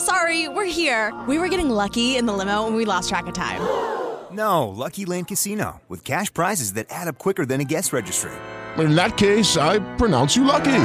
sorry, 0.00 0.48
we're 0.48 0.64
here. 0.64 1.12
We 1.28 1.38
were 1.38 1.48
getting 1.48 1.70
lucky 1.70 2.16
in 2.16 2.26
the 2.26 2.32
limo 2.32 2.66
and 2.66 2.74
we 2.74 2.84
lost 2.84 3.08
track 3.08 3.26
of 3.26 3.34
time. 3.34 3.60
No, 4.32 4.68
Lucky 4.68 5.06
Land 5.06 5.28
Casino, 5.28 5.80
with 5.88 6.04
cash 6.04 6.34
prizes 6.34 6.72
that 6.74 6.86
add 6.90 7.08
up 7.08 7.16
quicker 7.16 7.46
than 7.46 7.60
a 7.60 7.64
guest 7.64 7.92
registry. 7.92 8.32
In 8.76 8.94
that 8.96 9.16
case, 9.16 9.56
I 9.56 9.78
pronounce 9.96 10.36
you 10.36 10.44
lucky. 10.44 10.82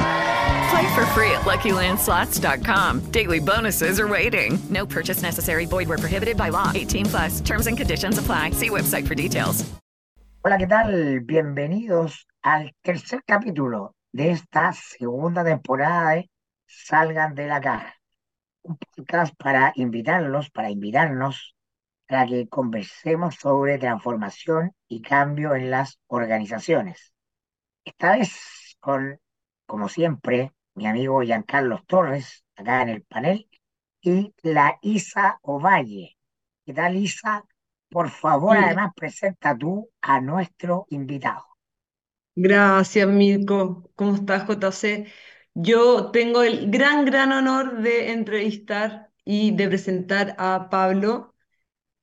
Play 0.69 0.93
for 0.93 1.05
free 1.07 1.31
at 1.31 1.41
LuckyLandSlots.com. 1.41 3.11
Daily 3.11 3.39
bonuses 3.39 3.99
are 3.99 4.07
waiting. 4.07 4.57
No 4.69 4.85
purchase 4.85 5.21
necessary. 5.21 5.65
Void 5.65 5.89
were 5.89 5.97
prohibited 5.97 6.37
by 6.37 6.49
law. 6.49 6.71
18 6.73 7.05
plus. 7.07 7.41
Terms 7.41 7.67
and 7.67 7.75
conditions 7.75 8.17
apply. 8.17 8.51
See 8.51 8.69
website 8.69 9.05
for 9.07 9.15
details. 9.15 9.65
Hola, 10.43 10.57
¿qué 10.57 10.67
tal? 10.67 11.19
Bienvenidos 11.19 12.25
al 12.41 12.71
tercer 12.83 13.21
capítulo 13.27 13.95
de 14.13 14.31
esta 14.31 14.71
segunda 14.73 15.43
temporada 15.43 16.15
de 16.15 16.29
Salgan 16.67 17.35
de 17.35 17.47
la 17.47 17.59
Caja. 17.59 17.93
Un 18.63 18.75
podcast 18.77 19.33
para 19.37 19.71
invitarlos, 19.75 20.49
para 20.51 20.69
invitarnos 20.77 21.55
para 22.07 22.27
que 22.27 22.47
conversemos 22.49 23.35
sobre 23.35 23.77
transformación 23.79 24.73
y 24.87 25.01
cambio 25.01 25.55
en 25.55 25.71
las 25.71 25.99
organizaciones. 26.07 27.13
Esta 27.85 28.13
vez 28.17 28.31
con, 28.81 29.19
como 29.67 29.89
siempre, 29.89 30.51
mi 30.75 30.87
amigo 30.87 31.21
Giancarlo 31.23 31.83
Torres, 31.87 32.45
acá 32.55 32.81
en 32.83 32.89
el 32.89 33.03
panel, 33.03 33.49
y 34.01 34.33
la 34.43 34.77
Isa 34.81 35.39
Ovalle. 35.43 36.17
¿Qué 36.65 36.73
tal, 36.73 36.97
Isa? 36.97 37.45
Por 37.89 38.09
favor, 38.11 38.57
Sí. 38.57 38.63
además, 38.63 38.91
presenta 38.95 39.57
tú 39.57 39.89
a 40.01 40.21
nuestro 40.21 40.85
invitado. 40.89 41.45
Gracias, 42.35 43.07
Mirko. 43.07 43.91
¿Cómo 43.95 44.15
estás, 44.15 44.47
JC? 44.47 45.07
Yo 45.53 46.11
tengo 46.11 46.43
el 46.43 46.71
gran, 46.71 47.05
gran 47.05 47.31
honor 47.31 47.81
de 47.81 48.11
entrevistar 48.11 49.11
y 49.25 49.51
de 49.55 49.67
presentar 49.67 50.35
a 50.37 50.69
Pablo. 50.69 51.35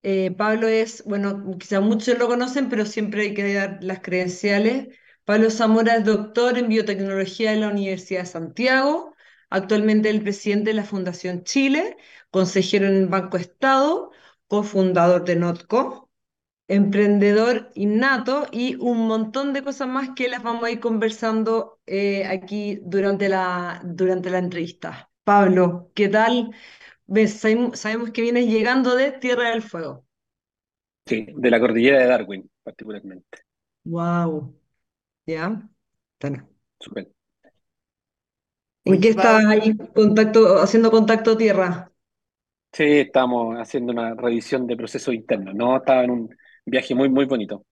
Eh, 0.03 0.33
Pablo 0.33 0.69
es, 0.69 1.05
bueno, 1.05 1.57
quizá 1.59 1.81
muchos 1.81 2.19
lo 2.19 2.29
conocen, 2.29 2.69
pero 2.69 2.87
siempre 2.87 3.23
hay 3.23 3.35
que 3.35 3.55
dar 3.55 3.79
las 3.83 4.01
credenciales. 4.01 4.89
Pablo 5.25 5.51
Zamora 5.51 5.97
es 5.97 6.05
doctor 6.05 6.59
en 6.59 6.69
biotecnología 6.69 7.53
de 7.53 7.59
la 7.59 7.69
Universidad 7.71 8.21
de 8.23 8.27
Santiago, 8.27 9.15
actualmente 9.51 10.11
el 10.11 10.23
presidente 10.23 10.71
de 10.71 10.75
la 10.77 10.85
Fundación 10.85 11.45
Chile, 11.45 11.97
consejero 12.31 12.87
en 12.89 12.97
el 12.97 13.07
Banco 13.09 13.37
Estado, 13.39 14.11
cofundador 14.49 15.25
de 15.25 15.37
Notco 15.37 16.08
emprendedor 16.69 17.71
innato 17.75 18.47
y 18.53 18.77
un 18.77 19.07
montón 19.09 19.53
de 19.53 19.63
cosas 19.63 19.89
más 19.89 20.11
que 20.15 20.29
las 20.29 20.43
vamos 20.43 20.65
a 20.65 20.71
ir 20.71 20.81
conversando 20.81 21.81
eh, 21.87 22.27
aquí 22.27 22.81
durante 22.83 23.29
la, 23.29 23.81
durante 23.85 24.31
la 24.31 24.39
entrevista. 24.39 25.11
Pablo, 25.25 25.91
¿qué 25.95 26.09
tal? 26.09 26.53
Ves, 27.07 27.41
sabemos 27.75 28.11
que 28.13 28.23
vienes 28.23 28.47
llegando 28.47 28.95
de 28.97 29.13
Tierra 29.13 29.51
del 29.51 29.63
Fuego. 29.63 30.05
Sí, 31.07 31.27
de 31.35 31.51
la 31.51 31.59
cordillera 31.59 31.99
de 31.99 32.07
Darwin, 32.07 32.49
particularmente. 32.63 33.39
Wow, 33.85 34.55
¿ya? 35.27 35.69
Bueno, 36.21 36.49
Súper. 36.81 37.09
¿en 38.85 39.01
qué 39.01 39.09
estás 39.11 39.45
ahí 39.47 39.77
contacto, 39.95 40.59
haciendo 40.61 40.91
contacto 40.91 41.37
tierra? 41.37 41.93
Sí, 42.73 42.85
estamos 42.85 43.57
haciendo 43.57 43.93
una 43.93 44.15
revisión 44.15 44.67
de 44.67 44.77
procesos 44.77 45.15
internos. 45.15 45.55
No, 45.55 45.77
estaba 45.79 46.05
en 46.05 46.11
un 46.11 46.37
viaje 46.71 46.95
muy, 46.95 47.09
muy 47.09 47.25
bonito. 47.25 47.65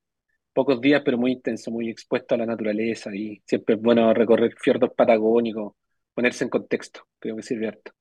Pocos 0.52 0.80
días, 0.80 1.02
pero 1.04 1.18
muy 1.18 1.32
intenso, 1.32 1.70
muy 1.70 1.90
expuesto 1.90 2.34
a 2.34 2.38
la 2.38 2.46
naturaleza 2.46 3.14
y 3.14 3.42
siempre 3.46 3.74
es 3.74 3.80
bueno 3.82 4.12
recorrer 4.14 4.54
fiordos 4.58 4.90
patagónicos, 4.96 5.74
ponerse 6.14 6.44
en 6.44 6.50
contexto. 6.50 7.06
Creo 7.18 7.36
que 7.36 7.42
sirve 7.42 7.68
harto. 7.68 7.92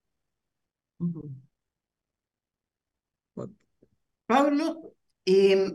Pablo, 4.25 4.93
eh, 5.25 5.71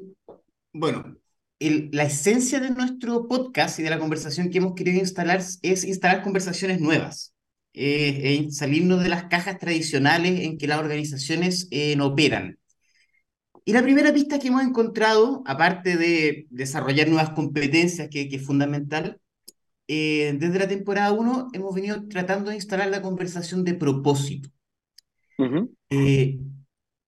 bueno, 0.73 1.17
la 1.59 2.05
esencia 2.05 2.61
de 2.61 2.71
nuestro 2.71 3.29
podcast 3.29 3.79
y 3.79 3.83
de 3.83 3.91
la 3.91 3.99
conversación 3.99 4.51
que 4.51 4.59
hemos 4.59 4.75
querido 4.75 4.99
instalar 4.99 5.41
es 5.63 5.85
instalar 5.85 6.23
conversaciones 6.23 6.81
nuevas, 6.81 7.35
eh, 7.75 8.49
salirnos 8.51 9.03
de 9.03 9.11
las 9.11 9.25
cajas 9.25 9.59
tradicionales 9.59 10.41
en 10.41 10.59
que 10.59 10.67
las 10.67 10.79
organizaciones 10.79 11.69
eh, 11.71 11.95
no 11.97 12.07
operan. 12.07 12.60
Y 13.71 13.73
la 13.73 13.85
primera 13.85 14.13
pista 14.13 14.41
que 14.41 14.49
hemos 14.49 14.65
encontrado, 14.65 15.45
aparte 15.47 15.97
de 15.97 16.49
desarrollar 16.51 17.07
nuevas 17.07 17.31
competencias, 17.31 18.09
que, 18.09 18.29
que 18.29 18.35
es 18.35 18.45
fundamental, 18.45 19.21
eh, 19.87 20.35
desde 20.41 20.59
la 20.59 20.67
temporada 20.67 21.13
1 21.13 21.51
hemos 21.53 21.73
venido 21.73 22.09
tratando 22.09 22.51
de 22.51 22.57
instalar 22.57 22.89
la 22.89 23.01
conversación 23.01 23.63
de 23.63 23.75
propósito. 23.75 24.49
Ujú. 25.39 25.73
Eh, 25.91 26.41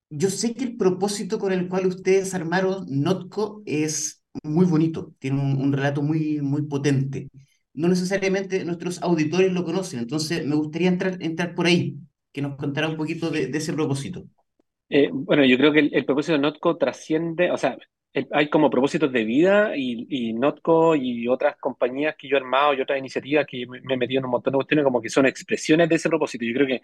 yo 0.09 0.31
sé 0.31 0.55
que 0.55 0.63
el 0.63 0.77
propósito 0.77 1.41
con 1.41 1.53
el 1.53 1.67
cual 1.69 1.89
ustedes 1.89 2.33
armaron 2.33 2.87
Notco 2.89 3.65
es 3.67 4.23
muy 4.45 4.65
bonito, 4.65 5.13
tiene 5.19 5.41
un, 5.41 5.61
un 5.61 5.73
relato 5.73 6.01
muy, 6.01 6.43
muy 6.43 6.63
potente. 6.63 7.29
No 7.75 7.89
necesariamente 7.89 8.65
nuestros 8.65 9.03
auditores 9.03 9.53
lo 9.53 9.65
conocen, 9.65 9.99
entonces 9.99 10.47
me 10.47 10.55
gustaría 10.55 10.91
entrar, 10.91 11.21
entrar 11.23 11.57
por 11.57 11.67
ahí, 11.67 11.99
que 12.33 12.41
nos 12.41 12.55
contara 12.55 12.89
un 12.89 12.97
poquito 12.97 13.31
de, 13.31 13.49
de 13.49 13.59
ese 13.59 13.73
propósito. 13.73 14.29
Eh, 14.95 15.09
bueno, 15.13 15.45
yo 15.45 15.57
creo 15.57 15.73
que 15.73 15.79
el, 15.81 16.05
propósito 16.05 16.35
de 16.35 16.39
Notco 16.41 16.77
trasciende, 16.77 17.51
o 17.51 17.57
sea, 17.57 17.79
hay 18.33 18.51
como 18.51 18.69
propósitos 18.69 19.11
de 19.11 19.25
vida 19.25 19.73
y, 19.75 20.07
y 20.11 20.33
Notco 20.35 20.95
y 20.95 21.27
otras 21.29 21.57
compañías 21.59 22.15
que 22.19 22.29
yo 22.29 22.37
he 22.37 22.41
armado 22.41 22.75
y 22.75 22.81
otras 22.83 22.99
iniciativas 22.99 23.47
que 23.47 23.67
me, 23.67 23.79
he 23.79 23.97
metido 23.97 24.19
en 24.19 24.27
un 24.27 24.33
montón 24.33 24.53
de 24.53 24.57
cuestiones 24.59 24.85
como 24.85 25.01
que 25.01 25.09
son 25.09 25.25
expresiones 25.27 25.89
de 25.89 25.95
ese 25.97 26.11
propósito. 26.11 26.45
Yo 26.45 26.53
creo 26.55 26.67
que 26.67 26.81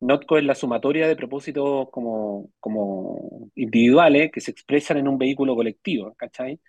Notco 0.00 0.38
es 0.38 0.44
la 0.44 0.54
sumatoria 0.56 1.08
de 1.08 1.16
propósitos 1.16 1.90
como, 1.90 2.50
como 2.60 3.50
individuales 3.56 4.32
que 4.32 4.40
se 4.42 4.52
expresan 4.52 4.98
en 4.98 5.08
un 5.08 5.18
vehículo 5.18 5.56
colectivo, 5.56 6.14
¿cachai? 6.16 6.60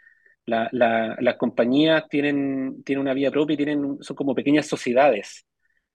La- 0.45 0.69
la- 0.73 1.17
las 1.21 1.37
compañías 1.37 2.07
tienen, 2.09 2.83
tienen 2.85 3.01
una 3.03 3.13
vida 3.15 3.31
propia 3.31 3.55
y 3.55 3.57
tienen, 3.57 3.97
son 4.01 4.15
como 4.17 4.35
pequeñas 4.35 4.67
sociedades. 4.67 5.45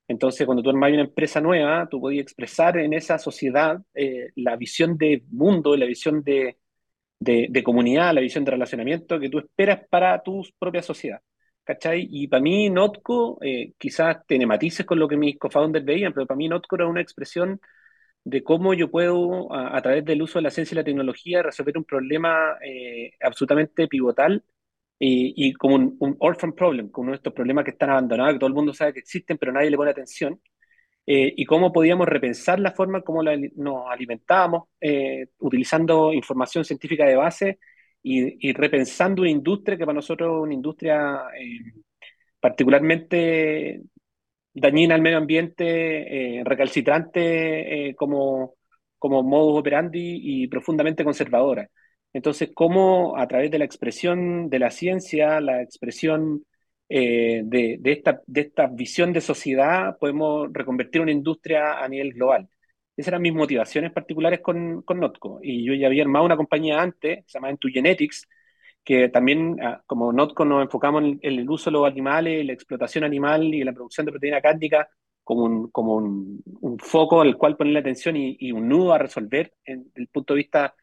Entonces, 0.08 0.46
cuando 0.46 0.62
tú 0.62 0.70
armas 0.70 0.92
una 0.92 1.02
empresa 1.02 1.40
nueva, 1.40 1.88
tú 1.90 2.00
podías 2.00 2.22
expresar 2.22 2.76
en 2.78 2.92
esa 2.92 3.18
sociedad 3.18 3.80
eh, 3.94 4.30
la 4.36 4.56
visión 4.56 4.98
de 4.98 5.24
mundo, 5.30 5.76
la 5.76 5.86
visión 5.86 6.22
de, 6.22 6.58
de, 7.20 7.48
de 7.50 7.62
comunidad, 7.64 8.14
la 8.14 8.20
visión 8.20 8.44
de 8.44 8.52
relacionamiento 8.52 9.20
que 9.20 9.30
tú 9.30 9.38
esperas 9.38 9.82
para 9.90 10.22
tu 10.22 10.42
propia 10.58 10.82
sociedad. 10.82 11.20
¿Cachai? 11.64 12.08
Y 12.10 12.28
para 12.28 12.42
mí, 12.42 12.70
Notco, 12.70 13.38
eh, 13.42 13.72
quizás 13.78 14.18
tiene 14.26 14.46
matices 14.46 14.86
con 14.86 14.98
lo 14.98 15.08
que 15.08 15.16
mis 15.16 15.38
co-founders 15.38 15.84
veían, 15.84 16.12
pero 16.12 16.26
para 16.26 16.36
mí, 16.36 16.48
Notco 16.48 16.76
era 16.76 16.86
una 16.88 17.00
expresión 17.00 17.60
de 18.24 18.42
cómo 18.42 18.74
yo 18.74 18.90
puedo, 18.90 19.52
a, 19.52 19.76
a 19.76 19.82
través 19.82 20.04
del 20.04 20.22
uso 20.22 20.38
de 20.38 20.42
la 20.44 20.50
ciencia 20.50 20.74
y 20.74 20.78
la 20.78 20.84
tecnología, 20.84 21.42
resolver 21.42 21.76
un 21.78 21.84
problema 21.84 22.56
eh, 22.64 23.12
absolutamente 23.20 23.88
pivotal 23.88 24.42
y, 25.06 25.52
como 25.54 25.76
un, 25.76 26.16
orphan 26.20 26.52
problem, 26.54 26.90
como 26.90 27.04
uno 27.04 27.12
de 27.12 27.16
estos 27.16 27.32
problemas 27.32 27.64
que 27.64 27.72
están 27.72 27.90
abandonados, 27.90 28.34
que 28.34 28.38
todo 28.38 28.48
el 28.48 28.54
mundo 28.54 28.72
sabe 28.72 28.94
que 28.94 29.00
existen, 29.00 29.36
pero 29.38 29.52
nadie 29.52 29.70
le 29.70 29.76
pone 29.76 29.90
atención. 29.90 30.40
eh, 31.06 31.34
y 31.36 31.44
cómo 31.46 31.72
podíamos 31.72 32.08
repensar 32.08 32.60
la 32.60 32.72
forma 32.72 33.02
como 33.02 33.22
nos 33.22 33.90
alimentábamos, 33.90 34.64
eh, 34.80 35.26
utilizando 35.38 36.12
información 36.12 36.64
científica 36.64 37.06
de 37.06 37.16
base 37.16 37.58
y, 38.02 38.52
repensando 38.52 39.22
una 39.22 39.30
industria 39.30 39.76
que 39.78 39.84
para 39.86 39.96
nosotros 39.96 40.30
es 40.30 40.42
una 40.42 40.54
industria 40.54 41.22
particularmente 42.40 43.82
dañina 44.54 44.94
al 44.94 45.02
medio 45.02 45.18
ambiente, 45.18 46.42
recalcitrante 46.44 47.94
como, 47.96 48.54
como 48.98 49.22
modus 49.22 49.60
operandi 49.60 50.20
y 50.22 50.48
profundamente 50.48 51.04
conservadora. 51.04 51.68
Entonces, 52.14 52.50
cómo 52.54 53.18
a 53.18 53.26
través 53.28 53.50
de 53.50 53.58
la 53.58 53.64
expresión 53.66 54.48
de 54.48 54.58
la 54.60 54.70
ciencia, 54.70 55.40
la 55.40 55.62
expresión 55.62 56.44
eh, 56.88 57.42
de, 57.44 57.80
esta, 57.84 58.22
de 58.26 58.42
esta 58.42 58.68
visión 58.68 59.12
de 59.12 59.20
sociedad, 59.20 59.98
podemos 59.98 60.48
reconvertir 60.52 61.00
una 61.02 61.10
industria 61.12 61.82
a 61.82 61.88
nivel 61.88 62.12
global. 62.14 62.48
Esas 62.96 63.08
eran 63.08 63.22
mis 63.22 63.34
motivaciones 63.34 63.92
particulares 63.92 64.40
con, 64.40 64.82
con 64.82 65.00
Notco. 65.00 65.40
Y 65.42 65.64
yo 65.66 65.74
ya 65.74 65.88
había 65.88 66.04
armado 66.04 66.24
una 66.24 66.36
compañía 66.36 66.80
antes, 66.80 67.24
se 67.26 67.38
llama 67.38 67.50
Entu 67.50 67.68
Genetics, 67.68 68.28
que 68.84 69.08
también, 69.08 69.56
ah, 69.60 69.82
como 69.86 70.12
Notco, 70.12 70.44
nos 70.44 70.62
enfocamos 70.62 71.02
en, 71.02 71.18
el 71.22 71.50
uso 71.50 71.70
de 71.70 71.72
los 71.72 71.86
animales, 71.86 72.46
la 72.46 72.52
explotación 72.52 73.02
animal 73.04 73.42
y 73.54 73.64
la 73.64 73.72
producción 73.72 74.06
de 74.06 74.12
proteína 74.12 74.40
cárnica 74.40 74.88
como 75.24 75.44
un, 75.44 75.70
como 75.70 75.96
un, 75.96 76.42
un 76.60 76.78
foco 76.78 77.22
al 77.22 77.36
cual 77.36 77.56
poner 77.56 77.72
la 77.72 77.80
atención 77.80 78.16
y, 78.16 78.36
y, 78.38 78.52
un 78.52 78.68
nudo 78.68 78.92
a 78.92 78.98
resolver 78.98 79.52
desde 79.66 79.90
el 79.94 80.08
punto 80.08 80.34
de 80.34 80.38
vista 80.38 80.74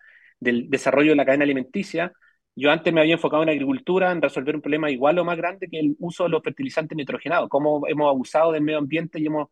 del 0.42 0.70
desarrollo 0.70 1.12
de 1.12 1.16
la 1.16 1.26
cadena 1.26 1.46
alimenticia. 1.46 2.12
Yo 2.56 2.72
antes 2.72 2.94
me 2.94 3.00
había 3.00 3.14
enfocado 3.14 3.44
en 3.44 3.50
agricultura, 3.50 4.12
en 4.12 4.22
resolver 4.22 4.56
un 4.56 4.62
problema 4.62 4.92
igual 4.92 5.18
o 5.20 5.24
más 5.24 5.38
grande 5.38 5.70
que 5.70 5.80
el 5.80 5.96
uso 6.00 6.26
de 6.26 6.32
los 6.32 6.44
fertilizantes 6.44 6.98
nitrogenados, 6.98 7.48
cómo 7.48 7.88
hemos 7.88 8.10
abusado 8.10 8.52
del 8.52 8.64
medio 8.64 8.80
ambiente 8.80 9.20
y 9.20 9.28
hemos 9.28 9.48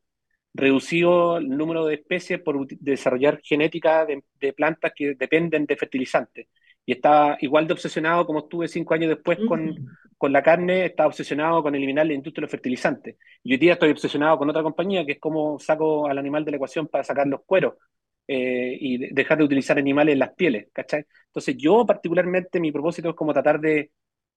reducido 0.53 1.38
el 1.38 1.47
número 1.50 1.86
de 1.86 1.95
especies 1.95 2.41
por 2.41 2.68
desarrollar 2.68 3.39
genética 3.44 4.06
de, 4.06 4.24
de 4.39 4.51
plantas 4.53 4.91
que 4.95 5.15
dependen 5.15 5.65
de 5.65 5.77
fertilizantes. 5.77 6.47
Y 6.86 6.94
estaba 6.94 7.38
igual 7.42 7.68
de 7.68 7.74
obsesionado 7.74 8.25
como 8.25 8.39
estuve 8.39 8.68
cinco 8.68 8.95
años 8.95 9.09
después 9.09 9.38
con, 9.47 9.75
con 10.18 10.33
la 10.33 10.42
carne, 10.42 10.85
estaba 10.85 11.07
obsesionado 11.07 11.62
con 11.62 11.75
eliminar 11.75 12.07
la 12.07 12.13
industria 12.13 12.42
de 12.42 12.45
los 12.45 12.51
fertilizantes. 12.51 13.15
Y 13.44 13.53
hoy 13.53 13.57
día 13.59 13.74
estoy 13.74 13.92
obsesionado 13.92 14.38
con 14.39 14.50
otra 14.50 14.63
compañía, 14.63 15.06
que 15.06 15.13
es 15.13 15.19
cómo 15.19 15.59
saco 15.59 16.07
al 16.07 16.18
animal 16.18 16.44
de 16.44 16.51
la 16.51 16.57
ecuación 16.57 16.88
para 16.88 17.03
sacar 17.03 17.27
los 17.27 17.42
cueros. 17.45 17.75
Eh, 18.31 18.77
y 18.79 19.11
dejar 19.11 19.39
de 19.39 19.43
utilizar 19.45 19.79
animales 19.79 20.13
en 20.13 20.19
las 20.19 20.35
pieles, 20.35 20.67
¿cachai? 20.71 21.03
Entonces 21.29 21.57
yo 21.57 21.83
particularmente 21.83 22.59
mi 22.59 22.71
propósito 22.71 23.09
es 23.09 23.15
como 23.15 23.33
tratar 23.33 23.59
de, 23.59 23.91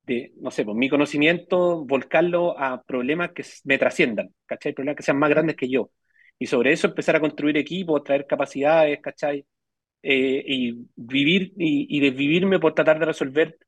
de 0.04 0.32
no 0.40 0.50
sé, 0.50 0.64
pues 0.64 0.74
mi 0.78 0.88
conocimiento, 0.88 1.84
volcarlo 1.84 2.58
a 2.58 2.82
problemas 2.82 3.32
que 3.32 3.44
me 3.64 3.76
trasciendan, 3.76 4.34
¿cachai? 4.46 4.72
Problemas 4.72 4.96
que 4.96 5.02
sean 5.02 5.18
más 5.18 5.28
grandes 5.28 5.56
que 5.56 5.68
yo. 5.68 5.90
Y 6.38 6.46
sobre 6.46 6.72
eso 6.72 6.86
empezar 6.86 7.16
a 7.16 7.20
construir 7.20 7.58
equipos, 7.58 8.02
traer 8.02 8.26
capacidades, 8.26 8.98
¿cachai? 9.02 9.44
Eh, 10.02 10.42
y 10.46 10.86
vivir 10.96 11.52
y, 11.58 12.00
desvivirme 12.00 12.58
por 12.60 12.74
tratar 12.74 12.98
de 12.98 13.06
resolver 13.06 13.58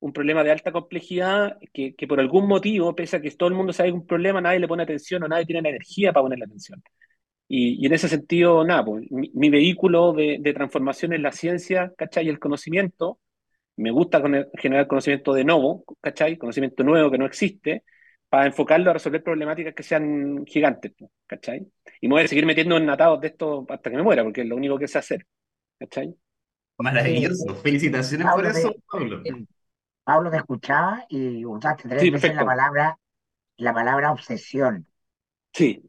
un 0.00 0.12
problema 0.12 0.44
de 0.44 0.50
alta 0.52 0.72
complejidad 0.72 1.58
que, 1.72 1.94
que, 1.94 2.06
por 2.08 2.20
algún 2.20 2.48
motivo, 2.48 2.96
pese 2.96 3.16
a 3.18 3.22
que 3.22 3.30
todo 3.32 3.48
el 3.48 3.54
mundo 3.54 3.72
sabe 3.72 3.90
que 3.90 3.94
un 3.94 4.06
problema, 4.06 4.40
nadie 4.40 4.60
le 4.60 4.68
pone 4.68 4.82
atención 4.82 5.22
o 5.22 5.28
nadie 5.28 5.46
tiene 5.46 5.62
la 5.62 5.70
energía 5.70 6.12
para 6.12 6.24
ponerle 6.24 6.46
atención. 6.46 6.82
Y, 7.48 7.86
en 7.86 7.92
ese 7.94 8.08
sentido, 8.08 8.62
nada, 8.64 8.84
pues, 8.84 9.06
mi, 9.10 9.48
vehículo 9.48 10.12
de, 10.12 10.52
transformación 10.54 11.14
es 11.14 11.20
la 11.20 11.32
ciencia, 11.32 11.92
¿cachai? 11.96 12.26
Y 12.26 12.28
el 12.28 12.38
conocimiento. 12.38 13.18
Me 13.76 13.90
gusta 13.90 14.20
generar 14.58 14.86
conocimiento 14.88 15.32
de 15.32 15.44
nuevo, 15.44 15.84
¿cachai? 16.00 16.36
Conocimiento 16.36 16.82
nuevo 16.84 17.10
que 17.10 17.18
no 17.18 17.26
existe, 17.26 17.84
para 18.28 18.46
enfocarlo 18.46 18.90
a 18.90 18.94
resolver 18.94 19.22
problemáticas 19.22 19.74
que 19.74 19.82
sean 19.82 20.44
gigantes, 20.46 20.92
pues, 20.98 21.10
¿cachai? 21.26 21.66
Y 22.00 22.08
me 22.08 22.14
voy 22.14 22.24
a 22.24 22.28
seguir 22.28 22.44
metiendo 22.44 22.76
en 22.76 22.86
natados 22.86 23.20
de 23.20 23.28
esto 23.28 23.64
hasta 23.68 23.90
que 23.90 23.96
me 23.96 24.02
muera, 24.02 24.24
porque 24.24 24.42
es 24.42 24.46
lo 24.46 24.56
único 24.56 24.78
que 24.78 24.88
sé 24.88 24.98
hacer, 24.98 25.26
¿cachai? 25.78 26.14
Maravilloso. 26.78 27.54
Felicitaciones 27.56 28.26
por 28.34 28.46
eso, 28.46 28.74
Pablo. 28.90 29.22
Pablo 30.04 30.30
te 30.30 30.36
escuchaba 30.38 31.04
y 31.08 31.44
usaste 31.44 31.88
tres 31.88 32.12
veces 32.12 32.34
la 32.34 32.44
palabra, 32.44 32.98
la 33.56 33.74
palabra 33.74 34.12
obsesión. 34.12 34.86
Sí. 35.52 35.82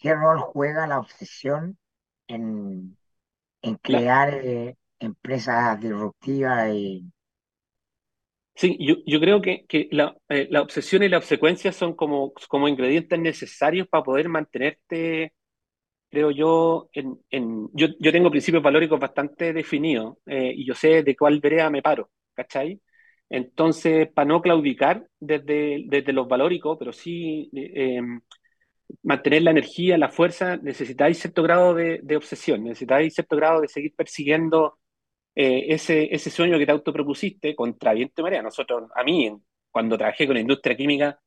¿Qué 0.00 0.14
rol 0.14 0.40
juega 0.40 0.86
la 0.88 0.98
obsesión 0.98 1.78
en, 2.26 2.96
en 3.62 3.76
crear 3.76 4.34
eh, 4.34 4.76
empresas 5.00 5.80
disruptivas? 5.80 6.70
Y... 6.74 7.12
Sí, 8.54 8.76
yo, 8.78 8.96
yo 9.06 9.20
creo 9.20 9.40
que, 9.40 9.64
que 9.66 9.88
la, 9.90 10.14
eh, 10.28 10.46
la, 10.50 10.60
obsesión 10.60 11.02
y 11.02 11.08
la 11.08 11.18
obsecuencia 11.18 11.72
son 11.72 11.94
como, 11.94 12.32
como 12.48 12.68
ingredientes 12.68 13.18
necesarios 13.18 13.88
para 13.88 14.04
poder 14.04 14.28
mantenerte, 14.28 15.32
creo 16.10 16.30
yo, 16.30 16.90
en, 16.92 17.18
en 17.30 17.68
yo, 17.74 17.88
yo 18.00 18.12
tengo 18.12 18.30
principios 18.30 18.62
valóricos 18.62 19.00
bastante 19.00 19.52
definidos 19.52 20.18
eh, 20.26 20.52
y 20.56 20.66
yo 20.66 20.74
sé 20.74 21.02
de 21.02 21.16
cuál 21.16 21.40
vereda 21.40 21.70
me 21.70 21.82
paro, 21.82 22.10
¿cachai? 22.34 22.80
Entonces, 23.30 24.08
para 24.12 24.28
no 24.28 24.42
claudicar 24.42 25.06
desde, 25.20 25.84
desde 25.88 26.12
los 26.12 26.28
valóricos, 26.28 26.76
pero 26.78 26.92
sí 26.92 27.50
mantener 29.02 29.42
la 29.42 29.50
energía, 29.52 29.98
la 29.98 30.08
fuerza, 30.08 30.56
necesitáis 30.56 31.18
cierto 31.18 31.42
grado 31.42 31.74
de, 31.74 32.16
obsesión, 32.16 32.64
necesitáis 32.64 33.14
cierto 33.14 33.36
grado 33.36 33.60
de 33.60 33.68
seguir 33.68 33.94
persiguiendo 33.94 34.78
eh, 35.34 35.66
ese, 35.68 36.14
ese 36.14 36.30
sueño 36.30 36.58
que 36.58 36.66
te 36.66 36.72
autopropusiste 36.72 37.54
contra 37.54 37.94
viento 37.94 38.20
y 38.20 38.24
marea. 38.24 38.42
Nosotros, 38.42 38.90
a 38.94 39.02
mí, 39.04 39.32
cuando 39.70 39.96
trabajé 39.98 40.26
con 40.26 40.34
la 40.34 40.40
industria 40.40 40.76
química 40.76 41.20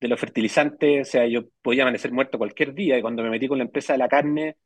de 0.00 0.08
los 0.08 0.18
fertilizantes, 0.20 1.08
o 1.08 1.10
sea, 1.10 1.26
yo 1.26 1.42
podía 1.62 1.82
amanecer 1.82 2.12
muerto 2.12 2.38
cualquier 2.38 2.74
día 2.74 2.98
y 2.98 3.02
cuando 3.02 3.22
me 3.22 3.30
metí 3.30 3.48
con 3.48 3.58
la 3.58 3.64
empresa 3.64 3.92
de 3.92 3.98
la 3.98 4.08
carne, 4.08 4.56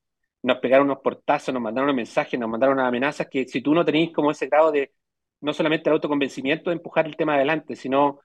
nos 0.43 0.59
pegaron 0.59 0.87
unos 0.87 1.01
portazos, 1.03 1.53
nos 1.55 1.63
mandaron 1.63 1.87
unos 1.87 1.97
mensajes, 1.97 2.39
nos 2.39 2.51
mandaron 2.51 2.75
unas 2.75 2.89
amenazas 2.89 3.29
que 3.31 3.49
si 3.49 3.63
tú 3.63 3.75
no 3.75 3.85
tenéis 3.85 4.13
como 4.13 4.31
ese 4.31 4.47
grado 4.47 4.71
de, 4.73 4.93
no 5.41 5.53
solamente 5.55 5.89
el 5.89 5.95
autoconvencimiento 5.95 6.71
de 6.71 6.77
empujar 6.77 7.07
el 7.07 7.17
tema 7.17 7.35
adelante, 7.35 7.77
sino 7.77 8.21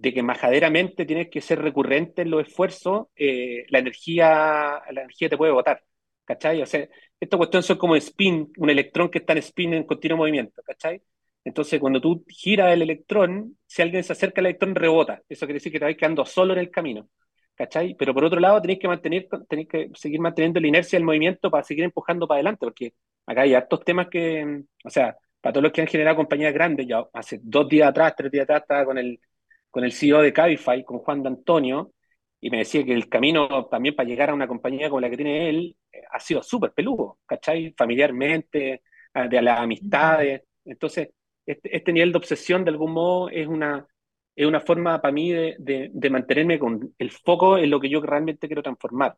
de 0.00 0.14
que 0.14 0.22
majaderamente 0.22 1.04
tienes 1.04 1.28
que 1.28 1.42
ser 1.42 1.60
recurrente 1.60 2.22
en 2.22 2.30
los 2.30 2.46
esfuerzos, 2.46 3.08
eh, 3.16 3.66
la, 3.68 3.80
energía, 3.80 4.80
la 4.90 5.02
energía 5.02 5.28
te 5.28 5.36
puede 5.36 5.52
botar. 5.52 5.82
¿Cachai? 6.24 6.62
O 6.62 6.66
sea, 6.66 6.88
esta 7.18 7.36
cuestión 7.36 7.62
son 7.62 7.76
como 7.76 7.96
spin, 7.96 8.50
un 8.56 8.70
electrón 8.70 9.10
que 9.10 9.18
está 9.18 9.32
en 9.34 9.40
spin 9.40 9.74
en 9.74 9.84
continuo 9.84 10.18
movimiento, 10.18 10.62
¿cachai? 10.62 11.02
Entonces, 11.44 11.78
cuando 11.80 12.00
tú 12.00 12.24
giras 12.28 12.72
el 12.72 12.82
electrón, 12.82 13.58
si 13.66 13.82
alguien 13.82 14.02
se 14.04 14.12
acerca 14.12 14.40
al 14.40 14.46
electrón, 14.46 14.74
rebota. 14.74 15.22
Eso 15.28 15.46
quiere 15.46 15.54
decir 15.54 15.72
que 15.72 15.78
te 15.78 15.84
vas 15.84 15.96
quedando 15.96 16.24
solo 16.24 16.54
en 16.54 16.60
el 16.60 16.70
camino, 16.70 17.08
¿cachai? 17.54 17.94
Pero 17.98 18.14
por 18.14 18.24
otro 18.24 18.40
lado, 18.40 18.60
tenéis 18.62 18.78
que 18.80 18.88
mantener, 18.88 19.28
tenéis 19.48 19.68
que 19.68 19.90
seguir 19.94 20.20
manteniendo 20.20 20.60
la 20.60 20.68
inercia 20.68 20.98
del 20.98 21.04
movimiento 21.06 21.50
para 21.50 21.64
seguir 21.64 21.84
empujando 21.84 22.26
para 22.26 22.36
adelante, 22.36 22.60
porque 22.60 22.94
acá 23.26 23.42
hay 23.42 23.54
hartos 23.54 23.84
temas 23.84 24.08
que, 24.08 24.62
o 24.84 24.90
sea, 24.90 25.16
para 25.40 25.52
todos 25.52 25.64
los 25.64 25.72
que 25.72 25.82
han 25.82 25.88
generado 25.88 26.16
compañías 26.16 26.54
grandes, 26.54 26.86
ya 26.86 27.04
hace 27.12 27.40
dos 27.42 27.68
días 27.68 27.88
atrás, 27.88 28.14
tres 28.16 28.30
días 28.30 28.44
atrás, 28.44 28.62
estaba 28.62 28.84
con 28.84 28.98
el 28.98 29.20
con 29.70 29.84
el 29.84 29.92
CEO 29.92 30.22
de 30.22 30.32
Cabify, 30.32 30.84
con 30.84 30.98
Juan 30.98 31.22
de 31.22 31.28
Antonio, 31.28 31.92
y 32.40 32.50
me 32.50 32.58
decía 32.58 32.84
que 32.84 32.92
el 32.92 33.08
camino 33.08 33.66
también 33.66 33.94
para 33.94 34.08
llegar 34.08 34.30
a 34.30 34.34
una 34.34 34.48
compañía 34.48 34.88
como 34.88 35.00
la 35.00 35.10
que 35.10 35.16
tiene 35.16 35.50
él 35.50 35.76
eh, 35.92 36.02
ha 36.10 36.20
sido 36.20 36.42
súper 36.42 36.72
peludo, 36.72 37.18
¿cachai? 37.26 37.74
Familiarmente, 37.76 38.82
ah, 39.14 39.28
de 39.28 39.42
las 39.42 39.60
amistades. 39.60 40.42
Entonces, 40.64 41.10
este, 41.44 41.76
este, 41.76 41.92
nivel 41.92 42.12
de 42.12 42.18
obsesión, 42.18 42.64
de 42.64 42.70
algún 42.70 42.92
modo, 42.92 43.28
es 43.28 43.46
una, 43.46 43.86
es 44.34 44.46
una 44.46 44.60
forma 44.60 45.00
para 45.00 45.12
mí 45.12 45.32
de, 45.32 45.90
de, 45.92 46.10
mantenerme 46.10 46.58
con 46.58 46.94
el 46.98 47.10
foco 47.10 47.58
en 47.58 47.70
lo 47.70 47.80
que 47.80 47.90
yo 47.90 48.00
realmente 48.00 48.46
quiero 48.46 48.62
transformar, 48.62 49.16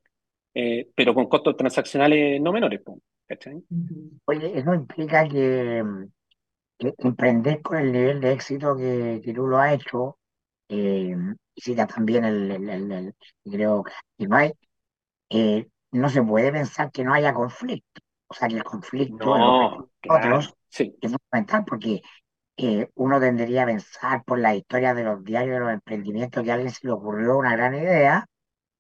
eh, 0.55 0.89
pero 0.95 1.15
con 1.15 1.29
costos 1.29 1.57
transaccionales 1.57 2.41
no 2.41 2.53
menores, 2.53 2.81
¿cachai? 3.27 3.63
Oye, 4.25 4.59
eso 4.59 4.75
implica 4.75 5.29
que, 5.29 5.85
que 6.79 6.95
emprender 6.99 7.63
con 7.63 7.79
el 7.79 7.93
nivel 7.93 8.21
de 8.21 8.33
éxito 8.33 8.77
que, 8.77 9.21
que 9.23 9.33
tú 9.33 9.47
lo 9.47 9.59
has 9.59 9.75
hecho, 9.75 10.19
eh, 10.73 11.17
cita 11.55 11.87
también 11.87 12.25
el, 12.25 12.51
el, 12.51 13.15
creo 13.45 13.85
que 14.17 14.27
no 14.27 14.37
hay, 14.37 14.53
eh, 15.31 15.69
no 15.93 16.09
se 16.09 16.23
puede 16.23 16.51
pensar 16.51 16.91
que 16.91 17.05
no 17.05 17.13
haya 17.13 17.35
conflicto. 17.35 18.01
O 18.29 18.35
sea, 18.35 18.49
que 18.49 18.57
el 18.57 18.65
conflicto 18.65 19.37
no, 19.37 19.91
otros 20.09 20.55
es 21.03 21.13
fundamental 21.13 21.65
porque 21.67 22.01
eh, 22.57 22.89
uno 22.95 23.21
tendría 23.21 23.65
a 23.65 23.67
pensar 23.67 24.25
por 24.25 24.39
la 24.39 24.55
historia 24.55 24.95
de 24.95 25.05
los 25.05 25.23
diarios 25.23 25.55
de 25.55 25.61
los 25.61 25.73
emprendimientos 25.73 26.43
que 26.43 26.51
a 26.51 26.55
alguien 26.55 26.73
se 26.73 26.87
le 26.87 26.93
ocurrió 26.95 27.37
una 27.37 27.55
gran 27.55 27.75
idea, 27.75 28.27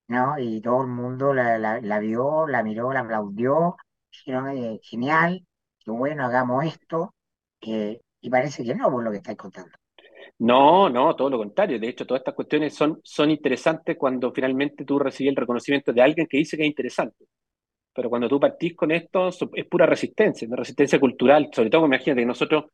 ¿no? 0.08 0.38
Y 0.38 0.62
todo 0.62 0.82
el 0.82 0.88
mundo 0.88 1.34
la, 1.34 1.58
la, 1.58 1.98
vio, 1.98 2.46
la 2.46 2.62
miró, 2.62 2.92
la 2.94 3.00
aplaudió, 3.00 3.76
dijeron, 4.10 4.48
eh, 4.50 4.80
genial, 4.82 5.46
qué 5.80 5.90
bueno, 5.90 6.24
hagamos 6.24 6.64
esto, 6.64 7.14
y 7.60 8.30
parece 8.30 8.64
que 8.64 8.74
no, 8.74 8.90
por 8.90 9.04
lo 9.04 9.10
que 9.10 9.18
estáis 9.18 9.36
contando. 9.36 9.76
No, 10.42 10.88
no, 10.88 11.14
todo 11.14 11.30
lo 11.30 11.38
contrario. 11.38 11.78
De 11.78 11.88
hecho, 11.88 12.04
todas 12.04 12.20
estas 12.20 12.34
cuestiones 12.34 12.74
son, 12.74 13.00
son 13.04 13.30
interesantes 13.30 13.96
cuando 13.96 14.32
finalmente 14.32 14.84
tú 14.84 14.98
recibes 14.98 15.30
el 15.30 15.36
reconocimiento 15.36 15.92
de 15.92 16.02
alguien 16.02 16.26
que 16.26 16.38
dice 16.38 16.56
que 16.56 16.64
es 16.64 16.68
interesante. 16.68 17.26
Pero 17.94 18.10
cuando 18.10 18.28
tú 18.28 18.40
partís 18.40 18.74
con 18.76 18.90
esto, 18.92 19.28
es 19.28 19.66
pura 19.66 19.86
resistencia, 19.86 20.48
una 20.48 20.56
resistencia 20.56 20.98
cultural. 21.00 21.48
Sobre 21.52 21.70
todo, 21.70 21.86
imagínate 21.86 22.22
que 22.22 22.26
nosotros 22.26 22.64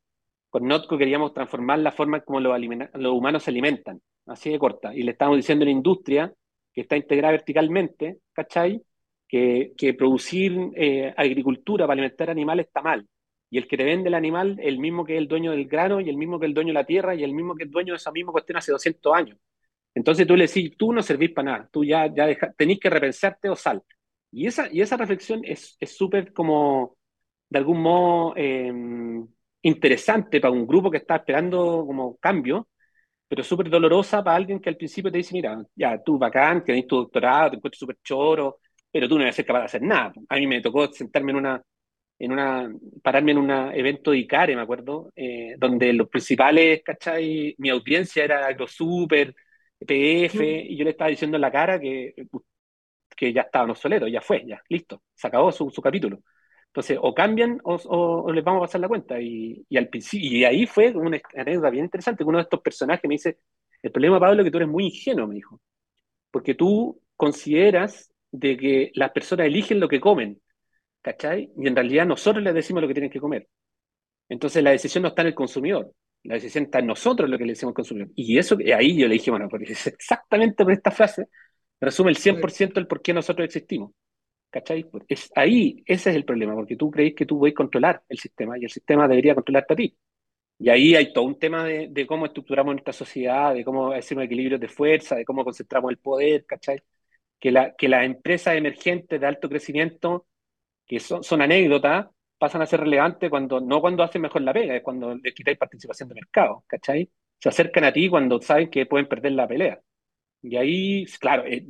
con 0.50 0.66
Notco 0.66 0.96
queríamos 0.96 1.34
transformar 1.34 1.80
la 1.80 1.92
forma 1.92 2.20
como 2.22 2.40
los, 2.40 2.58
los 2.94 3.12
humanos 3.12 3.42
se 3.42 3.50
alimentan, 3.50 4.00
así 4.26 4.50
de 4.50 4.58
corta. 4.58 4.94
Y 4.94 5.02
le 5.02 5.12
estamos 5.12 5.36
diciendo 5.36 5.64
a 5.64 5.66
una 5.66 5.72
industria 5.72 6.32
que 6.72 6.82
está 6.82 6.96
integrada 6.96 7.32
verticalmente, 7.32 8.18
¿cachai? 8.32 8.82
que, 9.28 9.72
que 9.76 9.94
producir 9.94 10.56
eh, 10.74 11.12
agricultura 11.16 11.86
para 11.86 12.00
alimentar 12.00 12.30
animales 12.30 12.66
está 12.66 12.80
mal. 12.82 13.06
Y 13.50 13.58
el 13.58 13.66
que 13.68 13.76
te 13.76 13.84
vende 13.84 14.08
el 14.08 14.14
animal 14.14 14.58
el 14.62 14.78
mismo 14.78 15.04
que 15.04 15.14
es 15.14 15.18
el 15.18 15.28
dueño 15.28 15.52
del 15.52 15.66
grano 15.68 16.00
y 16.00 16.08
el 16.08 16.16
mismo 16.16 16.38
que 16.38 16.46
es 16.46 16.50
el 16.50 16.54
dueño 16.54 16.68
de 16.70 16.74
la 16.74 16.84
tierra 16.84 17.14
y 17.14 17.24
el 17.24 17.32
mismo 17.34 17.54
que 17.54 17.64
es 17.64 17.70
dueño 17.70 17.92
de 17.94 17.96
esa 17.96 18.12
misma 18.12 18.32
cuestión 18.32 18.58
hace 18.58 18.72
200 18.72 19.14
años. 19.14 19.38
Entonces 19.94 20.26
tú 20.26 20.36
le 20.36 20.46
decís, 20.46 20.76
tú 20.78 20.92
no 20.92 21.02
servís 21.02 21.32
para 21.32 21.52
nada, 21.52 21.68
tú 21.72 21.84
ya, 21.84 22.06
ya 22.14 22.28
tenés 22.56 22.78
que 22.80 22.90
repensarte 22.90 23.48
o 23.50 23.56
sal. 23.56 23.82
Y 24.30 24.46
esa, 24.46 24.68
y 24.72 24.80
esa 24.82 24.96
reflexión 24.96 25.42
es 25.44 25.76
súper 25.86 26.32
como, 26.32 26.96
de 27.50 27.58
algún 27.58 27.82
modo, 27.82 28.34
eh, 28.36 28.72
interesante 29.62 30.40
para 30.40 30.52
un 30.52 30.66
grupo 30.66 30.90
que 30.90 30.98
está 30.98 31.16
esperando 31.16 31.84
como 31.86 32.16
cambio, 32.18 32.68
pero 33.28 33.44
súper 33.44 33.70
dolorosa 33.70 34.22
para 34.24 34.36
alguien 34.36 34.60
que 34.60 34.70
al 34.70 34.76
principio 34.76 35.10
te 35.12 35.18
dice, 35.18 35.34
mira, 35.34 35.62
ya 35.74 36.02
tú 36.02 36.18
bacán, 36.18 36.64
tenés 36.64 36.86
tu 36.86 36.96
doctorado, 36.96 37.50
te 37.52 37.56
encuentro 37.56 37.78
súper 37.78 37.98
choro, 38.02 38.60
pero 38.90 39.08
tú 39.08 39.18
no 39.18 39.24
vas 39.24 39.36
ser 39.36 39.46
capaz 39.46 39.60
de 39.60 39.64
hacer 39.66 39.82
nada. 39.82 40.12
A 40.28 40.36
mí 40.36 40.46
me 40.46 40.60
tocó 40.62 40.92
sentarme 40.92 41.32
en 41.32 41.38
una, 41.38 41.62
en 42.18 42.32
una, 42.32 42.70
pararme 43.02 43.32
en 43.32 43.38
un 43.38 43.50
evento 43.50 44.10
de 44.10 44.18
ICARE, 44.18 44.56
me 44.56 44.62
acuerdo, 44.62 45.12
eh, 45.14 45.54
donde 45.58 45.92
los 45.92 46.08
principales, 46.08 46.82
¿cachai? 46.84 47.54
Mi 47.58 47.70
audiencia 47.70 48.24
era 48.24 48.46
AgroSuper, 48.46 49.34
PF, 49.78 50.44
y 50.68 50.76
yo 50.76 50.84
le 50.84 50.90
estaba 50.90 51.10
diciendo 51.10 51.36
en 51.36 51.42
la 51.42 51.52
cara 51.52 51.78
que, 51.78 52.14
que 53.16 53.32
ya 53.32 53.42
estaban 53.42 53.70
obsoletos, 53.70 54.10
ya 54.10 54.20
fue, 54.20 54.44
ya, 54.46 54.62
listo, 54.68 55.02
se 55.14 55.26
acabó 55.28 55.52
su, 55.52 55.70
su 55.70 55.82
capítulo. 55.82 56.20
Entonces, 56.68 56.98
o 57.00 57.14
cambian 57.14 57.60
o, 57.64 57.76
o, 57.76 58.32
les 58.32 58.44
vamos 58.44 58.60
a 58.60 58.66
pasar 58.66 58.80
la 58.80 58.88
cuenta. 58.88 59.20
Y, 59.20 59.64
y, 59.68 59.76
al, 59.76 59.90
y 60.12 60.44
ahí 60.44 60.66
fue 60.66 60.90
una 60.90 61.18
anécdota 61.34 61.70
bien 61.70 61.84
interesante, 61.84 62.24
que 62.24 62.28
uno 62.28 62.38
de 62.38 62.42
estos 62.42 62.60
personajes 62.60 63.08
me 63.08 63.14
dice, 63.14 63.38
el 63.82 63.92
problema, 63.92 64.20
Pablo, 64.20 64.42
es 64.42 64.46
que 64.46 64.50
tú 64.50 64.58
eres 64.58 64.68
muy 64.68 64.86
ingenuo, 64.86 65.26
me 65.26 65.36
dijo, 65.36 65.60
porque 66.30 66.54
tú 66.54 67.00
consideras 67.16 68.12
de 68.30 68.56
que 68.56 68.92
las 68.94 69.10
personas 69.12 69.46
eligen 69.46 69.80
lo 69.80 69.88
que 69.88 70.00
comen, 70.00 70.40
¿cachai? 71.08 71.50
Y 71.56 71.66
en 71.66 71.74
realidad 71.74 72.06
nosotros 72.06 72.44
les 72.44 72.52
decimos 72.52 72.82
lo 72.82 72.88
que 72.88 72.94
tienen 72.94 73.10
que 73.10 73.20
comer. 73.20 73.48
Entonces 74.28 74.62
la 74.62 74.72
decisión 74.72 75.02
no 75.02 75.08
está 75.08 75.22
en 75.22 75.28
el 75.28 75.34
consumidor, 75.34 75.90
la 76.24 76.34
decisión 76.34 76.64
está 76.64 76.80
en 76.80 76.86
nosotros 76.86 77.30
lo 77.30 77.38
que 77.38 77.44
le 77.44 77.52
decimos 77.52 77.72
al 77.72 77.76
consumidor. 77.76 78.10
Y 78.14 78.36
eso, 78.36 78.58
ahí 78.76 78.94
yo 78.96 79.08
le 79.08 79.14
dije, 79.14 79.30
bueno, 79.30 79.48
porque 79.48 79.72
es 79.72 79.86
exactamente 79.86 80.64
por 80.64 80.72
esta 80.72 80.90
frase, 80.90 81.28
resume 81.80 82.10
el 82.10 82.18
100% 82.18 82.74
del 82.74 82.86
por 82.86 83.00
qué 83.00 83.14
nosotros 83.14 83.46
existimos. 83.46 83.92
¿Cachai? 84.50 84.86
Es 85.08 85.30
ahí, 85.34 85.82
ese 85.86 86.10
es 86.10 86.16
el 86.16 86.24
problema, 86.24 86.54
porque 86.54 86.76
tú 86.76 86.90
crees 86.90 87.14
que 87.14 87.26
tú 87.26 87.38
puedes 87.38 87.54
controlar 87.54 88.02
el 88.08 88.18
sistema 88.18 88.58
y 88.58 88.64
el 88.64 88.70
sistema 88.70 89.08
debería 89.08 89.34
controlarte 89.34 89.74
a 89.74 89.76
ti. 89.76 89.96
Y 90.58 90.68
ahí 90.70 90.94
hay 90.94 91.12
todo 91.12 91.24
un 91.24 91.38
tema 91.38 91.64
de, 91.64 91.88
de 91.90 92.06
cómo 92.06 92.26
estructuramos 92.26 92.74
nuestra 92.74 92.92
sociedad, 92.92 93.54
de 93.54 93.64
cómo 93.64 93.92
hacemos 93.92 94.24
equilibrios 94.24 94.60
de 94.60 94.68
fuerza, 94.68 95.16
de 95.16 95.24
cómo 95.24 95.44
concentramos 95.44 95.90
el 95.90 95.98
poder, 95.98 96.44
¿cachai? 96.46 96.82
Que, 97.38 97.52
la, 97.52 97.74
que 97.76 97.88
las 97.88 98.04
empresas 98.04 98.56
emergentes 98.56 99.20
de 99.20 99.26
alto 99.26 99.48
crecimiento, 99.48 100.27
que 100.88 100.98
son, 100.98 101.22
son 101.22 101.42
anécdotas, 101.42 102.08
pasan 102.38 102.62
a 102.62 102.66
ser 102.66 102.80
relevantes 102.80 103.30
cuando, 103.30 103.60
no 103.60 103.80
cuando 103.80 104.02
hacen 104.02 104.22
mejor 104.22 104.42
la 104.42 104.52
pega, 104.52 104.74
es 104.76 104.82
cuando 104.82 105.14
les 105.14 105.34
quitáis 105.34 105.58
participación 105.58 106.08
de 106.08 106.16
mercado, 106.16 106.64
¿cachai? 106.66 107.08
Se 107.38 107.48
acercan 107.48 107.84
a 107.84 107.92
ti 107.92 108.08
cuando 108.08 108.40
saben 108.40 108.70
que 108.70 108.86
pueden 108.86 109.06
perder 109.06 109.32
la 109.32 109.46
pelea. 109.46 109.80
Y 110.42 110.56
ahí, 110.56 111.04
claro, 111.20 111.44
eh, 111.46 111.66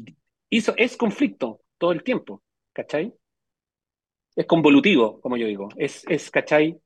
hizo, 0.48 0.74
es 0.76 0.96
conflicto 0.96 1.60
todo 1.78 1.92
el 1.92 2.02
tiempo. 2.02 2.42
¿cachai? 2.78 3.12
Es 4.36 4.46
convolutivo, 4.46 5.20
como 5.20 5.36
yo 5.36 5.48
digo. 5.48 5.68
Es, 5.76 6.04
es 6.08 6.30
¿cachai? 6.30 6.78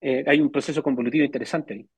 Eh, 0.00 0.24
hay 0.24 0.40
un 0.40 0.52
proceso 0.52 0.84
convolutivo 0.84 1.24
interesante 1.24 1.74
ahí. 1.74 1.88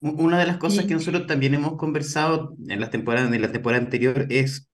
Una 0.00 0.40
de 0.40 0.46
las 0.46 0.58
cosas 0.58 0.86
que 0.86 0.94
nosotros 0.94 1.26
también 1.26 1.54
hemos 1.54 1.76
conversado 1.76 2.56
en 2.68 2.80
las 2.80 2.90
temporadas, 2.90 3.32
en 3.32 3.40
la 3.40 3.52
temporada 3.52 3.82
anterior 3.82 4.26
es 4.28 4.68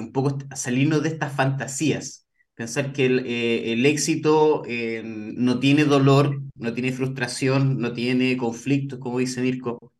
un 0.00 0.12
poco 0.12 0.38
salirnos 0.54 1.02
de 1.02 1.10
estas 1.10 1.32
fantasías. 1.34 2.26
Pensar 2.54 2.92
que 2.92 3.06
el, 3.06 3.26
eh, 3.26 3.72
el 3.72 3.84
éxito 3.86 4.62
eh, 4.66 5.02
no 5.04 5.60
tiene 5.60 5.84
dolor, 5.84 6.42
no 6.54 6.72
tiene 6.74 6.92
frustración, 6.92 7.78
no 7.78 7.92
tiene 7.92 8.36
conflictos, 8.36 8.98
como 8.98 9.18
dice 9.18 9.40
Mirko. 9.42 9.92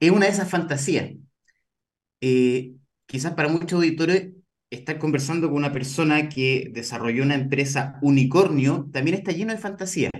Es 0.00 0.10
una 0.10 0.26
de 0.26 0.32
esas 0.32 0.50
fantasías. 0.50 1.10
quizás 3.06 3.34
para 3.34 3.48
muchos 3.48 3.74
auditores 3.74 4.32
estar 4.70 4.98
conversando 4.98 5.48
con 5.48 5.56
una 5.58 5.72
persona 5.72 6.28
que 6.28 6.70
desarrolló 6.72 7.22
una 7.22 7.34
empresa 7.36 7.98
unicornio 8.02 8.88
también 8.92 9.16
está 9.18 9.32
lleno 9.32 9.52
de 9.52 9.58
fantasía. 9.58 10.10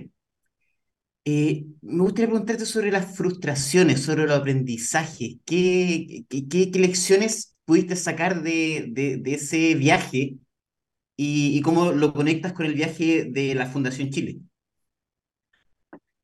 Eh, 1.25 1.65
me 1.81 2.03
gustaría 2.03 2.27
preguntarte 2.29 2.65
sobre 2.65 2.89
las 2.91 3.17
frustraciones, 3.17 4.01
sobre 4.01 4.25
los 4.25 4.39
aprendizajes. 4.39 5.35
¿Qué, 5.45 6.25
qué, 6.29 6.47
qué, 6.47 6.79
lecciones 6.79 7.56
pudiste 7.67 7.97
sacar 7.97 8.43
de, 8.43 8.87
de, 8.89 9.17
de 9.19 9.35
ese 9.35 9.75
viaje 9.75 10.37
y, 11.17 11.57
y, 11.57 11.61
cómo 11.63 11.91
lo 11.93 12.13
conectas 12.13 12.53
con 12.53 12.65
el 12.67 12.75
viaje 12.75 13.25
de 13.25 13.55
la 13.55 13.67
Fundación 13.67 14.09
Chile? 14.11 14.39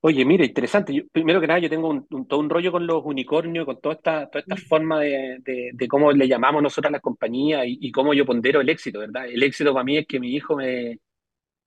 Oye, 0.05 0.25
mira, 0.25 0.43
interesante. 0.45 0.93
Yo, 0.93 1.03
primero 1.11 1.39
que 1.39 1.47
nada, 1.47 1.59
yo 1.59 1.69
tengo 1.69 1.87
un, 1.89 2.27
todo 2.27 2.39
un 2.41 2.49
rollo 2.49 2.71
con 2.73 2.85
los 2.85 3.03
unicornios, 3.05 3.65
con 3.65 3.79
toda 3.79 3.95
esta, 3.95 4.29
toda 4.29 4.41
esta 4.41 4.57
forma 4.57 4.99
de, 4.99 5.37
de, 5.39 5.71
de 5.73 5.87
cómo 5.87 6.11
le 6.11 6.27
llamamos 6.27 6.61
nosotros 6.61 6.89
a 6.89 6.91
la 6.91 6.99
compañía 6.99 7.65
y, 7.65 7.77
y, 7.81 7.91
cómo 7.91 8.13
yo 8.13 8.25
pondero 8.25 8.59
el 8.59 8.67
éxito, 8.69 8.99
¿verdad? 8.99 9.27
El 9.27 9.41
éxito 9.43 9.71
para 9.73 9.85
mí 9.85 9.97
es 9.97 10.05
que 10.05 10.19
mi 10.19 10.35
hijo 10.35 10.57
me, 10.57 10.99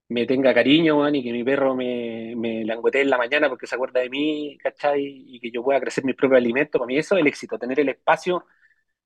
me 0.08 0.26
tenga 0.26 0.54
cariño, 0.54 0.98
man, 0.98 1.14
y 1.16 1.24
que 1.24 1.32
mi 1.32 1.44
perro 1.44 1.74
me, 1.76 2.34
me 2.36 2.64
languetee 2.64 3.02
en 3.02 3.10
la 3.10 3.18
mañana 3.18 3.48
porque 3.50 3.66
se 3.66 3.74
acuerda 3.76 4.00
de 4.00 4.10
mí, 4.10 4.58
¿cachai? 4.62 5.02
Y 5.28 5.40
que 5.40 5.50
yo 5.50 5.62
pueda 5.64 5.80
crecer 5.80 6.04
mis 6.04 6.16
propios 6.16 6.38
alimentos. 6.38 6.78
Para 6.78 6.86
mí 6.88 6.98
eso 6.98 7.16
es 7.16 7.22
el 7.22 7.28
éxito, 7.28 7.58
tener 7.58 7.80
el 7.80 7.90
espacio, 7.90 8.44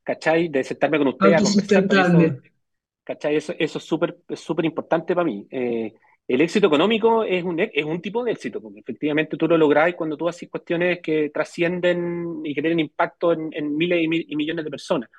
¿cachai? 0.02 0.48
De 0.48 0.64
sentarme 0.64 0.98
con 0.98 1.08
ustedes 1.08 1.34
a 1.34 1.42
conversar. 1.42 2.16
Eso, 2.16 2.40
¿cachai? 3.04 3.36
Eso, 3.36 3.54
eso 3.58 3.78
es 3.78 4.40
súper 4.40 4.64
importante 4.64 5.14
para 5.14 5.24
mí. 5.24 5.46
Eh, 5.50 5.94
el 6.28 6.40
éxito 6.42 6.68
económico 6.68 7.24
es 7.24 7.42
un, 7.42 7.58
es 7.58 7.84
un 7.84 8.00
tipo 8.00 8.22
de 8.22 8.32
éxito, 8.32 8.60
porque 8.60 8.80
efectivamente 8.80 9.36
tú 9.36 9.48
lo 9.48 9.58
lográs 9.58 9.94
cuando 9.94 10.16
tú 10.16 10.28
haces 10.28 10.48
cuestiones 10.48 11.00
que 11.02 11.30
trascienden 11.30 12.40
y 12.44 12.54
que 12.54 12.60
tienen 12.60 12.78
impacto 12.78 13.32
en, 13.32 13.50
en 13.52 13.76
miles 13.76 14.04
y, 14.04 14.08
mil, 14.08 14.24
y, 14.28 14.36
millones 14.36 14.64
de 14.64 14.70
personas. 14.70 15.10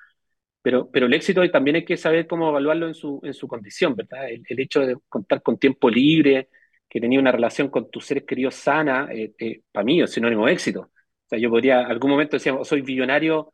Pero, 0.62 0.90
pero 0.90 1.08
el 1.08 1.14
éxito 1.14 1.50
también 1.52 1.78
hay 1.78 1.86
que 1.86 1.98
saber 1.98 2.28
cómo 2.28 2.48
evaluarlo 2.50 2.88
en 2.88 2.94
su, 2.94 3.20
en 3.24 3.34
su 3.34 3.48
condición, 3.48 3.96
¿verdad? 3.96 4.30
El, 4.30 4.44
el 4.48 4.60
hecho 4.60 4.80
de 4.82 4.96
contar 5.10 5.42
con 5.42 5.58
tiempo 5.58 5.90
libre, 5.90 6.48
que 6.92 7.00
tenía 7.00 7.20
una 7.20 7.32
relación 7.32 7.70
con 7.70 7.90
tus 7.90 8.06
seres 8.06 8.26
queridos 8.26 8.56
sana, 8.56 9.08
eh, 9.12 9.34
eh, 9.40 9.62
para 9.72 9.84
mí 9.84 10.02
es 10.02 10.12
sinónimo 10.12 10.46
de 10.46 10.54
éxito. 10.54 10.82
O 10.82 11.28
sea, 11.30 11.40
yo 11.40 11.50
podría, 11.50 11.88
algún 11.88 12.12
momento 12.12 12.36
decir, 12.36 12.54
soy 12.64 12.84
millonario 12.84 13.52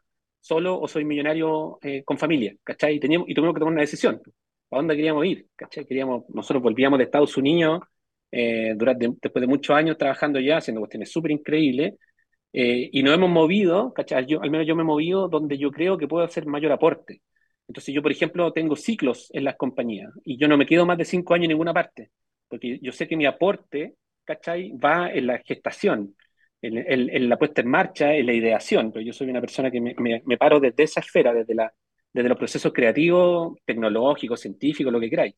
solo 0.48 0.80
o 0.80 0.88
soy 0.88 1.04
millonario 1.06 1.78
eh, 1.82 2.04
con 2.04 2.18
familia, 2.18 2.56
¿cachai? 2.64 2.96
Y 2.96 2.98
y 2.98 3.34
tuvimos 3.34 3.54
que 3.54 3.60
tomar 3.60 3.74
una 3.74 3.82
decisión 3.82 4.22
a 4.72 4.76
dónde 4.78 4.96
queríamos 4.96 5.26
ir, 5.26 5.48
¿cachai? 5.56 5.86
Queríamos, 5.86 6.24
nosotros 6.30 6.64
volvíamos 6.64 6.98
de 7.00 7.06
Estados 7.06 7.36
Unidos 7.38 7.82
eh, 8.32 8.76
después 8.78 9.42
de 9.42 9.48
muchos 9.48 9.76
años 9.76 9.98
trabajando 9.98 10.40
ya, 10.40 10.58
haciendo 10.58 10.82
cuestiones 10.82 11.12
súper 11.12 11.32
increíbles, 11.32 11.96
eh, 12.54 12.90
y 12.92 13.04
nos 13.04 13.14
hemos 13.14 13.30
movido, 13.30 13.94
¿cachai? 13.94 14.26
Al 14.42 14.50
menos 14.50 14.66
yo 14.68 14.76
me 14.76 14.84
he 14.84 14.86
movido 14.86 15.28
donde 15.28 15.58
yo 15.58 15.72
creo 15.72 15.98
que 15.98 16.08
puedo 16.08 16.26
hacer 16.26 16.46
mayor 16.46 16.72
aporte. 16.72 17.22
Entonces 17.68 17.94
yo, 17.94 18.02
por 18.02 18.12
ejemplo, 18.12 18.52
tengo 18.54 18.76
ciclos 18.76 19.30
en 19.34 19.44
las 19.44 19.58
compañías 19.58 20.12
y 20.24 20.38
yo 20.38 20.48
no 20.48 20.58
me 20.58 20.66
quedo 20.66 20.86
más 20.86 20.98
de 20.98 21.06
cinco 21.06 21.34
años 21.34 21.46
en 21.46 21.50
ninguna 21.50 21.74
parte, 21.74 22.12
porque 22.48 22.80
yo 22.82 22.92
sé 22.94 23.08
que 23.08 23.18
mi 23.18 23.26
aporte, 23.26 23.96
¿cachai? 24.24 24.72
Va 24.78 25.12
en 25.12 25.28
la 25.28 25.40
gestación, 25.40 26.16
en, 26.62 26.78
en, 26.78 27.10
en 27.10 27.30
la 27.30 27.38
puesta 27.38 27.62
en 27.62 27.70
marcha, 27.70 28.14
en 28.16 28.26
la 28.26 28.34
ideación, 28.34 28.92
pero 28.92 29.06
yo 29.06 29.14
soy 29.14 29.30
una 29.30 29.42
persona 29.42 29.72
que 29.72 29.82
me, 29.82 29.96
me, 29.98 30.22
me 30.26 30.38
paro 30.38 30.60
desde 30.60 30.84
esa 30.84 31.00
esfera, 31.02 31.34
desde 31.34 31.56
la 31.56 31.74
desde 32.14 32.30
los 32.30 32.38
procesos 32.38 32.74
creativos, 32.74 33.58
tecnológicos, 33.66 34.40
científicos, 34.42 34.92
lo 34.92 35.00
que 35.00 35.10
queráis. 35.10 35.36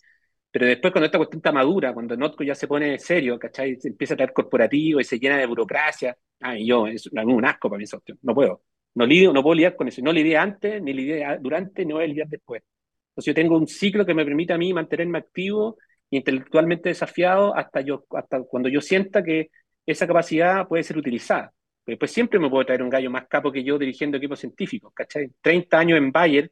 Pero 0.52 0.66
después 0.66 0.92
cuando 0.92 1.06
esta 1.06 1.18
cuestión 1.18 1.40
está 1.40 1.52
madura, 1.52 1.94
cuando 1.94 2.18
Notco 2.18 2.44
ya 2.44 2.56
se 2.56 2.68
pone 2.68 2.98
serio, 3.00 3.38
¿cachai? 3.38 3.76
Se 3.80 3.90
empieza 3.90 4.14
a 4.16 4.18
traer 4.18 4.34
corporativo 4.34 5.00
y 5.00 5.04
se 5.04 5.20
llena 5.20 5.38
de 5.38 5.46
burocracia. 5.46 6.18
Ay, 6.40 6.66
yo, 6.66 6.88
es 6.88 7.08
un 7.08 7.46
asco 7.46 7.70
para 7.70 7.78
mí 7.78 7.84
eso, 7.84 8.02
no 8.24 8.34
puedo. 8.34 8.64
No, 8.96 9.06
lidio, 9.06 9.32
no 9.32 9.44
puedo 9.44 9.56
lidiar 9.56 9.76
con 9.76 9.88
eso. 9.88 10.02
No 10.02 10.12
lidié 10.12 10.38
antes, 10.38 10.82
ni 10.82 10.94
lidié 10.94 11.24
durante, 11.42 11.86
ni 11.86 11.94
voy 11.94 12.06
a 12.06 12.08
lidiar 12.08 12.28
después. 12.28 12.64
Entonces 13.12 13.26
yo 13.28 13.34
tengo 13.36 13.58
un 13.58 13.68
ciclo 13.68 14.06
que 14.06 14.14
me 14.14 14.26
permite 14.26 14.54
a 14.54 14.58
mí 14.58 14.74
mantenerme 14.74 15.20
activo 15.20 15.78
e 16.10 16.18
intelectualmente 16.18 16.90
desafiado 16.90 17.56
hasta, 17.56 17.82
yo, 17.82 18.06
hasta 18.12 18.42
cuando 18.44 18.70
yo 18.70 18.82
sienta 18.82 19.24
que 19.24 19.52
esa 19.86 20.08
capacidad 20.08 20.68
puede 20.68 20.84
ser 20.84 20.98
utilizada. 20.98 21.54
Después 21.86 22.12
siempre 22.12 22.40
me 22.40 22.50
puedo 22.50 22.66
traer 22.66 22.84
un 22.84 22.90
gallo 22.90 23.10
más 23.10 23.28
capo 23.28 23.52
que 23.52 23.64
yo 23.64 23.78
dirigiendo 23.80 24.18
equipos 24.18 24.40
científicos, 24.40 24.94
¿cachai? 24.94 25.32
30 25.42 25.80
años 25.80 25.98
en 25.98 26.12
Bayer, 26.12 26.52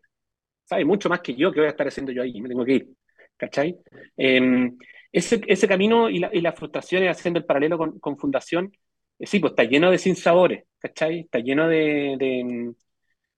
sabe 0.66 0.86
mucho 0.86 1.10
más 1.10 1.22
que 1.22 1.36
yo, 1.36 1.52
que 1.52 1.60
voy 1.60 1.68
a 1.68 1.72
estar 1.72 1.88
haciendo 1.88 2.12
yo 2.12 2.24
ahí, 2.24 2.42
me 2.42 2.50
tengo 2.50 2.66
que 2.66 2.74
ir, 2.74 2.88
¿cachai? 3.38 3.78
Eh, 4.18 4.72
ese, 5.12 5.42
ese 5.48 5.68
camino 5.68 6.10
y, 6.10 6.20
la, 6.20 6.30
y, 6.34 6.42
las 6.42 6.56
frustraciones 6.56 7.10
haciendo 7.10 7.40
el 7.40 7.46
paralelo 7.46 7.78
con, 7.78 8.00
con 8.00 8.18
Fundación, 8.18 8.72
eh, 9.20 9.26
sí, 9.28 9.40
pues 9.40 9.52
está 9.52 9.64
lleno 9.64 9.92
de 9.92 9.98
sinsabores, 9.98 10.66
¿cachai? 10.80 11.22
Está 11.22 11.40
lleno 11.40 11.68
de, 11.68 12.16
de, 12.20 12.74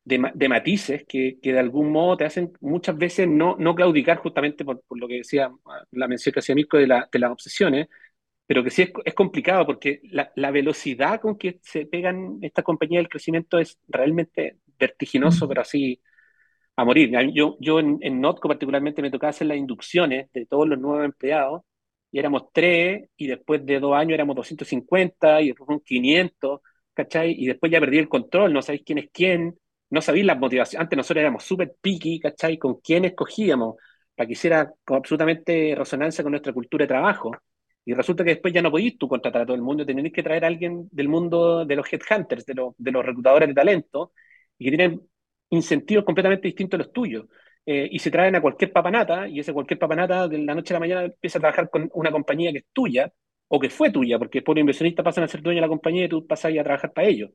de, 0.03 0.31
de 0.33 0.49
matices 0.49 1.05
que, 1.07 1.37
que, 1.41 1.53
de 1.53 1.59
algún 1.59 1.91
modo 1.91 2.17
te 2.17 2.25
hacen 2.25 2.51
muchas 2.61 2.97
veces 2.97 3.27
no, 3.27 3.55
no 3.59 3.75
claudicar 3.75 4.17
justamente 4.17 4.65
por, 4.65 4.81
por, 4.81 4.99
lo 4.99 5.07
que 5.07 5.15
decía 5.17 5.51
la 5.91 6.07
mención 6.07 6.33
que 6.33 6.39
hacía 6.39 6.55
Mirko 6.55 6.77
de, 6.77 6.87
la, 6.87 7.07
de 7.11 7.19
las 7.19 7.31
obsesiones, 7.31 7.87
pero 8.49 8.63
que 8.63 8.71
sí 8.71 8.81
es, 8.81 8.91
es 9.05 9.13
complicado 9.13 9.63
porque 9.63 10.01
la, 10.05 10.31
la, 10.35 10.49
velocidad 10.49 11.21
con 11.21 11.37
que 11.37 11.59
se 11.61 11.85
pegan 11.85 12.39
esta 12.41 12.63
compañía 12.63 12.97
del 12.99 13.07
crecimiento 13.07 13.59
es 13.59 13.77
realmente 13.87 14.57
vertiginoso, 14.79 15.47
pero 15.47 15.61
así 15.61 16.01
a 16.75 16.83
morir. 16.83 17.11
Yo, 17.35 17.57
yo 17.59 17.79
en, 17.79 17.99
en 18.01 18.19
Notco 18.19 18.47
particularmente 18.47 19.03
me 19.03 19.11
tocaba 19.11 19.29
hacer 19.29 19.45
las 19.45 19.57
inducciones 19.57 20.31
de 20.33 20.47
todos 20.47 20.67
los 20.67 20.79
nuevos 20.79 21.05
empleados 21.05 21.61
y 22.11 22.17
éramos 22.17 22.45
tres 22.51 23.09
y 23.17 23.27
después 23.27 23.63
de 23.67 23.79
dos 23.79 23.95
años 23.95 24.13
éramos 24.15 24.35
250 24.35 25.41
y 25.41 25.49
después 25.49 25.81
500, 25.85 26.61
¿cachai? 26.95 27.35
Y 27.37 27.45
después 27.45 27.71
ya 27.71 27.79
perdí 27.79 27.99
el 27.99 28.09
control, 28.09 28.51
no 28.51 28.63
sabéis 28.63 28.81
quién 28.83 28.97
es 28.97 29.09
quién, 29.13 29.59
no 29.91 30.01
sabéis 30.01 30.25
las 30.25 30.39
motivaciones. 30.39 30.81
Antes 30.81 30.97
nosotros 30.97 31.21
éramos 31.21 31.43
súper 31.43 31.75
picky, 31.79 32.19
¿cachai? 32.19 32.57
Con 32.57 32.79
quién 32.81 33.05
escogíamos 33.05 33.75
para 34.15 34.25
que 34.25 34.33
hiciera 34.33 34.73
absolutamente 34.87 35.75
resonancia 35.77 36.23
con 36.23 36.31
nuestra 36.31 36.51
cultura 36.51 36.83
de 36.85 36.87
trabajo. 36.87 37.31
Y 37.89 37.93
resulta 37.95 38.23
que 38.23 38.29
después 38.35 38.53
ya 38.53 38.61
no 38.61 38.69
podéis 38.69 38.99
tú 38.99 39.07
contratar 39.07 39.41
a 39.41 39.45
todo 39.47 39.55
el 39.55 39.63
mundo, 39.63 39.83
tenéis 39.83 40.13
que 40.13 40.21
traer 40.21 40.43
a 40.43 40.47
alguien 40.47 40.87
del 40.91 41.09
mundo 41.09 41.65
de 41.65 41.75
los 41.75 41.91
headhunters, 41.91 42.45
de, 42.45 42.53
los, 42.53 42.75
de 42.77 42.91
los 42.91 43.03
reclutadores 43.03 43.49
de 43.49 43.55
talento, 43.55 44.11
y 44.59 44.65
que 44.65 44.77
tienen 44.77 45.01
incentivos 45.49 46.05
completamente 46.05 46.47
distintos 46.47 46.79
a 46.79 46.83
los 46.83 46.93
tuyos. 46.93 47.25
Eh, 47.65 47.89
y 47.91 47.97
se 47.97 48.11
traen 48.11 48.35
a 48.35 48.41
cualquier 48.41 48.71
papanata, 48.71 49.27
y 49.27 49.39
ese 49.39 49.53
cualquier 49.53 49.79
papanata 49.79 50.27
de 50.27 50.37
la 50.37 50.53
noche 50.53 50.71
a 50.71 50.75
la 50.75 50.81
mañana 50.81 51.03
empieza 51.05 51.39
a 51.39 51.41
trabajar 51.41 51.71
con 51.71 51.89
una 51.95 52.11
compañía 52.11 52.51
que 52.51 52.59
es 52.59 52.65
tuya, 52.71 53.11
o 53.47 53.59
que 53.59 53.71
fue 53.71 53.89
tuya, 53.89 54.19
porque 54.19 54.43
por 54.43 54.59
inversionistas 54.59 55.03
pasan 55.03 55.23
a 55.23 55.27
ser 55.27 55.41
dueños 55.41 55.57
de 55.57 55.61
la 55.61 55.67
compañía 55.67 56.05
y 56.05 56.09
tú 56.09 56.27
pasas 56.27 56.51
a 56.55 56.63
trabajar 56.63 56.93
para 56.93 57.07
ellos. 57.07 57.31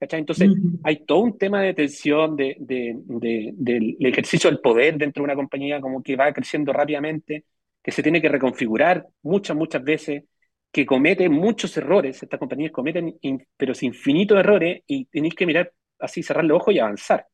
¿cachai? 0.00 0.20
Entonces, 0.20 0.50
hay 0.84 1.04
todo 1.04 1.18
un 1.18 1.36
tema 1.36 1.60
de 1.60 1.74
tensión 1.74 2.34
de, 2.34 2.56
de, 2.60 2.94
de, 2.96 3.52
del 3.54 3.96
ejercicio 4.00 4.48
del 4.48 4.60
poder 4.60 4.96
dentro 4.96 5.20
de 5.20 5.24
una 5.24 5.34
compañía 5.34 5.82
como 5.82 6.02
que 6.02 6.16
va 6.16 6.32
creciendo 6.32 6.72
rápidamente, 6.72 7.44
que 7.82 7.92
se 7.92 8.02
tiene 8.02 8.20
que 8.20 8.28
reconfigurar 8.28 9.06
muchas, 9.22 9.56
muchas 9.56 9.82
veces, 9.82 10.24
que 10.70 10.86
comete 10.86 11.28
muchos 11.28 11.76
errores, 11.76 12.22
estas 12.22 12.38
compañías 12.38 12.72
cometen, 12.72 13.18
pero 13.56 13.72
infinitos 13.80 14.38
errores, 14.38 14.82
y 14.86 15.06
tenéis 15.06 15.34
que 15.34 15.46
mirar 15.46 15.72
así, 15.98 16.22
cerrar 16.22 16.44
los 16.44 16.56
ojos 16.56 16.74
y 16.74 16.78
avanzar. 16.78 17.26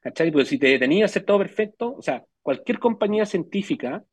¿Cachai? 0.00 0.30
Porque 0.30 0.46
si 0.46 0.58
te 0.58 0.68
detenías 0.68 1.10
a 1.10 1.12
hacer 1.12 1.24
todo 1.24 1.38
perfecto, 1.38 1.94
o 1.96 2.02
sea, 2.02 2.24
cualquier 2.40 2.78
compañía 2.78 3.26
científica, 3.26 4.04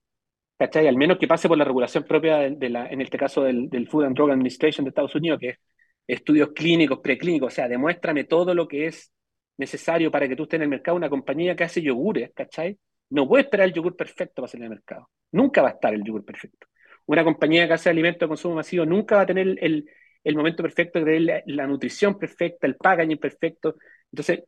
¿cachai? 0.57 0.87
Al 0.87 0.97
menos 0.97 1.17
que 1.19 1.27
pase 1.27 1.47
por 1.47 1.57
la 1.57 1.63
regulación 1.65 2.03
propia 2.05 2.37
de 2.49 2.69
la, 2.69 2.87
en 2.87 3.01
este 3.01 3.17
caso 3.17 3.43
del, 3.43 3.69
del 3.69 3.87
Food 3.87 4.05
and 4.05 4.15
Drug 4.15 4.31
Administration 4.31 4.85
de 4.85 4.89
Estados 4.89 5.15
Unidos, 5.15 5.39
que 5.39 5.49
es 5.49 5.59
estudios 6.07 6.51
clínicos, 6.53 6.99
preclínicos, 6.99 7.53
o 7.53 7.55
sea, 7.55 7.67
demuéstrame 7.67 8.23
todo 8.25 8.53
lo 8.55 8.67
que 8.67 8.87
es 8.87 9.11
necesario 9.57 10.11
para 10.11 10.27
que 10.27 10.35
tú 10.35 10.43
estés 10.43 10.57
en 10.57 10.63
el 10.63 10.69
mercado. 10.69 10.97
Una 10.97 11.09
compañía 11.09 11.55
que 11.55 11.63
hace 11.63 11.81
yogures, 11.81 12.31
¿cachai? 12.33 12.77
No 13.09 13.27
puede 13.27 13.43
esperar 13.43 13.67
el 13.67 13.73
yogur 13.73 13.95
perfecto 13.95 14.41
para 14.41 14.47
salir 14.47 14.65
al 14.65 14.71
mercado. 14.71 15.09
Nunca 15.31 15.61
va 15.61 15.69
a 15.69 15.71
estar 15.71 15.93
el 15.93 16.03
yogur 16.03 16.25
perfecto. 16.25 16.67
Una 17.05 17.23
compañía 17.23 17.67
que 17.67 17.73
hace 17.73 17.89
alimentos 17.89 18.21
de 18.21 18.27
consumo 18.27 18.55
masivo 18.55 18.85
nunca 18.85 19.15
va 19.17 19.21
a 19.21 19.25
tener 19.25 19.57
el, 19.61 19.89
el 20.23 20.35
momento 20.35 20.63
perfecto, 20.63 20.99
la, 20.99 21.41
la 21.45 21.67
nutrición 21.67 22.17
perfecta, 22.17 22.67
el 22.67 22.75
packaging 22.75 23.17
perfecto. 23.19 23.75
Entonces, 24.11 24.43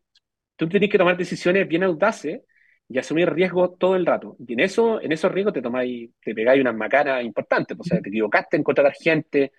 tú 0.55 0.67
tienes 0.69 0.89
que 0.89 0.97
tomar 0.97 1.17
decisiones 1.17 1.67
bien 1.67 1.83
audaces 1.83 2.41
y 2.89 2.97
asumir 2.97 3.29
riesgos 3.31 3.77
todo 3.77 3.95
el 3.95 4.05
rato. 4.05 4.35
Y 4.47 4.53
en 4.53 4.61
eso, 4.61 5.01
en 5.01 5.11
esos 5.11 5.31
riesgos 5.31 5.53
te 5.53 5.61
tomáis, 5.61 6.11
te 6.23 6.33
pegáis 6.33 6.61
unas 6.61 6.75
macanas 6.75 7.23
importantes. 7.23 7.77
O 7.79 7.83
sea, 7.83 8.01
te 8.01 8.09
equivocaste 8.09 8.57
en 8.57 8.63
contratar 8.63 8.93
gente, 8.93 9.51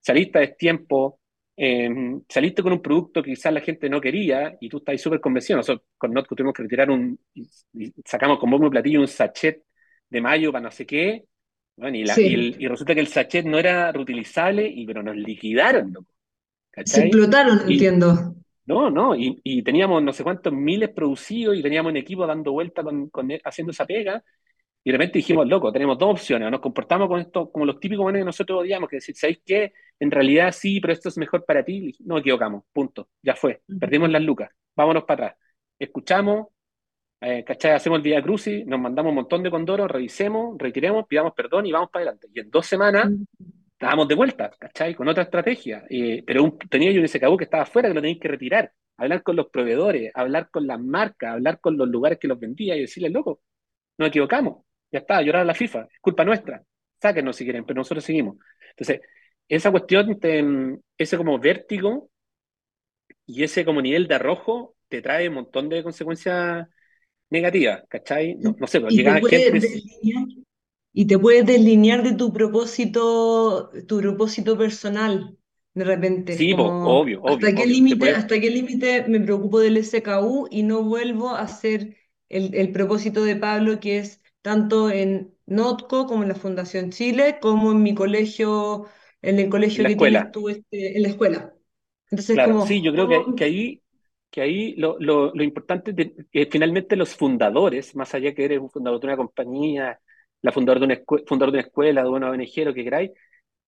saliste 0.00 0.38
a 0.38 0.54
tiempo, 0.54 1.20
eh, 1.56 1.90
saliste 2.28 2.62
con 2.62 2.72
un 2.72 2.82
producto 2.82 3.22
que 3.22 3.30
quizás 3.30 3.52
la 3.52 3.60
gente 3.60 3.88
no 3.88 4.00
quería 4.00 4.56
y 4.60 4.68
tú 4.68 4.78
estás 4.78 5.00
súper 5.00 5.20
convencido. 5.20 5.58
Nosotros 5.58 5.86
con 5.98 6.12
Notco 6.12 6.34
tuvimos 6.34 6.54
que 6.54 6.62
retirar 6.62 6.90
un, 6.90 7.18
y, 7.34 7.92
sacamos 8.04 8.38
con 8.38 8.50
bombo 8.50 8.66
y 8.66 8.70
platillo 8.70 9.00
un 9.00 9.08
sachet 9.08 9.62
de 10.08 10.20
mayo 10.20 10.52
para 10.52 10.64
no 10.64 10.70
sé 10.70 10.86
qué, 10.86 11.24
bueno, 11.76 11.96
y, 11.96 12.04
la, 12.04 12.14
sí. 12.14 12.26
y, 12.26 12.34
el, 12.34 12.56
y, 12.58 12.68
resulta 12.68 12.94
que 12.94 13.00
el 13.00 13.08
sachet 13.08 13.44
no 13.46 13.58
era 13.58 13.90
reutilizable, 13.92 14.66
y, 14.66 14.86
pero 14.86 15.02
nos 15.02 15.16
liquidaron. 15.16 15.92
Loco, 15.92 16.12
Se 16.84 17.02
explotaron, 17.02 17.62
y, 17.68 17.74
entiendo. 17.74 18.34
No, 18.66 18.90
no, 18.90 19.16
y, 19.16 19.40
y, 19.42 19.62
teníamos 19.62 20.02
no 20.02 20.12
sé 20.12 20.22
cuántos 20.22 20.52
miles 20.52 20.90
producidos 20.90 21.56
y 21.56 21.62
teníamos 21.62 21.90
un 21.90 21.96
equipo 21.96 22.26
dando 22.26 22.52
vueltas 22.52 22.84
con, 22.84 23.08
con, 23.08 23.30
haciendo 23.44 23.72
esa 23.72 23.86
pega. 23.86 24.22
Y 24.84 24.90
de 24.90 24.98
repente 24.98 25.18
dijimos, 25.18 25.46
loco, 25.46 25.70
tenemos 25.72 25.96
dos 25.98 26.10
opciones. 26.10 26.50
Nos 26.50 26.60
comportamos 26.60 27.08
con 27.08 27.20
esto 27.20 27.50
como 27.52 27.64
los 27.64 27.78
típicos 27.78 28.04
manes 28.04 28.20
que 28.20 28.26
nosotros 28.26 28.60
odiamos, 28.60 28.88
que 28.88 28.96
decir, 28.96 29.14
¿sabéis 29.16 29.40
qué? 29.44 29.72
En 30.00 30.10
realidad 30.10 30.50
sí, 30.52 30.80
pero 30.80 30.92
esto 30.92 31.08
es 31.08 31.18
mejor 31.18 31.44
para 31.44 31.64
ti. 31.64 31.94
No 32.00 32.18
equivocamos, 32.18 32.64
punto. 32.72 33.08
Ya 33.22 33.36
fue. 33.36 33.62
Perdimos 33.78 34.10
las 34.10 34.22
lucas. 34.22 34.50
Vámonos 34.74 35.04
para 35.04 35.26
atrás. 35.26 35.40
Escuchamos, 35.78 36.48
eh, 37.20 37.44
¿cachai? 37.44 37.72
Hacemos 37.72 37.98
el 37.98 38.02
Vía 38.02 38.22
Crucis, 38.22 38.66
nos 38.66 38.80
mandamos 38.80 39.10
un 39.10 39.16
montón 39.16 39.42
de 39.44 39.50
condoros, 39.50 39.88
revisemos, 39.88 40.56
retiremos, 40.58 41.06
pidamos 41.06 41.32
perdón 41.34 41.66
y 41.66 41.72
vamos 41.72 41.90
para 41.90 42.02
adelante. 42.04 42.28
Y 42.34 42.40
en 42.40 42.50
dos 42.50 42.66
semanas 42.66 43.12
estábamos 43.72 44.08
de 44.08 44.14
vuelta, 44.16 44.50
¿cachai? 44.58 44.94
Con 44.94 45.08
otra 45.08 45.22
estrategia. 45.22 45.84
Eh, 45.88 46.24
pero 46.26 46.42
un, 46.42 46.58
tenía 46.58 46.90
yo 46.90 47.00
un 47.00 47.08
SKU 47.08 47.36
que 47.36 47.44
estaba 47.44 47.62
afuera 47.62 47.88
que 47.88 47.94
lo 47.94 48.00
tenéis 48.00 48.20
que 48.20 48.28
retirar. 48.28 48.72
Hablar 48.96 49.22
con 49.22 49.36
los 49.36 49.48
proveedores, 49.50 50.10
hablar 50.14 50.50
con 50.50 50.66
las 50.66 50.80
marcas, 50.80 51.32
hablar 51.32 51.60
con 51.60 51.76
los 51.76 51.88
lugares 51.88 52.18
que 52.18 52.28
los 52.28 52.38
vendía 52.40 52.76
y 52.76 52.80
decirles, 52.80 53.12
loco, 53.12 53.40
nos 53.98 54.08
equivocamos. 54.08 54.64
Ya 54.92 54.98
está, 55.00 55.22
llorar 55.22 55.42
a 55.42 55.46
la 55.46 55.54
FIFA, 55.54 55.88
es 55.90 56.00
culpa 56.00 56.24
nuestra. 56.24 56.62
Sáquenos 57.00 57.34
si 57.34 57.44
quieren, 57.44 57.64
pero 57.64 57.78
nosotros 57.78 58.04
seguimos. 58.04 58.36
Entonces, 58.70 59.00
esa 59.48 59.70
cuestión, 59.70 60.20
te, 60.20 60.44
ese 60.96 61.16
como 61.16 61.38
vértigo 61.38 62.10
y 63.26 63.42
ese 63.42 63.64
como 63.64 63.82
nivel 63.82 64.06
de 64.06 64.14
arrojo 64.14 64.76
te 64.88 65.02
trae 65.02 65.28
un 65.28 65.34
montón 65.34 65.68
de 65.68 65.82
consecuencias 65.82 66.68
negativas, 67.30 67.82
¿cachai? 67.88 68.34
No, 68.36 68.54
no 68.58 68.66
sé, 68.66 68.80
pues 68.80 68.94
llega 68.94 69.20
gente... 69.20 69.60
Y 70.94 71.06
te 71.06 71.18
puedes 71.18 71.46
deslinear 71.46 72.02
de 72.02 72.12
tu 72.12 72.34
propósito, 72.34 73.70
tu 73.88 73.98
propósito 74.00 74.58
personal, 74.58 75.38
de 75.72 75.84
repente. 75.84 76.34
Sí, 76.34 76.52
como, 76.52 76.86
obvio, 76.86 77.22
obvio. 77.22 77.34
¿Hasta 77.34 77.54
qué 77.54 77.66
límite, 77.66 78.10
hasta 78.10 78.38
qué 78.38 78.50
límite 78.50 79.08
me 79.08 79.20
preocupo 79.20 79.60
del 79.60 79.82
SKU 79.82 80.48
y 80.50 80.62
no 80.64 80.82
vuelvo 80.82 81.30
a 81.30 81.40
hacer 81.40 81.96
el, 82.28 82.54
el 82.54 82.72
propósito 82.72 83.24
de 83.24 83.36
Pablo, 83.36 83.80
que 83.80 83.98
es 83.98 84.21
tanto 84.42 84.90
en 84.90 85.34
Notco 85.46 86.06
como 86.06 86.22
en 86.22 86.28
la 86.28 86.34
Fundación 86.34 86.90
Chile, 86.90 87.38
como 87.40 87.72
en 87.72 87.82
mi 87.82 87.94
colegio, 87.94 88.86
en 89.22 89.38
el 89.38 89.48
colegio 89.48 89.84
que 89.84 89.92
escuela. 89.92 90.30
tienes 90.30 90.32
tú 90.32 90.48
este, 90.48 90.96
en 90.96 91.02
la 91.02 91.08
escuela. 91.08 91.54
Entonces, 92.10 92.34
claro, 92.34 92.52
como, 92.54 92.66
sí, 92.66 92.82
yo 92.82 92.92
creo 92.92 93.08
que, 93.08 93.24
que 93.36 93.44
ahí, 93.44 93.82
que 94.30 94.42
ahí 94.42 94.74
lo, 94.74 94.96
lo, 94.98 95.32
lo 95.34 95.42
importante 95.42 95.94
es 95.96 96.26
que 96.30 96.46
finalmente 96.50 96.96
los 96.96 97.14
fundadores, 97.14 97.94
más 97.96 98.14
allá 98.14 98.34
que 98.34 98.44
eres 98.44 98.58
un 98.58 98.70
fundador 98.70 99.00
de 99.00 99.06
una 99.06 99.16
compañía, 99.16 99.98
la 100.42 100.52
fundador 100.52 100.80
de 100.80 100.84
una, 100.86 100.94
escuela, 100.94 101.24
fundador 101.26 101.52
de 101.52 101.58
una 101.58 101.66
escuela, 101.66 102.02
de 102.02 102.08
una 102.08 102.30
ONG, 102.30 102.64
lo 102.64 102.74
que 102.74 102.84
queráis, 102.84 103.10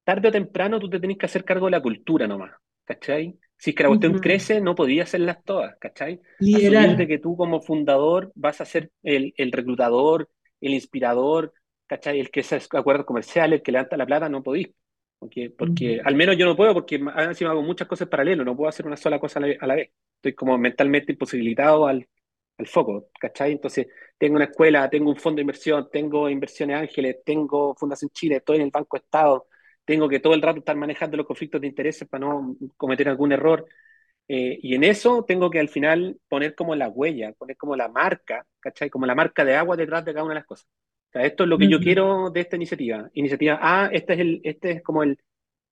tarde 0.03 0.29
o 0.29 0.33
temprano 0.33 0.79
tú 0.79 0.91
te 0.91 1.01
tenés 1.01 1.17
que 1.17 1.27
hacer 1.27 1.45
cargo 1.45 1.67
de 1.67 1.73
la 1.73 1.81
cultura 1.83 2.27
nomás, 2.27 2.53
¿cachai? 2.85 3.39
Si 3.57 3.71
es 3.71 3.77
que 3.77 3.85
la 3.85 3.89
cuestión 3.89 4.15
uh 4.15 4.19
-huh. 4.19 4.21
crece, 4.21 4.61
no 4.61 4.75
podías 4.75 5.09
hacerlas 5.09 5.43
todas, 5.45 5.77
¿cachai? 5.79 6.21
Asumir 6.41 6.97
de 6.97 7.07
que 7.07 7.19
tú 7.19 7.37
como 7.37 7.63
fundador 7.63 8.33
vas 8.35 8.61
a 8.61 8.65
ser 8.65 8.91
el, 9.03 9.33
el 9.37 9.53
reclutador, 9.53 10.29
el 10.67 10.75
inspirador, 10.75 11.53
¿cachai? 11.87 12.21
El 12.21 12.31
que 12.31 12.41
hace 12.41 12.59
acuerdos 12.73 13.07
comerciales, 13.07 13.59
el 13.59 13.63
que 13.63 13.73
levanta 13.73 13.97
la 13.97 14.07
plata, 14.07 14.29
no 14.29 14.43
podís. 14.43 14.69
Porque, 15.19 15.51
porque 15.51 15.97
uh 15.99 16.03
-huh. 16.03 16.03
al 16.05 16.15
menos 16.17 16.37
yo 16.37 16.45
no 16.47 16.57
puedo, 16.57 16.75
porque 16.75 16.97
encima 16.97 17.51
hago 17.51 17.63
muchas 17.63 17.89
cosas 17.89 18.09
paralelas, 18.09 18.45
no 18.45 18.57
puedo 18.57 18.69
hacer 18.69 18.87
una 18.87 18.97
sola 18.97 19.19
cosa 19.19 19.39
a 19.39 19.43
la, 19.43 19.55
a 19.61 19.67
la 19.67 19.75
vez. 19.77 19.91
Estoy 20.17 20.35
como 20.35 20.59
mentalmente 20.59 21.13
imposibilitado 21.13 21.87
al, 21.87 22.07
al 22.59 22.67
foco, 22.67 23.09
¿cachai? 23.19 23.53
Entonces, 23.53 23.87
tengo 24.19 24.37
una 24.37 24.45
escuela, 24.47 24.89
tengo 24.91 25.11
un 25.11 25.17
fondo 25.17 25.37
de 25.37 25.43
inversión, 25.43 25.89
tengo 25.91 26.29
inversiones 26.29 26.77
ángeles, 26.77 27.17
tengo 27.25 27.75
Fundación 27.75 28.11
Chile, 28.11 28.37
estoy 28.37 28.57
en 28.57 28.63
el 28.63 28.71
Banco 28.71 28.97
Estado, 28.97 29.47
tengo 29.85 30.09
que 30.09 30.21
todo 30.21 30.35
el 30.35 30.43
rato 30.43 30.59
estar 30.61 30.77
manejando 30.77 31.17
los 31.17 31.27
conflictos 31.27 31.61
de 31.61 31.67
intereses 31.69 32.09
para 32.09 32.27
no 32.27 32.57
cometer 32.77 33.09
algún 33.09 33.33
error. 33.33 33.67
Eh, 34.29 34.59
y 34.63 34.75
en 34.75 34.85
eso 34.85 35.25
tengo 35.27 35.51
que 35.51 35.61
al 35.61 35.69
final 35.69 36.19
poner 36.29 36.55
como 36.55 36.75
la 36.75 36.89
huella, 36.89 37.33
poner 37.35 37.57
como 37.57 37.77
la 37.77 37.89
marca, 37.89 38.47
¿cachai? 38.61 38.89
Como 38.91 39.07
la 39.07 39.15
marca 39.15 39.45
de 39.45 39.55
agua 39.57 39.77
detrás 39.77 40.05
de 40.05 40.13
cada 40.13 40.25
una 40.25 40.35
de 40.35 40.41
las 40.41 40.47
cosas. 40.47 40.67
O 41.11 41.13
sea, 41.13 41.27
esto 41.27 41.45
es 41.45 41.49
lo 41.51 41.59
que 41.59 41.67
uh 41.67 41.69
-huh. 41.69 41.71
yo 41.73 41.81
quiero 41.81 42.31
de 42.31 42.41
esta 42.41 42.57
iniciativa. 42.57 43.11
Iniciativa 43.15 43.59
A, 43.61 43.89
este 43.89 44.15
es 44.15 44.21
el, 44.21 44.41
este 44.45 44.71
es 44.73 44.83
como 44.83 45.03
el, 45.03 45.19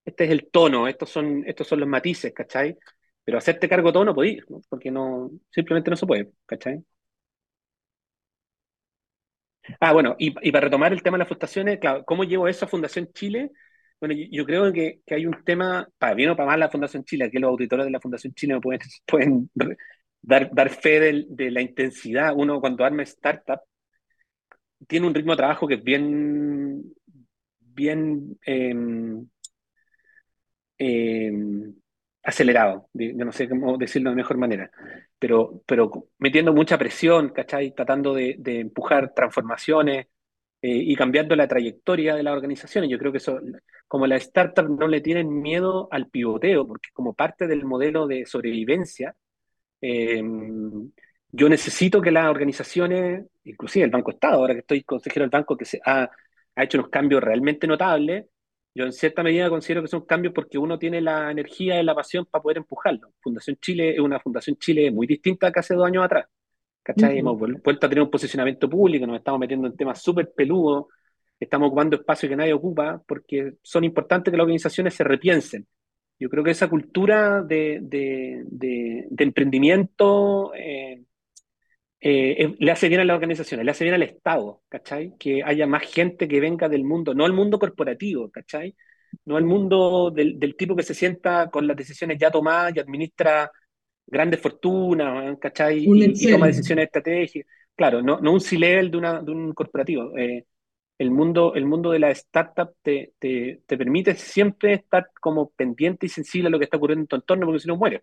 este 0.04 0.24
es 0.24 0.30
el 0.30 0.50
tono, 0.50 0.88
estos 0.88 1.10
son, 1.10 1.44
estos 1.46 1.66
son 1.68 1.80
los 1.80 1.88
matices, 1.88 2.32
¿cachai? 2.34 2.76
Pero 3.24 3.38
hacerte 3.38 3.68
cargo 3.68 3.92
todo 3.92 4.04
no 4.04 4.14
podéis, 4.14 4.44
¿no? 4.50 4.60
porque 4.68 4.90
no, 4.90 5.30
simplemente 5.50 5.90
no 5.90 5.96
se 5.96 6.06
puede, 6.06 6.32
¿cachai? 6.46 6.84
Ah, 9.80 9.92
bueno, 9.92 10.16
y, 10.18 10.34
y, 10.46 10.52
para 10.52 10.64
retomar 10.66 10.92
el 10.92 11.02
tema 11.02 11.16
de 11.16 11.20
las 11.20 11.28
fundaciones, 11.28 11.78
claro, 11.78 12.04
¿cómo 12.04 12.24
llevo 12.24 12.48
eso 12.48 12.64
a 12.64 12.68
Fundación 12.68 13.12
Chile? 13.12 13.50
Bueno, 14.02 14.16
yo, 14.32 14.44
creo 14.44 14.72
que, 14.72 15.00
que, 15.06 15.14
hay 15.14 15.26
un 15.26 15.44
tema, 15.44 15.88
para 15.96 16.14
bien 16.14 16.30
o 16.30 16.36
para 16.36 16.48
mal 16.48 16.58
la 16.58 16.68
Fundación 16.68 17.04
Chile, 17.04 17.26
aquí 17.26 17.38
los 17.38 17.50
auditores 17.50 17.84
de 17.86 17.92
la 17.92 18.00
Fundación 18.00 18.34
Chile 18.34 18.60
pueden, 18.60 18.80
pueden 19.06 19.50
dar, 20.22 20.50
dar 20.52 20.70
fe 20.70 20.98
de, 20.98 21.26
de, 21.28 21.50
la 21.52 21.60
intensidad. 21.62 22.32
Uno 22.36 22.60
cuando 22.60 22.84
arma 22.84 23.04
startup 23.04 23.60
tiene 24.88 25.06
un 25.06 25.14
ritmo 25.14 25.32
de 25.34 25.36
trabajo 25.36 25.68
que 25.68 25.74
es 25.74 25.84
bien, 25.84 26.82
bien 27.60 28.36
eh, 28.44 28.74
eh, 30.78 31.32
acelerado, 32.24 32.88
yo 32.94 33.24
no 33.24 33.30
sé 33.30 33.48
cómo 33.48 33.78
decirlo 33.78 34.10
de 34.10 34.16
mejor 34.16 34.36
manera, 34.36 34.68
pero, 35.16 35.62
pero 35.64 36.08
metiendo 36.18 36.52
mucha 36.52 36.76
presión, 36.76 37.28
¿cachai? 37.28 37.72
Tratando 37.72 38.14
de, 38.14 38.34
de 38.40 38.58
empujar 38.60 39.14
transformaciones 39.14 40.06
y 40.62 40.94
cambiando 40.96 41.34
la 41.36 41.48
trayectoria 41.48 42.14
de 42.14 42.22
las 42.22 42.34
organizaciones. 42.34 42.88
Yo 42.90 42.98
creo 42.98 43.12
que 43.12 43.18
eso, 43.18 43.40
como 43.88 44.06
las 44.06 44.22
startups 44.22 44.70
no 44.70 44.86
le 44.88 45.00
tienen 45.00 45.42
miedo 45.42 45.88
al 45.90 46.08
pivoteo, 46.08 46.66
porque 46.66 46.90
como 46.92 47.14
parte 47.14 47.46
del 47.48 47.64
modelo 47.64 48.06
de 48.06 48.26
sobrevivencia, 48.26 49.14
eh, 49.80 50.22
yo 51.32 51.48
necesito 51.48 52.00
que 52.02 52.10
las 52.10 52.28
organizaciones, 52.28 53.24
inclusive 53.44 53.84
el 53.86 53.90
Banco 53.90 54.10
Estado, 54.12 54.36
ahora 54.36 54.54
que 54.54 54.60
estoy 54.60 54.82
consejero 54.84 55.24
del 55.24 55.30
banco, 55.30 55.56
que 55.56 55.64
se 55.64 55.80
ha, 55.84 56.10
ha 56.54 56.62
hecho 56.64 56.78
unos 56.78 56.90
cambios 56.90 57.22
realmente 57.22 57.66
notables, 57.66 58.26
yo 58.74 58.84
en 58.84 58.92
cierta 58.92 59.22
medida 59.22 59.50
considero 59.50 59.82
que 59.82 59.88
son 59.88 60.06
cambios 60.06 60.34
porque 60.34 60.58
uno 60.58 60.78
tiene 60.78 61.00
la 61.00 61.30
energía 61.30 61.80
y 61.80 61.84
la 61.84 61.94
pasión 61.94 62.26
para 62.26 62.42
poder 62.42 62.58
empujarlo. 62.58 63.12
Fundación 63.20 63.56
Chile 63.60 63.90
es 63.94 64.00
una 64.00 64.20
Fundación 64.20 64.56
Chile 64.56 64.90
muy 64.90 65.06
distinta 65.06 65.52
que 65.52 65.60
hace 65.60 65.74
dos 65.74 65.86
años 65.86 66.04
atrás. 66.04 66.26
¿Cachai? 66.82 67.18
Hemos 67.18 67.38
vuelto 67.38 67.86
a 67.86 67.88
tener 67.88 68.02
un 68.02 68.10
posicionamiento 68.10 68.68
público, 68.68 69.06
nos 69.06 69.18
estamos 69.18 69.38
metiendo 69.38 69.68
en 69.68 69.76
temas 69.76 70.02
súper 70.02 70.32
peludos, 70.34 70.86
estamos 71.38 71.68
ocupando 71.68 71.96
espacios 71.96 72.30
que 72.30 72.36
nadie 72.36 72.52
ocupa, 72.52 73.00
porque 73.06 73.54
son 73.62 73.84
importantes 73.84 74.30
que 74.30 74.36
las 74.36 74.44
organizaciones 74.44 74.94
se 74.94 75.04
repiensen. 75.04 75.66
Yo 76.18 76.28
creo 76.28 76.42
que 76.44 76.50
esa 76.50 76.68
cultura 76.68 77.42
de, 77.42 77.80
de, 77.82 78.44
de, 78.46 79.24
emprendimiento 79.24 80.52
eh, 80.54 81.02
eh, 82.00 82.54
le 82.58 82.70
hace 82.70 82.88
bien 82.88 83.00
a 83.00 83.04
las 83.04 83.14
organizaciones, 83.14 83.64
le 83.64 83.70
hace 83.70 83.84
bien 83.84 83.94
al 83.94 84.02
Estado, 84.02 84.62
¿cachai? 84.68 85.14
Que 85.18 85.42
haya 85.44 85.66
más 85.66 85.82
gente 85.82 86.26
que 86.28 86.40
venga 86.40 86.68
del 86.68 86.84
mundo, 86.84 87.14
no 87.14 87.24
al 87.24 87.32
mundo 87.32 87.58
corporativo, 87.58 88.30
¿cachai? 88.30 88.74
No 89.24 89.36
al 89.36 89.44
mundo 89.44 90.10
del, 90.10 90.38
del 90.38 90.56
tipo 90.56 90.74
que 90.76 90.82
se 90.82 90.94
sienta 90.94 91.48
con 91.50 91.66
las 91.66 91.76
decisiones 91.76 92.18
ya 92.18 92.30
tomadas 92.30 92.74
y 92.74 92.80
administra 92.80 93.50
grandes 94.06 94.40
fortunas, 94.40 95.38
¿cachai? 95.38 95.84
Y, 95.86 96.30
toma 96.30 96.46
decisiones 96.46 96.86
estratégicas. 96.86 97.50
Claro, 97.74 98.02
no, 98.02 98.20
no 98.20 98.32
un 98.32 98.40
C-level 98.40 98.90
de, 98.90 98.96
una, 98.96 99.22
de 99.22 99.30
un 99.30 99.52
corporativo. 99.54 100.16
Eh, 100.16 100.46
el, 100.98 101.10
mundo, 101.10 101.54
el 101.54 101.66
mundo 101.66 101.90
de 101.90 101.98
la 101.98 102.10
startup 102.10 102.74
te, 102.82 103.14
te, 103.18 103.62
te, 103.66 103.78
permite 103.78 104.14
siempre 104.14 104.74
estar 104.74 105.10
como 105.20 105.50
pendiente 105.50 106.06
y 106.06 106.08
sensible 106.08 106.48
a 106.48 106.50
lo 106.50 106.58
que 106.58 106.64
está 106.64 106.76
ocurriendo 106.76 107.02
en 107.02 107.08
tu 107.08 107.16
entorno, 107.16 107.46
porque 107.46 107.60
si 107.60 107.68
no 107.68 107.76
mueres. 107.76 108.02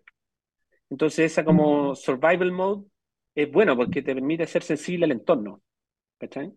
Entonces, 0.90 1.32
esa 1.32 1.44
como 1.44 1.94
survival 1.94 2.52
mode 2.52 2.84
es 3.34 3.50
bueno 3.50 3.76
porque 3.76 4.02
te 4.02 4.14
permite 4.14 4.46
ser 4.46 4.62
sensible 4.62 5.04
al 5.04 5.12
entorno. 5.12 5.62
¿Cachai? 6.18 6.52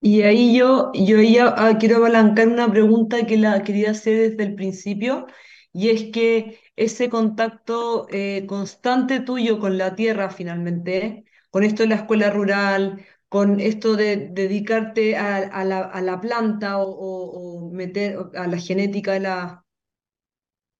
Y 0.00 0.22
ahí 0.22 0.56
yo, 0.56 0.92
yo 0.94 1.20
ya 1.20 1.54
ah, 1.56 1.78
quiero 1.78 1.98
apalancar 1.98 2.48
una 2.48 2.70
pregunta 2.70 3.26
que 3.26 3.36
la 3.36 3.62
quería 3.62 3.90
hacer 3.90 4.30
desde 4.30 4.44
el 4.44 4.54
principio, 4.54 5.26
y 5.72 5.90
es 5.90 6.04
que 6.12 6.58
ese 6.76 7.08
contacto 7.10 8.06
eh, 8.10 8.44
constante 8.46 9.20
tuyo 9.20 9.58
con 9.58 9.78
la 9.78 9.94
tierra 9.96 10.30
finalmente, 10.30 11.24
con 11.50 11.64
esto 11.64 11.82
de 11.82 11.88
la 11.90 11.96
escuela 11.96 12.30
rural, 12.30 13.04
con 13.28 13.60
esto 13.60 13.96
de 13.96 14.28
dedicarte 14.30 15.16
a, 15.16 15.64
la, 15.64 16.20
planta 16.20 16.78
o, 16.78 17.70
meter 17.72 18.18
a 18.36 18.46
la 18.46 18.58
genética 18.58 19.12
de 19.14 19.20
la, 19.20 19.64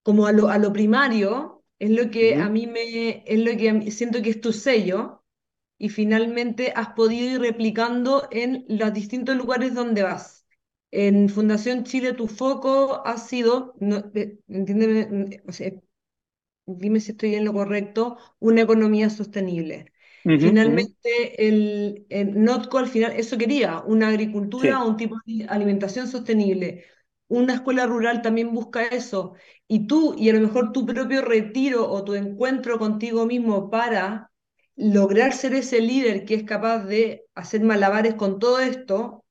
como 0.02 0.26
a 0.26 0.32
lo, 0.32 0.48
a 0.48 0.58
lo 0.58 0.72
primario, 0.72 1.64
es 1.78 1.90
lo 1.90 2.10
que 2.10 2.36
a 2.36 2.48
mí 2.48 2.66
me, 2.66 3.24
es 3.26 3.38
lo 3.40 3.56
que 3.56 3.90
siento 3.90 4.22
que 4.22 4.30
es 4.30 4.40
tu 4.40 4.52
sello 4.52 5.24
y 5.78 5.88
finalmente 5.90 6.72
has 6.74 6.90
podido 6.94 7.34
ir 7.34 7.40
replicando 7.40 8.28
en 8.30 8.64
los 8.68 8.92
distintos 8.92 9.36
lugares 9.36 9.74
donde 9.74 10.02
vas. 10.02 10.35
En 11.04 11.28
Fundación 11.28 11.84
Chile 11.84 12.14
tu 12.14 12.26
foco 12.26 13.02
ha 13.06 13.18
sido, 13.18 13.74
no, 13.80 14.10
entiéndeme, 14.48 15.42
o 15.46 15.52
sea, 15.52 15.70
dime 16.66 17.00
si 17.00 17.12
estoy 17.12 17.34
en 17.34 17.44
lo 17.44 17.52
correcto, 17.52 18.18
una 18.38 18.62
economía 18.62 19.10
sostenible. 19.10 19.92
Finalmente, 20.36 21.48
el, 21.48 22.06
el, 22.10 22.42
NOTCO 22.42 22.78
al 22.78 22.88
final 22.88 23.12
eso 23.12 23.38
quería, 23.38 23.80
una 23.86 24.08
agricultura, 24.08 24.84
un 24.84 24.96
tipo 24.96 25.16
de 25.26 25.46
alimentación 25.46 26.08
sostenible. 26.08 26.84
Una 27.28 27.54
escuela 27.54 27.86
rural 27.86 28.22
también 28.22 28.54
busca 28.54 28.86
eso. 28.86 29.34
Y 29.68 29.86
tú, 29.86 30.14
y 30.18 30.30
a 30.30 30.34
lo 30.34 30.40
mejor 30.40 30.72
tu 30.72 30.86
propio 30.86 31.22
retiro 31.22 31.90
o 31.90 32.04
tu 32.04 32.14
encuentro 32.14 32.78
contigo 32.78 33.26
mismo 33.26 33.70
para 33.70 34.30
lograr 34.76 35.34
ser 35.34 35.54
ese 35.54 35.80
líder 35.80 36.24
que 36.24 36.34
es 36.36 36.44
capaz 36.44 36.84
de 36.84 37.26
hacer 37.34 37.62
malabares 37.62 38.14
con 38.14 38.38
todo 38.38 38.60
esto, 38.60 39.25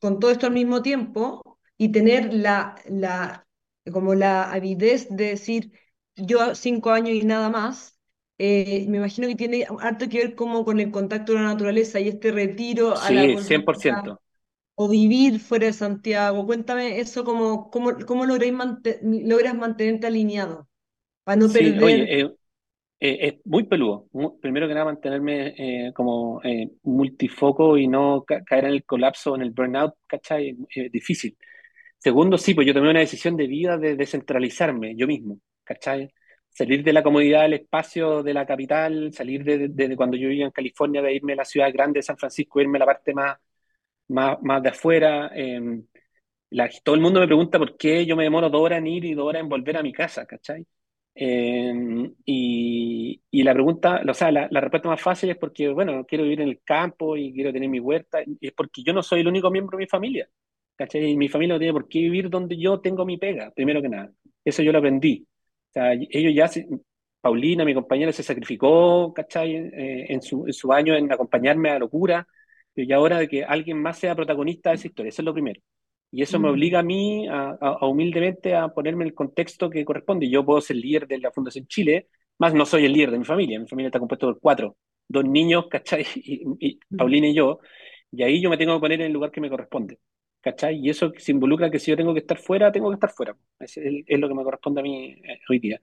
con 0.00 0.18
todo 0.20 0.30
esto 0.30 0.46
al 0.46 0.52
mismo 0.52 0.82
tiempo 0.82 1.58
y 1.76 1.92
tener 1.92 2.32
la, 2.32 2.76
la, 2.88 3.46
como 3.92 4.14
la 4.14 4.50
avidez 4.52 5.08
de 5.10 5.26
decir, 5.26 5.72
yo 6.16 6.54
cinco 6.54 6.90
años 6.90 7.10
y 7.14 7.24
nada 7.24 7.48
más, 7.50 7.98
eh, 8.38 8.86
me 8.88 8.98
imagino 8.98 9.28
que 9.28 9.34
tiene 9.34 9.66
harto 9.80 10.08
que 10.08 10.18
ver 10.18 10.34
como 10.34 10.64
con 10.64 10.80
el 10.80 10.90
contacto 10.90 11.32
con 11.32 11.42
la 11.42 11.48
naturaleza 11.48 12.00
y 12.00 12.08
este 12.08 12.30
retiro 12.32 12.96
a 12.98 13.10
la 13.10 13.40
100%. 13.40 14.20
O 14.80 14.88
vivir 14.88 15.40
fuera 15.40 15.66
de 15.66 15.72
Santiago. 15.72 16.46
Cuéntame 16.46 17.00
eso, 17.00 17.24
como, 17.24 17.68
cómo, 17.70 17.96
cómo 18.06 18.26
logras 18.26 19.54
mantenerte 19.56 20.06
alineado 20.06 20.68
para 21.24 21.36
no 21.36 21.48
perder... 21.48 22.06
Eh, 22.08 22.34
eh, 23.00 23.18
es 23.20 23.46
muy 23.46 23.64
peludo. 23.64 24.08
primero 24.40 24.66
que 24.66 24.74
nada, 24.74 24.86
mantenerme 24.86 25.54
eh, 25.56 25.92
como 25.94 26.40
eh, 26.42 26.70
multifoco 26.82 27.76
y 27.78 27.86
no 27.86 28.24
caer 28.24 28.64
en 28.64 28.72
el 28.72 28.84
colapso, 28.84 29.36
en 29.36 29.42
el 29.42 29.50
burnout, 29.52 29.94
¿cachai? 30.06 30.56
Es 30.68 30.90
difícil. 30.90 31.36
Segundo, 31.98 32.38
sí, 32.38 32.54
pues 32.54 32.66
yo 32.66 32.74
tomé 32.74 32.90
una 32.90 33.00
decisión 33.00 33.36
de 33.36 33.46
vida 33.46 33.78
de 33.78 33.96
descentralizarme 33.96 34.94
yo 34.96 35.06
mismo, 35.06 35.40
¿cachai? 35.64 36.12
Salir 36.50 36.82
de 36.84 36.92
la 36.92 37.02
comodidad 37.02 37.42
del 37.42 37.54
espacio 37.54 38.22
de 38.22 38.34
la 38.34 38.46
capital, 38.46 39.12
salir 39.12 39.44
de, 39.44 39.96
cuando 39.96 40.16
yo 40.16 40.28
vivía 40.28 40.46
en 40.46 40.50
California, 40.52 41.02
de 41.02 41.14
irme 41.14 41.34
a 41.34 41.36
la 41.36 41.44
ciudad 41.44 41.72
grande 41.72 41.98
de 42.00 42.02
San 42.02 42.18
Francisco, 42.18 42.60
irme 42.60 42.78
a 42.78 42.80
la 42.80 42.86
parte 42.86 43.14
más, 43.14 43.38
más, 44.08 44.38
más 44.42 44.62
de 44.62 44.70
afuera. 44.70 45.30
Em, 45.34 45.86
la, 46.50 46.70
todo 46.84 46.94
el 46.96 47.00
mundo 47.02 47.20
me 47.20 47.26
pregunta 47.26 47.58
por 47.58 47.76
qué 47.76 48.06
yo 48.06 48.16
me 48.16 48.24
demoro 48.24 48.50
dos 48.50 48.62
horas 48.62 48.78
en 48.80 48.86
ir 48.88 49.04
y 49.04 49.14
dos 49.14 49.26
horas 49.26 49.42
en 49.42 49.48
volver 49.48 49.76
a 49.76 49.82
mi 49.82 49.92
casa, 49.92 50.26
¿cachai? 50.26 50.66
Em, 51.20 52.14
y, 52.24 53.20
y, 53.28 53.42
la 53.42 53.52
pregunta, 53.52 54.00
o 54.08 54.14
sea, 54.14 54.30
la, 54.30 54.46
la, 54.52 54.60
respuesta 54.60 54.88
más 54.88 55.02
fácil 55.02 55.30
es 55.30 55.36
porque, 55.36 55.68
bueno, 55.68 56.06
quiero 56.06 56.22
vivir 56.22 56.40
en 56.42 56.48
el 56.48 56.62
campo 56.62 57.16
y 57.16 57.32
quiero 57.32 57.52
tener 57.52 57.68
mi 57.68 57.80
huerta, 57.80 58.20
y 58.24 58.38
es 58.46 58.52
porque 58.52 58.84
yo 58.84 58.92
no 58.92 59.02
soy 59.02 59.20
el 59.20 59.26
único 59.26 59.50
miembro 59.50 59.76
de 59.76 59.82
mi 59.84 59.88
familia, 59.88 60.28
¿cachai? 60.76 61.10
Y 61.10 61.16
mi 61.16 61.28
familia 61.28 61.54
no 61.56 61.58
tiene 61.58 61.72
por 61.72 61.88
qué 61.88 61.98
vivir 62.00 62.30
donde 62.30 62.56
yo 62.56 62.80
tengo 62.80 63.04
mi 63.04 63.18
pega, 63.18 63.50
primero 63.50 63.82
que 63.82 63.88
nada. 63.88 64.12
Eso 64.44 64.62
yo 64.62 64.70
lo 64.70 64.78
aprendí. 64.78 65.26
O 65.70 65.72
sea, 65.72 65.92
ellos 65.94 66.32
ya, 66.34 66.48
Paulina, 67.20 67.64
mi 67.64 67.74
compañera, 67.74 68.12
se 68.12 68.22
sacrificó, 68.22 69.12
¿cachai? 69.12 69.56
Eh, 69.56 70.12
en, 70.12 70.22
su, 70.22 70.46
en 70.46 70.52
su 70.52 70.72
año 70.72 70.94
en 70.94 71.12
acompañarme 71.12 71.70
a 71.70 71.72
la 71.74 71.78
locura, 71.80 72.28
y 72.76 72.92
ahora 72.92 73.18
de 73.18 73.28
que 73.28 73.44
alguien 73.44 73.82
más 73.82 73.98
sea 73.98 74.14
protagonista 74.14 74.70
de 74.70 74.76
esa 74.76 74.86
historia, 74.86 75.08
eso 75.10 75.22
es 75.22 75.26
lo 75.26 75.34
primero. 75.34 75.60
Y 76.10 76.22
eso 76.22 76.38
me 76.38 76.48
mm. 76.48 76.52
obliga 76.52 76.78
a 76.80 76.82
mí 76.82 77.26
a, 77.28 77.86
humildemente 77.86 78.54
a 78.54 78.68
ponerme 78.68 79.04
en 79.04 79.08
el 79.08 79.14
contexto 79.14 79.68
que 79.68 79.84
corresponde. 79.84 80.28
Yo 80.30 80.44
puedo 80.44 80.60
ser 80.60 80.76
líder 80.76 81.06
de 81.06 81.18
la 81.18 81.30
Fundación 81.32 81.66
Chile, 81.66 82.08
más 82.38 82.54
no 82.54 82.64
soy 82.64 82.86
el 82.86 82.92
líder 82.92 83.10
de 83.10 83.18
mi 83.18 83.24
familia. 83.24 83.58
Mi 83.60 83.68
familia 83.68 83.88
está 83.88 83.98
compuesta 83.98 84.26
por 84.26 84.40
cuatro, 84.40 84.76
dos 85.06 85.24
niños, 85.24 85.66
¿cachai? 85.70 86.06
Y, 86.14 86.78
mm. 86.90 86.96
Paulina 86.96 87.28
y 87.28 87.34
yo. 87.34 87.60
Y 88.10 88.22
ahí 88.22 88.40
yo 88.40 88.50
me 88.50 88.56
tengo 88.56 88.74
que 88.76 88.80
poner 88.80 89.00
en 89.00 89.06
el 89.08 89.12
lugar 89.12 89.30
que 89.30 89.40
me 89.40 89.50
corresponde. 89.50 89.98
¿Cachai? 90.40 90.78
Y 90.78 90.90
eso 90.90 91.12
se 91.18 91.32
involucra 91.32 91.70
que 91.70 91.78
si 91.78 91.90
yo 91.90 91.96
tengo 91.96 92.14
que 92.14 92.20
estar 92.20 92.38
fuera, 92.38 92.72
tengo 92.72 92.90
que 92.90 92.94
estar 92.94 93.10
fuera. 93.10 93.36
Es, 93.58 93.76
es 93.76 94.18
lo 94.20 94.28
que 94.28 94.34
me 94.34 94.44
corresponde 94.44 94.80
a 94.80 94.84
mí 94.84 95.10
eh, 95.24 95.40
hoy 95.48 95.58
día. 95.58 95.80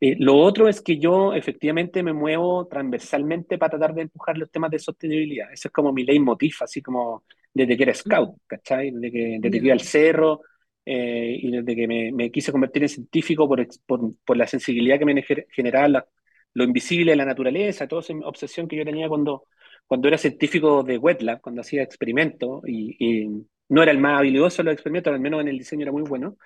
Eh, 0.00 0.16
lo 0.18 0.36
otro 0.36 0.68
es 0.68 0.80
que 0.80 0.98
yo 0.98 1.34
efectivamente 1.34 2.02
me 2.02 2.12
muevo 2.12 2.66
transversalmente 2.66 3.58
para 3.58 3.70
tratar 3.70 3.94
de 3.94 4.02
empujar 4.02 4.38
los 4.38 4.50
temas 4.50 4.70
de 4.70 4.78
sostenibilidad. 4.78 5.52
Eso 5.52 5.68
es 5.68 5.72
como 5.72 5.92
mi 5.92 6.04
leitmotiv, 6.04 6.54
así 6.60 6.82
como 6.82 7.24
desde 7.52 7.76
que 7.76 7.82
era 7.82 7.94
scout, 7.94 8.36
¿cachai? 8.46 8.90
Desde 8.90 9.10
que, 9.10 9.38
desde 9.40 9.58
que 9.60 9.66
iba 9.66 9.74
al 9.74 9.80
cerro 9.80 10.42
eh, 10.84 11.38
y 11.42 11.50
desde 11.50 11.76
que 11.76 11.86
me, 11.88 12.12
me, 12.12 12.30
quise 12.30 12.52
convertir 12.52 12.82
en 12.82 12.88
científico 12.88 13.48
por, 13.48 13.66
por, 13.86 14.00
por 14.24 14.36
la 14.36 14.46
sensibilidad 14.46 14.98
que 14.98 15.04
me 15.04 15.24
generaba 15.50 16.06
lo 16.54 16.64
invisible 16.64 17.12
de 17.12 17.16
la 17.16 17.24
naturaleza, 17.24 17.86
toda 17.86 18.02
esa 18.02 18.14
obsesión 18.24 18.68
que 18.68 18.76
yo 18.76 18.84
tenía 18.84 19.08
cuando, 19.08 19.44
cuando 19.86 20.08
era 20.08 20.18
científico 20.18 20.82
de 20.82 20.98
wet 20.98 21.22
lab, 21.22 21.40
cuando 21.40 21.60
hacía 21.60 21.82
experimentos 21.82 22.62
y, 22.66 22.96
y, 22.98 23.46
no 23.70 23.82
era 23.82 23.92
el 23.92 23.98
más 23.98 24.18
habilidoso 24.18 24.58
de 24.58 24.64
los 24.64 24.72
experimentos, 24.72 25.12
al 25.12 25.20
menos 25.20 25.42
en 25.42 25.48
el 25.48 25.58
diseño 25.58 25.82
era 25.82 25.92
muy 25.92 26.02
bueno. 26.02 26.38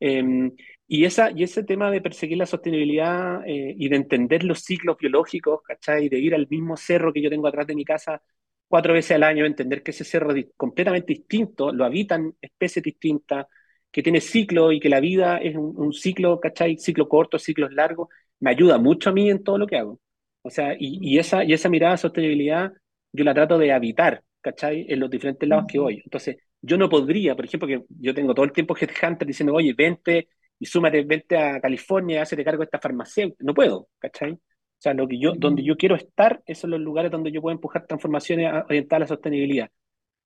Eh, 0.00 0.50
y, 0.86 1.04
esa, 1.04 1.30
y 1.30 1.42
ese 1.42 1.64
tema 1.64 1.90
de 1.90 2.00
perseguir 2.00 2.38
la 2.38 2.46
sostenibilidad 2.46 3.42
eh, 3.46 3.74
y 3.76 3.88
de 3.88 3.96
entender 3.96 4.44
los 4.44 4.60
ciclos 4.60 4.96
biológicos, 4.98 5.62
¿cachai? 5.62 6.08
De 6.08 6.18
ir 6.18 6.34
al 6.34 6.48
mismo 6.48 6.76
cerro 6.76 7.12
que 7.12 7.22
yo 7.22 7.30
tengo 7.30 7.46
atrás 7.48 7.66
de 7.66 7.74
mi 7.74 7.84
casa 7.84 8.22
cuatro 8.68 8.94
veces 8.94 9.12
al 9.12 9.22
año, 9.22 9.46
entender 9.46 9.82
que 9.82 9.90
ese 9.92 10.04
cerro 10.04 10.32
es 10.34 10.46
completamente 10.56 11.12
distinto, 11.14 11.72
lo 11.72 11.84
habitan 11.84 12.34
especies 12.40 12.82
distintas, 12.82 13.46
que 13.90 14.02
tiene 14.02 14.20
ciclo 14.20 14.72
y 14.72 14.80
que 14.80 14.88
la 14.90 15.00
vida 15.00 15.38
es 15.38 15.56
un, 15.56 15.92
ciclo, 15.92 16.38
¿cachai? 16.40 16.76
Ciclo 16.78 17.08
corto, 17.08 17.38
ciclos 17.38 17.72
largos, 17.72 18.08
me 18.40 18.50
ayuda 18.50 18.78
mucho 18.78 19.10
a 19.10 19.12
mí 19.12 19.30
en 19.30 19.42
todo 19.42 19.58
lo 19.58 19.66
que 19.66 19.76
hago. 19.78 20.00
O 20.42 20.50
sea, 20.50 20.74
y, 20.74 20.98
y 21.00 21.18
esa, 21.18 21.44
y 21.44 21.52
esa 21.52 21.68
mirada 21.68 21.94
de 21.94 21.98
sostenibilidad 21.98 22.72
yo 23.12 23.24
la 23.24 23.34
trato 23.34 23.58
de 23.58 23.72
habitar, 23.72 24.22
¿cachai? 24.40 24.86
En 24.88 25.00
los 25.00 25.10
diferentes 25.10 25.48
lados 25.48 25.66
que 25.68 25.78
voy. 25.78 26.00
Entonces, 26.04 26.36
yo 26.60 26.76
no 26.76 26.88
podría, 26.88 27.36
por 27.36 27.44
ejemplo, 27.44 27.68
que 27.68 27.84
yo 28.00 28.14
tengo 28.14 28.34
todo 28.34 28.44
el 28.44 28.52
tiempo 28.52 28.76
Headhunter 28.76 29.26
diciendo, 29.26 29.54
oye, 29.54 29.74
vente 29.74 30.28
y 30.58 30.66
súmate, 30.66 31.02
vente 31.04 31.36
a 31.36 31.60
California, 31.60 32.22
hazte 32.22 32.44
cargo 32.44 32.60
de 32.60 32.64
esta 32.66 32.78
farmacéutica. 32.80 33.44
No 33.44 33.54
puedo, 33.54 33.88
¿cachai? 33.98 34.32
O 34.32 34.80
sea, 34.80 34.94
lo 34.94 35.08
que 35.08 35.18
yo, 35.18 35.34
donde 35.36 35.62
yo 35.64 35.76
quiero 35.76 35.96
estar, 35.96 36.42
esos 36.46 36.62
son 36.62 36.70
los 36.70 36.80
lugares 36.80 37.10
donde 37.10 37.32
yo 37.32 37.40
puedo 37.42 37.54
empujar 37.54 37.86
transformaciones 37.86 38.52
orientadas 38.64 38.98
a 38.98 39.04
la 39.04 39.06
sostenibilidad. 39.08 39.70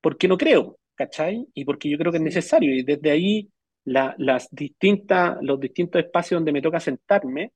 Porque 0.00 0.28
no 0.28 0.38
creo, 0.38 0.78
¿cachai? 0.94 1.46
Y 1.54 1.64
porque 1.64 1.88
yo 1.90 1.98
creo 1.98 2.12
que 2.12 2.18
es 2.18 2.24
necesario. 2.24 2.74
Y 2.74 2.82
desde 2.82 3.10
ahí, 3.10 3.50
la, 3.84 4.14
las 4.18 4.48
distintas, 4.50 5.38
los 5.42 5.60
distintos 5.60 6.02
espacios 6.02 6.38
donde 6.38 6.52
me 6.52 6.62
toca 6.62 6.80
sentarme, 6.80 7.52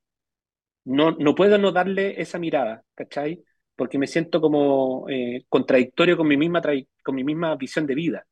no, 0.85 1.13
no 1.13 1.35
puedo 1.35 1.59
no 1.59 1.73
darle 1.73 2.21
esa 2.21 2.39
mirada, 2.39 2.83
¿cachai? 2.95 3.43
Porque 3.75 3.99
me 3.99 4.07
siento 4.07 4.41
como 4.41 5.09
eh, 5.09 5.45
contradictorio 5.49 6.17
con 6.17 6.29
mi, 6.29 6.37
misma 6.37 6.63
con 7.03 7.15
mi 7.15 7.25
misma 7.25 7.57
visión 7.57 7.87
de 7.87 7.95
vida. 7.95 8.27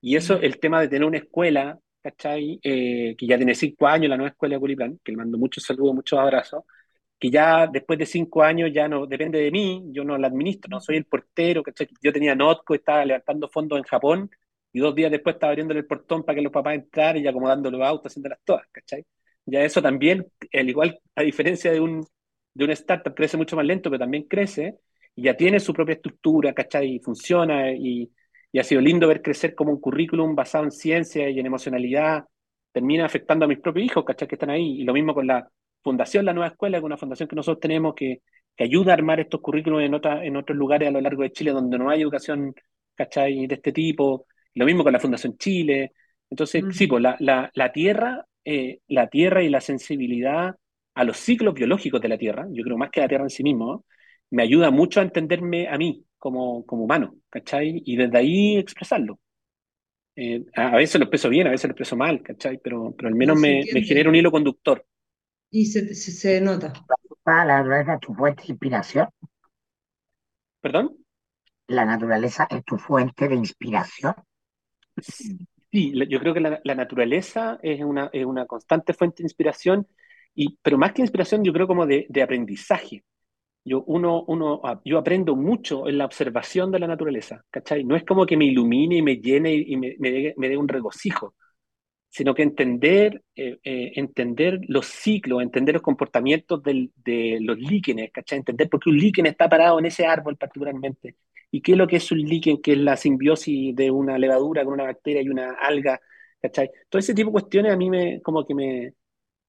Y 0.00 0.16
eso, 0.16 0.40
el 0.40 0.58
tema 0.58 0.80
de 0.80 0.88
tener 0.88 1.04
una 1.06 1.18
escuela, 1.18 1.78
¿cachai? 2.02 2.58
Eh, 2.62 3.14
que 3.18 3.26
ya 3.26 3.36
tiene 3.36 3.54
cinco 3.54 3.86
años, 3.86 4.08
la 4.08 4.16
nueva 4.16 4.30
escuela 4.30 4.54
de 4.56 4.60
Culiplan, 4.60 5.00
que 5.04 5.12
le 5.12 5.18
mando 5.18 5.38
muchos 5.38 5.64
saludos, 5.64 5.94
muchos 5.94 6.18
abrazos, 6.18 6.64
que 7.18 7.30
ya 7.30 7.66
después 7.66 7.98
de 7.98 8.06
cinco 8.06 8.42
años 8.42 8.70
ya 8.72 8.88
no 8.88 9.06
depende 9.06 9.38
de 9.40 9.50
mí, 9.50 9.84
yo 9.92 10.04
no 10.04 10.16
la 10.18 10.28
administro, 10.28 10.70
no 10.70 10.80
soy 10.80 10.96
el 10.96 11.04
portero, 11.06 11.62
¿cachai? 11.62 11.88
Yo 12.02 12.12
tenía 12.12 12.34
Notco, 12.34 12.74
estaba 12.74 13.04
levantando 13.04 13.48
fondos 13.48 13.78
en 13.78 13.84
Japón, 13.84 14.30
y 14.72 14.80
dos 14.80 14.94
días 14.94 15.10
después 15.10 15.34
estaba 15.34 15.50
abriéndole 15.50 15.80
el 15.80 15.86
portón 15.86 16.24
para 16.24 16.36
que 16.36 16.42
los 16.42 16.52
papás 16.52 16.74
entraran 16.76 17.22
y 17.22 17.26
acomodando 17.28 17.70
los 17.70 17.82
autos, 17.82 18.12
haciéndolas 18.12 18.38
todas, 18.44 18.66
¿cachai? 18.72 19.04
Ya 19.44 19.62
eso 19.64 19.82
también, 19.82 20.26
al 20.52 20.68
igual, 20.68 21.00
a 21.14 21.22
diferencia 21.22 21.72
de 21.72 21.80
un, 21.80 22.06
de 22.54 22.64
una 22.64 22.72
startup, 22.74 23.14
crece 23.14 23.36
mucho 23.36 23.56
más 23.56 23.66
lento, 23.66 23.90
pero 23.90 24.00
también 24.00 24.24
crece, 24.24 24.78
y 25.14 25.22
ya 25.24 25.36
tiene 25.36 25.60
su 25.60 25.74
propia 25.74 25.94
estructura, 25.94 26.54
¿cachai? 26.54 26.94
Y 26.96 27.00
funciona, 27.00 27.72
y, 27.72 28.10
y 28.52 28.58
ha 28.58 28.64
sido 28.64 28.80
lindo 28.80 29.06
ver 29.08 29.22
crecer 29.22 29.54
como 29.54 29.72
un 29.72 29.80
currículum 29.80 30.34
basado 30.34 30.64
en 30.64 30.70
ciencia 30.72 31.28
y 31.30 31.38
en 31.38 31.46
emocionalidad, 31.46 32.24
termina 32.72 33.04
afectando 33.06 33.44
a 33.44 33.48
mis 33.48 33.58
propios 33.58 33.86
hijos, 33.86 34.04
¿cachai? 34.04 34.28
Que 34.28 34.34
están 34.34 34.50
ahí. 34.50 34.80
Y 34.80 34.84
lo 34.84 34.92
mismo 34.92 35.14
con 35.14 35.26
la 35.26 35.48
fundación, 35.82 36.24
la 36.24 36.32
nueva 36.32 36.48
escuela, 36.48 36.78
que 36.78 36.80
es 36.80 36.86
una 36.86 36.96
fundación 36.96 37.28
que 37.28 37.36
nosotros 37.36 37.60
tenemos 37.60 37.94
que, 37.94 38.22
que 38.56 38.64
ayuda 38.64 38.92
a 38.92 38.94
armar 38.94 39.20
estos 39.20 39.40
currículums 39.40 39.84
en, 39.84 39.94
otra, 39.94 40.24
en 40.24 40.36
otros 40.36 40.56
lugares 40.56 40.88
a 40.88 40.92
lo 40.92 41.00
largo 41.00 41.22
de 41.22 41.32
Chile 41.32 41.52
donde 41.52 41.78
no 41.78 41.90
hay 41.90 42.02
educación, 42.02 42.54
¿cachai? 42.94 43.46
De 43.46 43.54
este 43.54 43.72
tipo. 43.72 44.26
Lo 44.54 44.64
mismo 44.66 44.82
con 44.82 44.92
la 44.92 45.00
Fundación 45.00 45.36
Chile. 45.38 45.92
Entonces, 46.28 46.64
sí, 46.72 46.86
pues 46.86 47.02
la, 47.02 47.16
la, 47.20 47.50
la 47.54 47.72
tierra, 47.72 48.26
eh, 48.44 48.80
la 48.88 49.08
tierra 49.08 49.42
y 49.42 49.48
la 49.48 49.60
sensibilidad 49.60 50.54
a 50.94 51.04
los 51.04 51.16
ciclos 51.16 51.54
biológicos 51.54 52.00
de 52.00 52.08
la 52.08 52.18
tierra, 52.18 52.46
yo 52.50 52.62
creo 52.64 52.76
más 52.76 52.90
que 52.90 53.00
la 53.00 53.08
tierra 53.08 53.24
en 53.24 53.30
sí 53.30 53.42
mismo, 53.42 53.84
me 54.30 54.42
ayuda 54.42 54.70
mucho 54.70 55.00
a 55.00 55.02
entenderme 55.02 55.68
a 55.68 55.78
mí 55.78 56.04
como, 56.20 56.64
como 56.66 56.84
humano, 56.84 57.16
¿cachai? 57.30 57.82
Y 57.84 57.96
desde 57.96 58.18
ahí 58.18 58.56
expresarlo. 58.56 59.18
Eh, 60.14 60.44
a 60.54 60.76
veces 60.76 61.00
lo 61.00 61.04
expreso 61.06 61.28
bien, 61.28 61.46
a 61.46 61.50
veces 61.50 61.64
lo 61.64 61.72
expreso 61.72 61.96
mal, 61.96 62.22
¿cachai? 62.22 62.58
Pero, 62.58 62.94
pero 62.96 63.08
al 63.08 63.14
menos 63.14 63.40
me, 63.40 63.64
me, 63.72 63.82
genera 63.82 64.08
un 64.08 64.14
hilo 64.14 64.30
conductor. 64.30 64.84
Y 65.50 65.66
se, 65.66 65.94
se, 65.94 66.12
se 66.12 66.40
nota. 66.40 66.72
¿La 67.24 67.44
naturaleza 67.44 67.94
es 67.94 68.00
tu 68.00 68.14
fuente 68.14 68.42
de 68.42 68.50
inspiración? 68.50 69.08
¿Perdón? 70.60 70.96
¿La 71.66 71.84
naturaleza 71.84 72.46
es 72.50 72.64
tu 72.64 72.76
fuente 72.76 73.28
de 73.28 73.34
inspiración? 73.34 74.14
Sí, 75.72 75.92
yo 76.08 76.18
creo 76.18 76.34
que 76.34 76.40
la, 76.40 76.60
la 76.64 76.74
naturaleza 76.74 77.58
es 77.62 77.80
una, 77.80 78.10
es 78.12 78.26
una 78.26 78.44
constante 78.44 78.92
fuente 78.92 79.22
de 79.22 79.26
inspiración, 79.26 79.86
y, 80.34 80.58
pero 80.62 80.76
más 80.76 80.92
que 80.92 81.02
inspiración, 81.02 81.44
yo 81.44 81.52
creo 81.52 81.66
como 81.66 81.86
de, 81.86 82.06
de 82.08 82.22
aprendizaje. 82.22 83.04
Yo, 83.64 83.82
uno, 83.86 84.24
uno, 84.26 84.62
yo 84.84 84.98
aprendo 84.98 85.36
mucho 85.36 85.86
en 85.88 85.98
la 85.98 86.06
observación 86.06 86.70
de 86.72 86.78
la 86.78 86.86
naturaleza, 86.86 87.44
¿cachai? 87.50 87.84
No 87.84 87.94
es 87.94 88.04
como 88.04 88.24
que 88.26 88.36
me 88.36 88.46
ilumine 88.46 88.96
y 88.96 89.02
me 89.02 89.16
llene 89.18 89.52
y 89.54 89.76
me, 89.76 89.96
me 89.98 90.48
dé 90.48 90.56
un 90.56 90.66
regocijo, 90.68 91.34
sino 92.08 92.34
que 92.34 92.42
entender, 92.42 93.22
eh, 93.36 93.58
eh, 93.64 93.92
entender 93.96 94.60
los 94.68 94.86
ciclos, 94.86 95.42
entender 95.42 95.74
los 95.74 95.82
comportamientos 95.82 96.62
del, 96.62 96.92
de 96.96 97.38
los 97.40 97.58
líquenes, 97.58 98.10
¿cachai? 98.12 98.38
Entender 98.38 98.68
por 98.70 98.80
qué 98.80 98.90
un 98.90 98.98
líquen 98.98 99.26
está 99.26 99.48
parado 99.48 99.78
en 99.78 99.86
ese 99.86 100.06
árbol 100.06 100.36
particularmente, 100.36 101.16
y 101.50 101.62
qué 101.62 101.72
es 101.72 101.78
lo 101.78 101.86
que 101.86 101.96
es 101.96 102.12
un 102.12 102.18
líquen, 102.20 102.62
que 102.62 102.72
es 102.72 102.78
la 102.78 102.96
simbiosis 102.96 103.74
de 103.76 103.90
una 103.90 104.18
levadura 104.18 104.64
con 104.64 104.74
una 104.74 104.84
bacteria 104.84 105.22
y 105.22 105.28
una 105.30 105.52
alga, 105.54 106.00
¿cachai? 106.42 106.70
Todo 106.88 107.00
ese 107.00 107.14
tipo 107.14 107.28
de 107.30 107.32
cuestiones 107.32 107.72
a 107.72 107.76
mí 107.76 107.90
me, 107.90 108.20
como 108.22 108.46
que 108.46 108.54
me, 108.54 108.94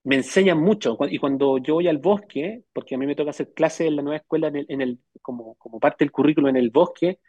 me 0.04 0.16
enseñan 0.16 0.60
mucho. 0.60 0.98
Y 1.10 1.18
cuando 1.20 1.58
yo 1.58 1.76
voy 1.76 1.88
al 1.88 2.00
bosque, 2.00 2.64
porque 2.74 2.96
a 2.96 2.98
mí 2.98 3.06
me 3.06 3.16
toca 3.16 3.32
hacer 3.32 3.54
clases 3.54 3.88
en 3.88 3.98
la 3.98 4.02
nueva 4.02 4.18
escuela 4.18 4.48
en 4.48 4.58
el, 4.58 4.66
en 4.70 4.82
el, 4.82 5.00
como, 5.22 5.56
como 5.56 5.80
parte 5.80 6.04
del 6.04 6.12
currículo 6.12 6.50
en 6.50 6.58
el 6.58 6.70
bosque, 6.72 7.20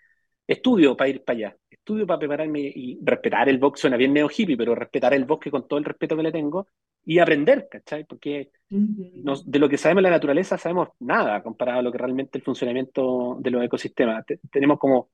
estudio 0.46 0.96
para 0.96 1.10
ir 1.10 1.24
para 1.24 1.36
allá, 1.36 1.56
estudio 1.70 2.06
para 2.06 2.18
prepararme 2.18 2.60
y 2.60 2.98
respetar 3.02 3.48
el 3.48 3.58
bosque, 3.58 3.80
suena 3.80 3.96
bien 3.96 4.12
neo 4.12 4.28
hippie, 4.28 4.56
pero 4.56 4.74
respetar 4.74 5.14
el 5.14 5.24
bosque 5.24 5.50
con 5.50 5.66
todo 5.68 5.78
el 5.78 5.84
respeto 5.84 6.16
que 6.16 6.22
le 6.22 6.32
tengo 6.32 6.66
y 7.04 7.18
aprender, 7.18 7.68
¿cachai? 7.70 8.04
Porque 8.04 8.50
nos, 8.68 9.50
de 9.50 9.58
lo 9.58 9.68
que 9.68 9.76
sabemos 9.76 10.02
de 10.02 10.10
la 10.10 10.16
naturaleza 10.16 10.58
sabemos 10.58 10.88
nada 11.00 11.42
comparado 11.42 11.80
a 11.80 11.82
lo 11.82 11.92
que 11.92 11.98
realmente 11.98 12.38
el 12.38 12.44
funcionamiento 12.44 13.36
de 13.40 13.50
los 13.50 13.64
ecosistemas. 13.64 14.24
tenemos 14.50 14.78
como 14.78 15.10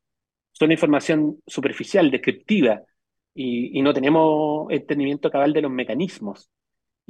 solo 0.52 0.72
información 0.72 1.40
superficial, 1.46 2.10
descriptiva, 2.10 2.82
y, 3.34 3.78
y 3.78 3.82
no 3.82 3.94
tenemos 3.94 4.66
entendimiento 4.70 5.30
cabal 5.30 5.52
de 5.52 5.62
los 5.62 5.70
mecanismos. 5.70 6.50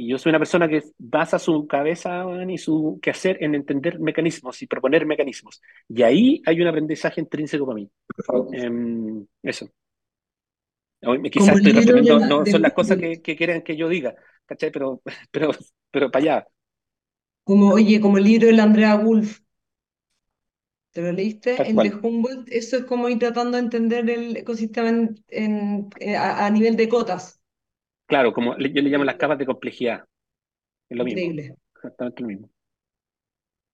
Y 0.00 0.06
yo 0.06 0.16
soy 0.16 0.30
una 0.30 0.38
persona 0.38 0.68
que 0.68 0.80
basa 0.96 1.40
su 1.40 1.66
cabeza 1.66 2.24
y 2.48 2.56
su 2.56 3.00
quehacer 3.02 3.42
en 3.42 3.56
entender 3.56 3.98
mecanismos 3.98 4.62
y 4.62 4.68
proponer 4.68 5.04
mecanismos. 5.04 5.61
Y 5.88 6.02
ahí 6.02 6.40
hay 6.46 6.61
un 6.61 6.68
aprendizaje 6.68 7.20
intrínseco 7.20 7.66
para 7.66 7.74
mí. 7.74 7.90
Um, 8.28 9.26
eso. 9.42 9.68
Quizás 11.32 11.58
estoy 11.58 12.04
no 12.04 12.46
son 12.46 12.62
las 12.62 12.72
cosas 12.74 12.96
que, 12.96 13.20
que 13.20 13.34
quieren 13.34 13.62
que 13.62 13.76
yo 13.76 13.88
diga, 13.88 14.14
¿cachai? 14.46 14.70
Pero, 14.70 15.02
pero, 15.32 15.50
pero 15.90 16.12
para 16.12 16.22
allá. 16.22 16.46
Como, 17.42 17.72
oye, 17.72 18.00
como 18.00 18.18
el 18.18 18.24
libro 18.24 18.46
de 18.46 18.52
la 18.52 18.62
Andrea 18.62 18.94
Wolf. 18.94 19.40
¿Te 20.92 21.02
lo 21.02 21.11
leíste? 21.11 21.56
el 21.61 21.74
de 21.74 21.92
Humboldt, 21.92 22.48
eso 22.52 22.76
es 22.76 22.84
como 22.84 23.08
ir 23.08 23.18
tratando 23.18 23.56
de 23.56 23.64
entender 23.64 24.08
el 24.08 24.37
ecosistema 24.37 24.90
en, 24.90 25.24
en, 25.26 26.16
a, 26.16 26.46
a 26.46 26.50
nivel 26.50 26.76
de 26.76 26.88
cotas. 26.88 27.40
Claro, 28.08 28.32
como 28.32 28.56
yo 28.56 28.82
le 28.82 28.90
llamo 28.90 29.04
las 29.04 29.16
capas 29.16 29.38
de 29.38 29.46
complejidad. 29.46 30.04
Es 30.88 30.96
lo 30.96 31.04
mismo. 31.04 31.54
Exactamente 31.74 32.22
lo 32.22 32.28
mismo. 32.28 32.50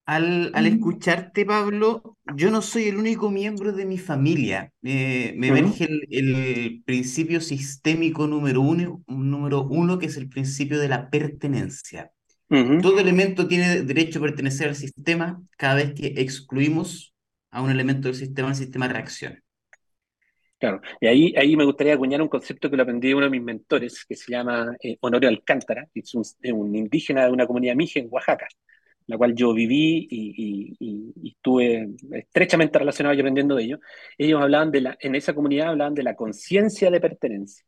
Al, 0.06 0.50
al, 0.54 0.66
escucharte, 0.66 1.46
Pablo, 1.46 2.18
yo 2.34 2.50
no 2.50 2.60
soy 2.60 2.88
el 2.88 2.98
único 2.98 3.30
miembro 3.30 3.72
de 3.72 3.86
mi 3.86 3.96
familia. 3.96 4.70
Eh, 4.82 5.32
me 5.38 5.48
emerge 5.48 5.84
el, 5.84 6.06
el, 6.10 6.82
principio 6.84 7.40
sistémico 7.40 8.26
número 8.26 8.60
uno, 8.60 9.02
número 9.06 9.62
uno, 9.62 9.98
que 9.98 10.06
es 10.06 10.18
el 10.18 10.28
principio 10.28 10.78
de 10.78 10.88
la 10.88 11.08
pertenencia. 11.08 12.10
Uh 12.50 12.56
-huh. 12.56 12.82
Todo 12.82 12.98
elemento 12.98 13.46
tiene 13.46 13.82
derecho 13.82 14.18
a 14.18 14.22
pertenecer 14.22 14.68
al 14.68 14.74
sistema 14.74 15.40
cada 15.56 15.76
vez 15.76 15.94
que 15.94 16.08
excluimos 16.18 17.14
a 17.50 17.62
un 17.62 17.70
elemento 17.70 18.08
del 18.08 18.16
sistema, 18.16 18.48
el 18.48 18.56
sistema 18.56 18.88
reacciona. 18.88 19.43
Claro, 20.64 20.80
y 20.98 21.06
ahí, 21.06 21.34
ahí 21.36 21.56
me 21.56 21.64
gustaría 21.66 21.92
acuñar 21.92 22.22
un 22.22 22.28
concepto 22.28 22.70
que 22.70 22.76
lo 22.78 22.84
aprendí 22.84 23.08
de 23.08 23.14
uno 23.14 23.26
de 23.26 23.30
mis 23.30 23.42
mentores, 23.42 24.02
que 24.08 24.16
se 24.16 24.32
llama 24.32 24.74
eh, 24.82 24.96
Honorio 25.02 25.28
Alcántara, 25.28 25.86
que 25.92 26.00
es 26.00 26.14
un, 26.14 26.24
un, 26.54 26.74
indígena 26.74 27.26
de 27.26 27.32
una 27.32 27.46
comunidad 27.46 27.74
mije 27.74 27.98
en 28.00 28.08
Oaxaca, 28.10 28.48
la 29.06 29.18
cual 29.18 29.34
yo 29.34 29.52
viví 29.52 30.08
y, 30.10 30.74
y, 30.80 31.12
y, 31.20 31.28
estuve 31.32 31.90
estrechamente 32.12 32.78
relacionado 32.78 33.14
y 33.14 33.20
aprendiendo 33.20 33.56
de 33.56 33.64
ellos. 33.64 33.80
Ellos 34.16 34.40
hablaban 34.40 34.70
de 34.70 34.80
la, 34.80 34.96
en 35.00 35.14
esa 35.14 35.34
comunidad 35.34 35.68
hablaban 35.68 35.92
de 35.92 36.02
la 36.02 36.16
conciencia 36.16 36.90
de 36.90 36.98
pertenencia, 36.98 37.66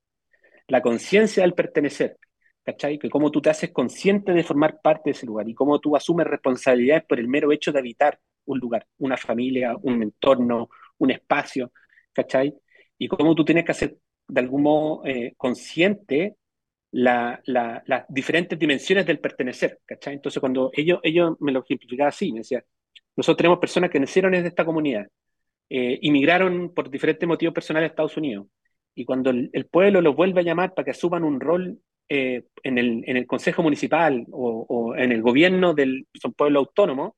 la 0.66 0.80
conciencia 0.80 1.42
del 1.42 1.52
pertenecer, 1.52 2.16
¿cachai? 2.64 2.98
Que 2.98 3.10
cómo 3.10 3.30
tú 3.30 3.42
te 3.42 3.50
haces 3.50 3.72
consciente 3.72 4.32
de 4.32 4.42
formar 4.42 4.80
parte 4.80 5.10
de 5.10 5.12
ese 5.12 5.26
lugar 5.26 5.46
y 5.50 5.54
cómo 5.54 5.80
tú 5.80 5.96
asumes 5.96 6.26
responsabilidades 6.26 7.04
por 7.04 7.20
el 7.20 7.28
mero 7.28 7.52
hecho 7.52 7.72
de 7.72 7.78
habitar 7.80 8.18
un 8.46 8.58
lugar, 8.58 8.86
una 8.96 9.18
familia, 9.18 9.76
un 9.82 10.02
entorno, 10.02 10.70
un 10.96 11.10
espacio, 11.10 11.72
¿cachai? 12.14 12.54
Y 12.98 13.08
cómo 13.08 13.34
tú 13.34 13.44
tienes 13.44 13.64
que 13.64 13.72
hacer 13.72 13.96
de 14.28 14.40
algún 14.40 14.62
modo 14.62 15.04
eh, 15.06 15.34
consciente 15.36 16.36
la, 16.92 17.40
la, 17.44 17.82
las 17.86 18.04
diferentes 18.08 18.58
dimensiones 18.58 19.06
del 19.06 19.20
pertenecer, 19.20 19.80
¿cachai? 19.84 20.14
Entonces 20.14 20.40
cuando 20.40 20.70
ellos, 20.72 21.00
ellos 21.02 21.36
me 21.40 21.52
lo 21.52 21.62
ejemplificaban 21.62 22.08
así, 22.08 22.32
me 22.32 22.40
decían, 22.40 22.62
nosotros 23.16 23.36
tenemos 23.38 23.58
personas 23.58 23.90
que 23.90 24.00
nacieron 24.00 24.34
en 24.34 24.46
esta 24.46 24.64
comunidad, 24.64 25.06
eh, 25.68 25.98
inmigraron 26.02 26.72
por 26.74 26.90
diferentes 26.90 27.28
motivos 27.28 27.54
personales 27.54 27.88
a 27.88 27.90
Estados 27.90 28.16
Unidos, 28.16 28.46
y 28.94 29.04
cuando 29.04 29.30
el, 29.30 29.66
pueblo 29.70 30.00
los 30.00 30.16
vuelve 30.16 30.40
a 30.40 30.44
llamar 30.44 30.72
para 30.72 30.84
que 30.84 30.92
asuman 30.92 31.22
un 31.22 31.38
rol 31.38 31.78
eh, 32.08 32.44
en, 32.62 32.78
el, 32.78 33.04
en 33.06 33.16
el 33.18 33.26
consejo 33.26 33.62
municipal 33.62 34.24
o, 34.30 34.94
en 34.96 35.12
el 35.12 35.20
gobierno 35.20 35.74
del 35.74 36.06
son 36.14 36.32
pueblo 36.32 36.60
autónomo, 36.60 37.16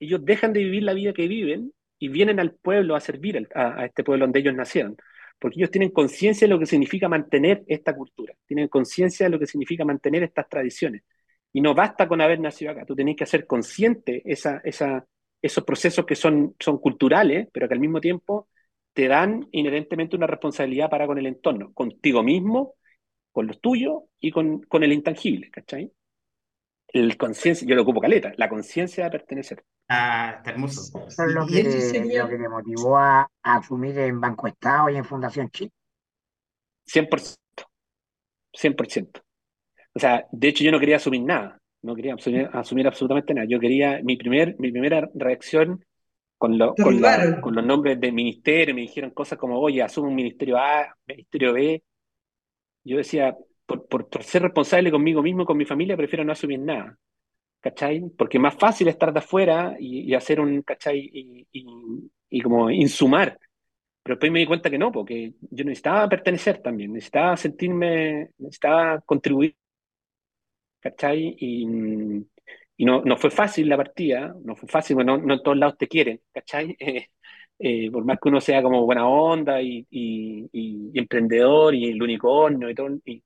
ellos 0.00 0.24
dejan 0.24 0.54
de 0.54 0.60
vivir 0.60 0.84
la 0.84 0.94
vida 0.94 1.12
que 1.12 1.28
viven 1.28 1.72
y 1.98 2.08
vienen 2.08 2.40
al 2.40 2.52
pueblo 2.52 2.94
a 2.96 3.00
servir 3.00 3.46
a 3.54 3.84
este 3.84 4.04
pueblo 4.04 4.24
donde 4.24 4.40
ellos 4.40 4.54
nacieron 4.54 4.96
porque 5.38 5.58
ellos 5.58 5.70
tienen 5.70 5.90
conciencia 5.90 6.46
de 6.46 6.52
lo 6.52 6.58
que 6.58 6.66
significa 6.66 7.08
mantener 7.08 7.64
esta 7.66 7.94
cultura, 7.94 8.34
tienen 8.46 8.68
conciencia 8.68 9.26
de 9.26 9.30
lo 9.30 9.38
que 9.38 9.46
significa 9.46 9.84
mantener 9.84 10.22
estas 10.22 10.48
tradiciones. 10.48 11.02
Y 11.52 11.60
no 11.60 11.74
basta 11.74 12.06
con 12.08 12.20
haber 12.20 12.40
nacido 12.40 12.72
acá, 12.72 12.84
tú 12.84 12.94
tenés 12.94 13.16
que 13.16 13.24
hacer 13.24 13.46
consciente 13.46 14.22
esa, 14.24 14.60
esos 14.64 15.64
procesos 15.64 16.04
que 16.04 16.14
son, 16.14 16.54
son 16.58 16.78
culturales, 16.78 17.48
pero 17.52 17.68
que 17.68 17.74
al 17.74 17.80
mismo 17.80 18.00
tiempo 18.00 18.48
te 18.92 19.08
dan 19.08 19.46
inherentemente 19.52 20.16
una 20.16 20.26
responsabilidad 20.26 20.90
para 20.90 21.06
con 21.06 21.18
el 21.18 21.26
entorno, 21.26 21.72
contigo 21.72 22.22
mismo, 22.22 22.74
con 23.30 23.46
los 23.46 23.60
tuyos 23.60 24.02
y 24.20 24.30
con, 24.30 24.62
con 24.62 24.82
el 24.82 24.92
intangible, 24.92 25.50
¿cachai? 25.50 25.92
El 26.88 27.16
conciencia, 27.18 27.66
yo 27.68 27.74
lo 27.74 27.82
ocupo 27.82 28.00
caleta, 28.00 28.32
la 28.36 28.48
conciencia 28.48 29.04
de 29.04 29.10
pertenecer. 29.10 29.64
Ah, 29.88 30.34
está 30.38 30.50
hermoso. 30.50 31.06
Eso 31.06 31.24
es 31.24 31.32
lo 31.32 31.46
que, 31.46 31.70
sería... 31.70 32.22
lo 32.22 32.28
que 32.30 32.38
te 32.38 32.48
motivó 32.48 32.96
a, 32.96 33.20
a, 33.42 33.56
asumir 33.56 33.98
en 33.98 34.20
Banco 34.20 34.46
Estado 34.46 34.88
y 34.88 34.96
en 34.96 35.04
Fundación 35.04 35.50
Chile. 35.50 35.70
100%. 36.86 37.36
100%. 38.52 39.22
O 39.94 39.98
sea, 39.98 40.26
de 40.30 40.48
hecho 40.48 40.64
yo 40.64 40.70
no 40.70 40.80
quería 40.80 40.96
asumir 40.96 41.22
nada. 41.22 41.60
no 41.82 41.94
quería 41.94 42.14
asumir, 42.14 42.48
asumir 42.52 42.86
absolutamente 42.86 43.34
nada. 43.34 43.46
Yo 43.48 43.58
quería, 43.60 44.00
mi, 44.02 44.16
primer, 44.16 44.56
mi 44.58 44.70
primera 44.70 45.08
reacción 45.14 45.84
con, 46.36 46.56
lo, 46.56 46.74
con, 46.74 47.00
la, 47.00 47.40
con, 47.40 47.54
los 47.54 47.64
nombres 47.64 48.00
de 48.00 48.12
ministerio, 48.12 48.74
me 48.74 48.82
dijeron 48.82 49.10
cosas 49.10 49.38
como, 49.38 49.58
oye, 49.58 49.82
asume 49.82 50.08
un 50.08 50.14
ministerio 50.14 50.56
A, 50.56 50.96
ministerio 51.06 51.52
B. 51.52 51.82
Yo 52.84 52.96
decía, 52.96 53.36
por, 53.68 53.86
por, 53.86 54.24
ser 54.24 54.42
responsable 54.42 54.90
conmigo 54.90 55.22
mismo 55.22 55.42
y 55.42 55.46
con 55.46 55.58
mi 55.58 55.66
familia, 55.66 55.96
prefiero 55.96 56.24
no 56.24 56.32
asumir 56.32 56.60
nada. 56.60 56.98
¿Cachai? 57.60 58.02
Porque 58.16 58.38
más 58.38 58.56
fácil 58.56 58.88
estar 58.88 59.12
de 59.12 59.18
afuera 59.20 59.76
y, 59.78 60.14
hacer 60.14 60.40
un, 60.40 60.62
¿cachai? 60.62 60.98
Y, 61.12 61.46
y, 61.52 61.66
y, 62.30 62.40
como 62.40 62.70
insumar. 62.70 63.38
Pero 64.02 64.16
después 64.16 64.32
me 64.32 64.40
di 64.40 64.46
cuenta 64.46 64.70
que 64.70 64.78
no, 64.78 64.92
porque 64.92 65.34
yo 65.50 65.64
necesitaba 65.64 66.08
pertenecer 66.08 66.62
también, 66.62 66.92
necesitaba 66.92 67.36
sentirme, 67.36 68.30
necesitaba 68.38 69.00
contribuir. 69.02 69.54
¿Cachai? 70.80 71.36
Y, 71.38 71.66
y 72.76 72.84
no, 72.84 73.02
no 73.02 73.16
fue 73.18 73.30
fácil 73.30 73.68
la 73.68 73.76
partida, 73.76 74.34
no 74.44 74.56
fue 74.56 74.68
fácil, 74.68 74.96
no, 74.98 75.18
no 75.18 75.34
en 75.34 75.42
todos 75.42 75.58
lados 75.58 75.76
te 75.78 75.88
quieren, 75.88 76.20
¿cachai? 76.32 76.76
Eh, 77.60 77.90
por 77.90 78.04
más 78.04 78.18
que 78.22 78.28
uno 78.28 78.40
sea 78.40 78.62
como 78.62 78.84
buena 78.86 79.08
onda 79.08 79.60
y, 79.60 79.84
y, 79.90 80.90
emprendedor 80.94 81.74
y 81.74 81.86
el 81.86 82.00
unicornio 82.00 82.70
y 82.70 82.74
todo, 82.74 82.88
y 83.04 83.20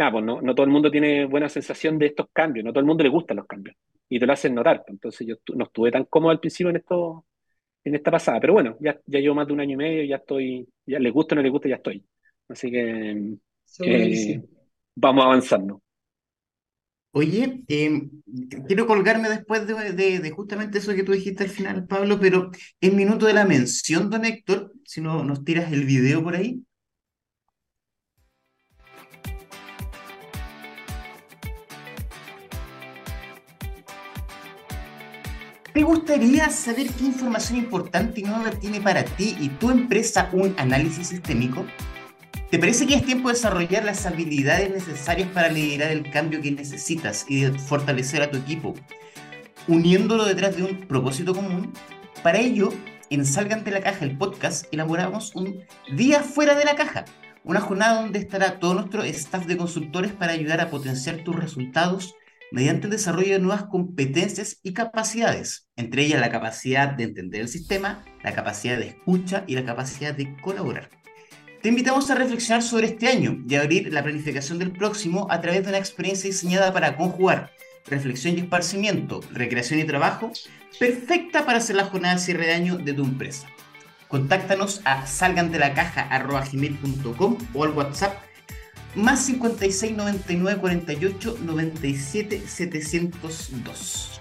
nada, 0.00 0.12
pues 0.12 0.24
no, 0.24 0.40
no 0.40 0.54
todo 0.54 0.64
el 0.64 0.72
mundo 0.72 0.90
tiene 0.90 1.26
buena 1.26 1.48
sensación 1.48 1.98
de 1.98 2.06
estos 2.06 2.26
cambios, 2.32 2.64
no 2.64 2.72
todo 2.72 2.80
el 2.80 2.86
mundo 2.86 3.04
le 3.04 3.10
gustan 3.10 3.36
los 3.36 3.46
cambios 3.46 3.76
y 4.08 4.18
te 4.18 4.26
lo 4.26 4.32
hacen 4.32 4.54
notar. 4.54 4.78
Pues. 4.78 4.94
Entonces 4.94 5.26
yo 5.26 5.36
no 5.54 5.64
estuve 5.64 5.90
tan 5.92 6.04
cómodo 6.04 6.30
al 6.32 6.40
principio 6.40 6.70
en 6.70 6.76
esto, 6.76 7.26
en 7.84 7.94
esta 7.94 8.10
pasada, 8.10 8.40
pero 8.40 8.54
bueno, 8.54 8.76
ya, 8.80 8.98
ya 9.06 9.20
llevo 9.20 9.34
más 9.34 9.46
de 9.46 9.52
un 9.52 9.60
año 9.60 9.74
y 9.74 9.76
medio, 9.76 10.04
ya 10.04 10.16
estoy, 10.16 10.68
ya 10.86 10.98
les 10.98 11.12
gusta 11.12 11.34
o 11.34 11.36
no 11.36 11.42
les 11.42 11.52
gusta, 11.52 11.68
ya 11.68 11.76
estoy. 11.76 12.04
Así 12.48 12.70
que 12.70 13.36
eh, 13.84 14.42
vamos 14.96 15.24
avanzando. 15.24 15.82
Oye, 17.12 17.64
em, 17.66 18.08
quiero 18.68 18.86
colgarme 18.86 19.28
después 19.28 19.66
de, 19.66 20.30
justamente 20.30 20.78
eso 20.78 20.94
que 20.94 21.02
tú 21.02 21.12
dijiste 21.12 21.42
al 21.42 21.50
final, 21.50 21.86
Pablo, 21.86 22.20
pero 22.20 22.50
en 22.80 22.96
minuto 22.96 23.26
de 23.26 23.32
la 23.34 23.44
mención, 23.44 24.08
don 24.10 24.24
Héctor, 24.24 24.72
si 24.84 25.00
no 25.00 25.24
nos 25.24 25.44
tiras 25.44 25.72
el 25.72 25.84
video 25.84 26.22
por 26.22 26.36
ahí. 26.36 26.62
¿Te 35.72 35.84
gustaría 35.84 36.50
saber 36.50 36.88
qué 36.88 37.04
información 37.04 37.56
importante 37.56 38.20
y 38.20 38.24
nueva 38.24 38.50
tiene 38.50 38.80
para 38.80 39.04
ti 39.04 39.36
y 39.38 39.50
tu 39.50 39.70
empresa 39.70 40.28
un 40.32 40.52
análisis 40.58 41.08
sistémico? 41.08 41.64
¿Te 42.50 42.58
parece 42.58 42.88
que 42.88 42.94
es 42.96 43.04
tiempo 43.04 43.28
de 43.28 43.34
desarrollar 43.34 43.84
las 43.84 44.04
habilidades 44.04 44.68
necesarias 44.70 45.28
para 45.28 45.48
liderar 45.48 45.92
el 45.92 46.10
cambio 46.10 46.42
que 46.42 46.50
necesitas 46.50 47.24
y 47.28 47.44
fortalecer 47.46 48.20
a 48.20 48.30
tu 48.32 48.38
equipo, 48.38 48.74
uniéndolo 49.68 50.24
detrás 50.24 50.56
de 50.56 50.64
un 50.64 50.88
propósito 50.88 51.36
común? 51.36 51.72
Para 52.24 52.40
ello, 52.40 52.70
en 53.08 53.24
Salgan 53.24 53.62
de 53.62 53.70
la 53.70 53.80
Caja, 53.80 54.04
el 54.04 54.18
podcast, 54.18 54.66
elaboramos 54.72 55.36
un 55.36 55.60
día 55.92 56.24
fuera 56.24 56.56
de 56.56 56.64
la 56.64 56.74
caja, 56.74 57.04
una 57.44 57.60
jornada 57.60 58.02
donde 58.02 58.18
estará 58.18 58.58
todo 58.58 58.74
nuestro 58.74 59.04
staff 59.04 59.46
de 59.46 59.56
consultores 59.56 60.10
para 60.10 60.32
ayudar 60.32 60.60
a 60.60 60.68
potenciar 60.68 61.18
tus 61.18 61.36
resultados 61.36 62.16
mediante 62.50 62.86
el 62.86 62.92
desarrollo 62.92 63.32
de 63.32 63.38
nuevas 63.38 63.64
competencias 63.64 64.58
y 64.62 64.72
capacidades, 64.72 65.68
entre 65.76 66.04
ellas 66.04 66.20
la 66.20 66.30
capacidad 66.30 66.88
de 66.88 67.04
entender 67.04 67.42
el 67.42 67.48
sistema, 67.48 68.04
la 68.22 68.34
capacidad 68.34 68.78
de 68.78 68.88
escucha 68.88 69.44
y 69.46 69.54
la 69.54 69.64
capacidad 69.64 70.14
de 70.14 70.36
colaborar. 70.40 70.90
Te 71.62 71.68
invitamos 71.68 72.10
a 72.10 72.14
reflexionar 72.14 72.62
sobre 72.62 72.86
este 72.86 73.08
año 73.08 73.44
y 73.46 73.54
a 73.54 73.60
abrir 73.60 73.92
la 73.92 74.02
planificación 74.02 74.58
del 74.58 74.72
próximo 74.72 75.26
a 75.30 75.40
través 75.40 75.62
de 75.62 75.68
una 75.68 75.78
experiencia 75.78 76.28
diseñada 76.28 76.72
para 76.72 76.96
conjugar 76.96 77.50
reflexión 77.86 78.36
y 78.36 78.40
esparcimiento, 78.40 79.20
recreación 79.32 79.80
y 79.80 79.84
trabajo, 79.84 80.32
perfecta 80.78 81.44
para 81.44 81.58
hacer 81.58 81.76
la 81.76 81.84
jornada 81.84 82.14
de 82.14 82.20
cierre 82.20 82.46
de 82.46 82.54
año 82.54 82.78
de 82.78 82.94
tu 82.94 83.04
empresa. 83.04 83.46
Contáctanos 84.08 84.80
a 84.84 85.06
salgantelacaja.com 85.06 87.38
o 87.54 87.64
al 87.64 87.70
WhatsApp 87.70 88.29
más 88.94 89.24
56 89.26 89.96
99 89.96 90.60
48 90.60 91.38
97 91.42 92.46
702. 92.46 94.20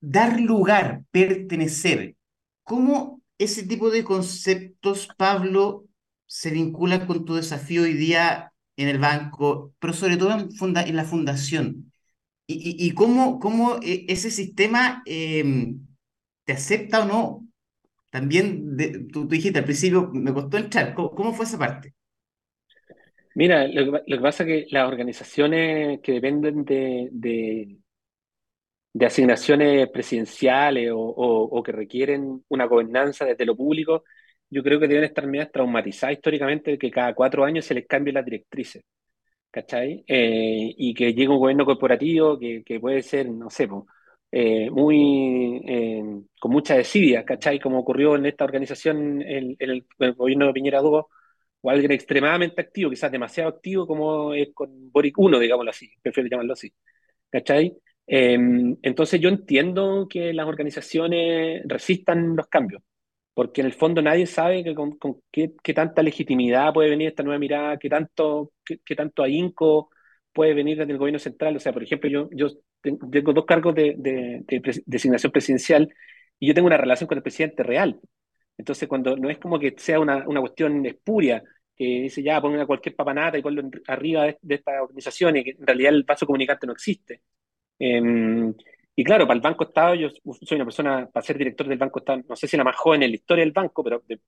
dar 0.00 0.40
lugar, 0.40 1.02
pertenecer. 1.10 2.16
¿Cómo 2.62 3.18
ese 3.38 3.62
tipo 3.64 3.90
de 3.90 4.04
conceptos, 4.04 5.08
Pablo, 5.16 5.86
se 6.26 6.50
vincula 6.50 7.06
con 7.06 7.24
tu 7.24 7.34
desafío 7.34 7.82
hoy 7.82 7.94
día 7.94 8.52
en 8.76 8.88
el 8.88 8.98
banco, 8.98 9.74
pero 9.78 9.92
sobre 9.92 10.16
todo 10.16 10.32
en, 10.32 10.96
la 10.96 11.04
fundación. 11.04 11.92
¿Y, 12.46 12.92
cómo, 12.94 13.38
cómo, 13.40 13.76
eh, 13.82 14.06
ese 14.08 14.30
sistema 14.30 15.02
em, 15.04 15.86
te 16.44 16.54
acepta 16.54 17.04
o 17.04 17.06
no? 17.06 17.47
También 18.10 18.76
tú, 19.12 19.28
dijiste 19.28 19.58
al 19.58 19.64
principio, 19.64 20.10
me 20.12 20.32
costó 20.32 20.56
entrar. 20.56 20.94
¿Cómo, 20.94 21.32
fue 21.32 21.44
esa 21.44 21.58
parte? 21.58 21.94
Mira, 23.34 23.68
lo, 23.68 24.02
que 24.04 24.18
pasa 24.18 24.42
es 24.44 24.48
que 24.48 24.66
las 24.70 24.88
organizaciones 24.88 26.00
que 26.00 26.12
dependen 26.12 26.64
de, 26.64 27.08
de 28.98 29.06
asignaciones 29.06 29.88
presidenciales 29.90 30.90
o, 30.92 31.62
que 31.64 31.72
requieren 31.72 32.44
una 32.48 32.66
gobernanza 32.66 33.24
desde 33.24 33.46
lo 33.46 33.56
público, 33.56 34.04
yo 34.50 34.62
creo 34.62 34.80
que 34.80 34.88
deben 34.88 35.04
estar 35.04 35.26
medias 35.26 35.52
traumatizadas 35.52 36.16
históricamente 36.16 36.72
de 36.72 36.78
que 36.78 36.90
cada 36.90 37.14
cuatro 37.14 37.44
años 37.44 37.64
se 37.64 37.74
les 37.74 37.86
cambie 37.86 38.12
las 38.12 38.24
directrices, 38.24 38.82
¿cachai? 39.50 40.04
Eh, 40.08 40.74
y 40.76 40.94
que 40.94 41.14
llegue 41.14 41.28
un 41.28 41.38
gobierno 41.38 41.64
corporativo 41.64 42.38
que, 42.38 42.78
puede 42.80 43.02
ser, 43.02 43.30
no 43.30 43.50
sé, 43.50 43.68
eh, 44.30 44.70
muy, 44.70 45.62
eh, 45.66 46.02
con 46.38 46.52
mucha 46.52 46.76
desidia, 46.76 47.24
¿cachai? 47.24 47.58
Como 47.60 47.78
ocurrió 47.78 48.16
en 48.16 48.26
esta 48.26 48.44
organización, 48.44 49.22
en, 49.22 49.56
el, 49.58 49.86
gobierno 50.16 50.46
de 50.46 50.52
Piñera 50.52 50.80
2, 50.80 51.04
o 51.60 51.70
alguien 51.70 51.92
extremadamente 51.92 52.60
activo, 52.60 52.90
quizás 52.90 53.10
demasiado 53.10 53.50
activo, 53.50 53.86
como 53.86 54.34
es 54.34 54.48
con 54.54 54.90
Boric 54.92 55.18
1, 55.18 55.38
digámoslo 55.38 55.70
así, 55.70 55.90
prefiero 56.02 56.28
llamarlo 56.28 56.52
así, 56.52 56.72
¿cachai? 57.30 57.76
Em, 58.06 58.76
entonces 58.82 59.20
yo 59.20 59.28
entiendo 59.28 60.06
que 60.08 60.32
las 60.32 60.46
organizaciones 60.46 61.62
resistan 61.66 62.36
los 62.36 62.46
cambios, 62.48 62.82
porque 63.34 63.60
en 63.60 63.66
el 63.68 63.74
fondo 63.74 64.02
nadie 64.02 64.26
sabe 64.26 64.64
que 64.64 64.74
con, 64.74 64.98
qué, 65.30 65.52
tanta 65.74 66.02
legitimidad 66.02 66.72
puede 66.72 66.90
venir 66.90 67.08
esta 67.08 67.22
nueva 67.22 67.38
mirada, 67.38 67.78
qué 67.78 67.88
tanto, 67.88 68.52
qué, 68.64 68.96
tanto 68.96 69.22
ahínco 69.22 69.90
puede 70.32 70.54
venir 70.54 70.78
desde 70.78 70.92
el 70.92 70.98
gobierno 70.98 71.18
central. 71.18 71.56
O 71.56 71.60
sea, 71.60 71.72
por 71.72 71.82
ejemplo, 71.82 72.10
yo, 72.10 72.28
yo 72.32 72.48
tengo 72.80 73.32
dos 73.32 73.44
cargos 73.44 73.74
de, 73.74 74.44
designación 74.86 75.32
presidencial 75.32 75.92
y 76.38 76.48
yo 76.48 76.54
tengo 76.54 76.66
una 76.66 76.76
relación 76.76 77.08
con 77.08 77.18
el 77.18 77.22
presidente 77.22 77.62
real. 77.62 78.00
Entonces, 78.56 78.88
cuando 78.88 79.16
no 79.16 79.30
es 79.30 79.38
como 79.38 79.58
que 79.58 79.74
sea 79.78 80.00
una, 80.00 80.26
una 80.26 80.40
cuestión 80.40 80.84
espuria, 80.86 81.42
que 81.76 81.84
dice 81.84 82.22
ya, 82.22 82.40
pongan 82.40 82.60
a 82.60 82.66
cualquier 82.66 82.96
papanata 82.96 83.38
y 83.38 83.42
ponlo 83.42 83.62
arriba 83.86 84.24
de, 84.24 84.38
de 84.42 84.54
esta 84.56 84.82
organización 84.82 85.36
y 85.36 85.44
que 85.44 85.50
en 85.50 85.66
realidad 85.66 85.94
el 85.94 86.04
paso 86.04 86.26
comunicante 86.26 86.66
no 86.66 86.72
existe. 86.72 87.22
Em, 87.78 88.54
y 88.96 89.04
claro, 89.04 89.26
para 89.26 89.36
el 89.36 89.40
Banco 89.40 89.64
Estado, 89.64 89.94
yo 89.94 90.08
soy 90.42 90.56
una 90.56 90.64
persona, 90.64 91.08
para 91.08 91.24
ser 91.24 91.38
director 91.38 91.68
del 91.68 91.78
Banco 91.78 92.00
Estado, 92.00 92.22
no 92.28 92.34
sé 92.36 92.48
si 92.48 92.56
la 92.56 92.64
más 92.64 92.76
joven 92.76 93.02
en 93.04 93.10
la 93.10 93.16
historia 93.16 93.44
del 93.44 93.52
banco, 93.52 93.84
pero 93.84 94.02
de, 94.08 94.20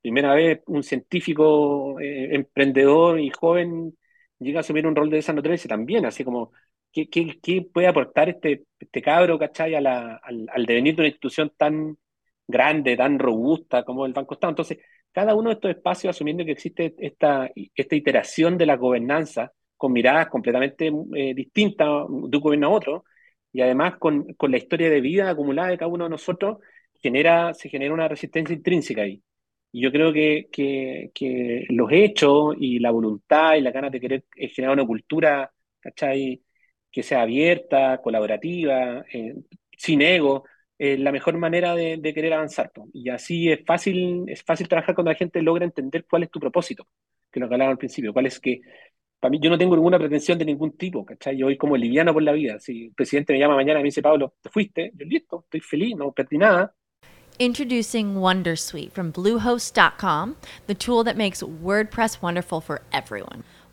primera 0.00 0.34
vez 0.34 0.62
un 0.66 0.82
científico, 0.82 2.00
eh, 2.00 2.34
emprendedor 2.34 3.20
y 3.20 3.30
joven 3.30 3.96
llega 4.38 4.60
a 4.60 4.62
asumir 4.62 4.86
un 4.86 4.96
rol 4.96 5.10
de 5.10 5.18
esa 5.18 5.32
naturaleza 5.34 5.68
también, 5.68 6.06
así 6.06 6.24
como, 6.24 6.52
¿qué, 6.94 7.66
puede 7.72 7.88
aportar 7.88 8.28
este, 8.28 8.64
este 8.78 9.02
cabro, 9.02 9.38
¿cachai? 9.38 9.74
al, 9.74 10.66
devenir 10.66 10.94
de 10.94 11.02
una 11.02 11.08
institución 11.08 11.52
tan 11.56 11.98
grande, 12.46 12.96
tan 12.96 13.18
robusta 13.18 13.84
como 13.84 14.06
el 14.06 14.12
Banco 14.12 14.34
Estado. 14.34 14.50
Entonces, 14.52 14.78
cada 15.12 15.34
uno 15.34 15.50
de 15.50 15.54
estos 15.54 15.70
espacios, 15.70 16.14
asumiendo 16.14 16.44
que 16.44 16.52
existe 16.52 16.94
esta, 16.98 17.50
iteración 17.54 18.58
de 18.58 18.66
la 18.66 18.76
gobernanza, 18.76 19.52
con 19.76 19.92
miradas 19.92 20.28
completamente 20.28 20.90
eh, 21.14 21.34
distintas 21.34 21.88
de 22.08 22.36
un 22.36 22.42
gobierno 22.42 22.68
a 22.68 22.70
otro, 22.70 23.04
y 23.52 23.60
además 23.60 23.96
con, 23.98 24.26
la 24.40 24.56
historia 24.56 24.90
de 24.90 25.00
vida 25.00 25.30
acumulada 25.30 25.70
de 25.70 25.78
cada 25.78 25.90
uno 25.90 26.04
de 26.04 26.10
nosotros, 26.10 26.58
genera, 27.02 27.54
se 27.54 27.68
genera 27.68 27.94
una 27.94 28.08
resistencia 28.08 28.54
intrínseca 28.54 29.02
ahí. 29.02 29.22
Y 29.72 29.82
yo 29.82 29.90
creo 29.92 30.12
que, 30.12 30.48
que, 30.52 31.66
los 31.70 31.90
hechos 31.92 32.54
y 32.58 32.78
la 32.78 32.90
voluntad 32.92 33.56
y 33.56 33.60
la 33.60 33.72
ganas 33.72 33.92
de 33.92 34.00
querer 34.00 34.24
eh, 34.36 34.48
generar 34.48 34.74
una 34.76 34.86
cultura, 34.86 35.52
¿cachai? 35.80 36.42
Que 36.94 37.02
sea 37.02 37.22
abierta, 37.22 38.00
colaborativa, 38.00 39.04
eh, 39.12 39.34
sin 39.76 40.00
ego, 40.00 40.44
es 40.78 40.98
la 41.00 41.10
mejor 41.12 41.36
manera 41.38 41.74
de, 41.74 41.96
de 41.98 42.14
querer 42.14 42.34
avanzar. 42.34 42.70
Y 42.92 43.08
así 43.10 43.50
es 43.50 43.64
fácil, 43.66 44.24
es 44.28 44.42
fácil 44.44 44.68
trabajar 44.68 44.94
cuando 44.94 45.10
la 45.10 45.18
gente 45.18 45.42
logra 45.42 45.64
entender 45.64 46.06
cuál 46.08 46.22
es 46.22 46.30
tu 46.30 46.38
propósito, 46.38 46.86
que 47.32 47.40
nos 47.40 47.50
hablaba 47.50 47.72
al 47.72 47.78
principio, 47.78 48.12
cuál 48.12 48.26
es 48.26 48.38
que 48.38 48.60
para 49.24 49.30
mí 49.30 49.40
yo 49.40 49.48
no 49.48 49.56
tengo 49.56 49.74
ninguna 49.74 49.98
pretensión 49.98 50.36
de 50.36 50.44
ningún 50.44 50.76
tipo, 50.76 51.02
¿cachai? 51.02 51.38
Yo 51.38 51.46
voy 51.46 51.56
como 51.56 51.78
liviano 51.78 52.12
por 52.12 52.22
la 52.22 52.32
vida. 52.32 52.60
Si 52.60 52.84
el 52.84 52.92
presidente 52.92 53.32
me 53.32 53.38
llama 53.38 53.56
mañana 53.56 53.80
y 53.80 53.82
me 53.82 53.86
dice, 53.86 54.02
Pablo, 54.02 54.34
te 54.42 54.50
fuiste, 54.50 54.92
yo 54.94 55.06
listo, 55.06 55.44
estoy 55.44 55.60
feliz, 55.60 55.96
no 55.96 56.12
perdí 56.12 56.36
nada. 56.36 56.74
Introducing 57.38 58.16
Wondersuite 58.16 58.92
from 58.92 59.10
Bluehost.com, 59.10 60.36
the 60.66 60.74
tool 60.74 61.02
that 61.04 61.16
makes 61.16 61.42
WordPress 61.42 62.20
wonderful 62.20 62.60
for 62.60 62.82
everyone. 62.92 63.44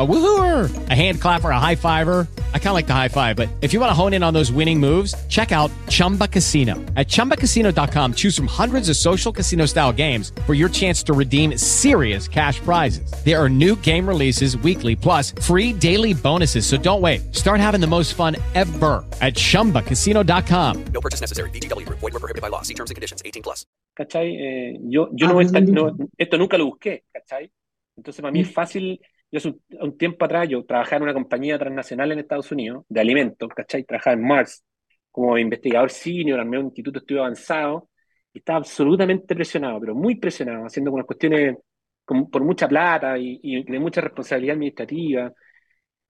A 0.00 0.06
woohooer, 0.06 0.70
a 0.88 0.94
hand 0.94 1.20
clapper, 1.20 1.50
a 1.50 1.58
high 1.60 1.74
fiver. 1.76 2.26
I 2.54 2.58
kind 2.58 2.68
of 2.68 2.74
like 2.74 2.86
the 2.86 2.94
high 2.94 3.08
five, 3.08 3.36
but 3.36 3.50
if 3.60 3.74
you 3.74 3.80
want 3.80 3.90
to 3.90 3.94
hone 3.94 4.14
in 4.14 4.22
on 4.22 4.32
those 4.32 4.50
winning 4.50 4.80
moves, 4.80 5.14
check 5.28 5.52
out 5.52 5.70
Chumba 5.90 6.26
Casino. 6.26 6.76
At 6.96 7.06
ChumbaCasino.com, 7.08 8.14
choose 8.14 8.34
from 8.34 8.46
hundreds 8.46 8.88
of 8.88 8.96
social 8.96 9.30
casino 9.30 9.66
style 9.66 9.92
games 9.92 10.32
for 10.46 10.54
your 10.54 10.70
chance 10.70 11.02
to 11.02 11.12
redeem 11.12 11.58
serious 11.58 12.28
cash 12.28 12.60
prizes. 12.60 13.12
There 13.26 13.36
are 13.36 13.50
new 13.50 13.76
game 13.76 14.08
releases 14.08 14.56
weekly, 14.56 14.96
plus 14.96 15.32
free 15.42 15.70
daily 15.74 16.14
bonuses. 16.14 16.64
So 16.64 16.78
don't 16.78 17.02
wait. 17.02 17.34
Start 17.36 17.60
having 17.60 17.82
the 17.82 17.86
most 17.86 18.14
fun 18.14 18.36
ever 18.54 19.04
at 19.20 19.34
ChumbaCasino.com. 19.34 20.84
No 20.94 21.00
purchase 21.02 21.20
necessary. 21.20 21.50
VGW. 21.50 21.86
Void 21.90 22.02
were 22.14 22.20
prohibited 22.20 22.40
by 22.40 22.48
law. 22.48 22.62
See 22.62 22.72
terms 22.74 22.90
and 22.90 22.94
conditions. 22.96 23.20
18 23.22 23.42
plus. 23.42 23.66
¿Cachai? 23.98 24.34
Eh, 24.34 24.78
yo 24.88 25.10
yo 25.12 25.26
no, 25.26 25.34
voy 25.34 25.44
a 25.44 25.46
estar- 25.48 25.68
no- 25.68 25.94
esto 26.16 26.38
nunca 26.38 26.56
lo 26.56 26.64
busqué, 26.70 27.02
¿cachai? 27.12 27.50
Entonces 27.98 28.22
para 28.22 28.32
mí 28.32 28.40
es 28.40 28.50
fácil, 28.50 28.98
yo 29.30 29.38
hace 29.38 29.48
un, 29.48 29.62
un 29.80 29.98
tiempo 29.98 30.24
atrás 30.24 30.48
yo 30.48 30.64
trabajaba 30.64 30.98
en 30.98 31.02
una 31.04 31.14
compañía 31.14 31.58
transnacional 31.58 32.12
en 32.12 32.18
Estados 32.20 32.50
Unidos 32.52 32.84
de 32.88 33.00
alimentos, 33.00 33.48
¿cachai? 33.54 33.84
Trabajaba 33.84 34.14
en 34.14 34.26
Mars 34.26 34.64
como 35.10 35.36
investigador 35.38 35.90
senior, 35.90 36.40
armé 36.40 36.58
un 36.58 36.66
instituto 36.66 36.98
de 37.00 37.04
estudio 37.04 37.22
avanzado 37.22 37.88
y 38.32 38.38
estaba 38.38 38.58
absolutamente 38.58 39.34
presionado, 39.34 39.80
pero 39.80 39.94
muy 39.94 40.16
presionado, 40.16 40.64
haciendo 40.66 40.92
unas 40.92 41.06
cuestiones 41.06 41.56
con- 42.04 42.30
por 42.30 42.44
mucha 42.44 42.68
plata 42.68 43.18
y, 43.18 43.40
y 43.42 43.62
de 43.64 43.78
mucha 43.80 44.00
responsabilidad 44.00 44.54
administrativa. 44.54 45.32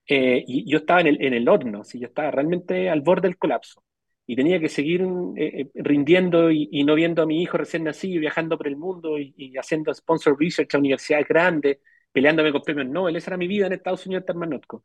Eh, 0.07 0.43
y 0.47 0.69
yo 0.71 0.79
estaba 0.79 1.01
en 1.03 1.07
el, 1.09 1.23
en 1.23 1.35
el 1.35 1.49
horno, 1.49 1.85
¿sí? 1.85 2.01
yo 2.01 2.09
estaba 2.09 2.31
realmente 2.33 2.91
al 2.91 3.01
borde 3.01 3.29
del 3.29 3.39
colapso 3.39 3.85
y 4.27 4.35
tenía 4.37 4.59
que 4.59 4.69
seguir 4.69 5.03
eh, 5.37 5.61
eh, 5.63 5.71
rindiendo 5.75 6.51
y, 6.51 6.69
y 6.73 6.83
no 6.85 6.95
viendo 6.97 7.23
a 7.23 7.27
mi 7.27 7.43
hijo 7.43 7.59
recién 7.59 7.85
nacido, 7.85 8.21
viajando 8.21 8.57
por 8.59 8.67
el 8.67 8.77
mundo 8.77 9.19
y, 9.19 9.35
y 9.37 9.57
haciendo 9.57 9.95
sponsor 9.95 10.37
research 10.39 10.75
a 10.75 10.79
universidades 10.79 11.29
grandes, 11.29 11.79
peleándome 12.13 12.53
con 12.53 12.63
premios 12.63 12.89
Nobel. 12.89 13.17
Esa 13.17 13.31
era 13.31 13.37
mi 13.37 13.49
vida 13.49 13.67
en 13.67 13.73
Estados 13.75 14.07
Unidos, 14.07 14.25
en 14.29 14.39
Manotco. 14.39 14.83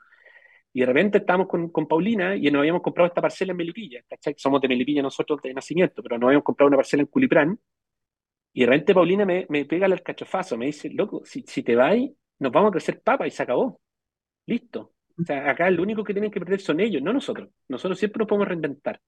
Y 0.73 0.81
de 0.81 0.85
repente 0.87 1.19
estábamos 1.19 1.47
con, 1.47 1.69
con 1.69 1.87
Paulina 1.87 2.35
y 2.35 2.51
nos 2.51 2.59
habíamos 2.59 2.81
comprado 2.81 3.07
esta 3.07 3.21
parcela 3.21 3.51
en 3.51 3.57
Melipilla, 3.57 4.01
¿cachai? 4.09 4.35
Somos 4.37 4.61
de 4.61 4.67
Melipilla 4.67 5.01
nosotros 5.01 5.41
de 5.41 5.53
nacimiento, 5.53 6.03
pero 6.03 6.17
nos 6.17 6.27
habíamos 6.27 6.43
comprado 6.43 6.67
una 6.67 6.77
parcela 6.77 7.01
en 7.03 7.07
Culiprán. 7.07 7.59
Y 8.53 8.61
de 8.61 8.65
repente 8.67 8.93
Paulina 8.93 9.25
me, 9.25 9.45
me 9.49 9.65
pega 9.65 9.85
el 9.87 10.03
cachofazo, 10.03 10.57
me 10.57 10.67
dice, 10.67 10.89
loco, 10.89 11.21
si, 11.25 11.43
si 11.47 11.63
te 11.63 11.75
vas, 11.75 11.97
nos 12.39 12.51
vamos 12.51 12.69
a 12.69 12.71
crecer 12.71 13.01
papa 13.01 13.27
y 13.27 13.31
se 13.31 13.43
acabó. 13.43 13.79
Listo. 14.45 14.93
O 15.17 15.23
sea, 15.23 15.49
acá 15.49 15.69
lo 15.69 15.81
único 15.83 16.03
que 16.03 16.13
tienen 16.13 16.31
que 16.31 16.39
perder 16.39 16.59
son 16.59 16.79
ellos, 16.79 17.01
no 17.01 17.13
nosotros. 17.13 17.49
Nosotros 17.69 17.97
siempre 17.97 18.19
nos 18.19 18.27
podemos 18.27 18.47
reinventar. 18.47 18.99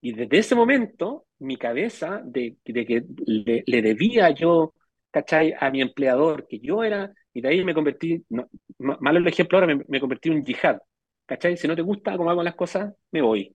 Y 0.00 0.12
desde 0.12 0.38
ese 0.38 0.54
momento, 0.54 1.26
mi 1.38 1.56
cabeza 1.56 2.20
de, 2.24 2.56
de 2.64 2.86
que 2.86 3.04
le, 3.26 3.64
le 3.66 3.82
debía 3.82 4.30
yo, 4.30 4.74
¿cachai? 5.14 5.54
A 5.60 5.70
mi 5.70 5.80
empleador, 5.80 6.46
que 6.48 6.60
yo 6.60 6.84
era, 6.84 7.12
y 7.32 7.40
de 7.40 7.48
ahí 7.48 7.64
me 7.64 7.74
convertí, 7.74 8.24
no, 8.30 8.48
malo 8.78 9.18
el 9.20 9.28
ejemplo 9.28 9.58
ahora, 9.58 9.68
me, 9.74 9.84
me 9.88 10.00
convertí 10.00 10.28
en 10.30 10.36
un 10.36 10.44
yihad, 10.44 10.78
¿cachai? 11.26 11.56
Si 11.56 11.68
no 11.68 11.76
te 11.76 11.82
gusta 11.82 12.16
cómo 12.16 12.30
hago 12.30 12.42
las 12.42 12.56
cosas, 12.56 12.92
me 13.12 13.22
voy, 13.22 13.54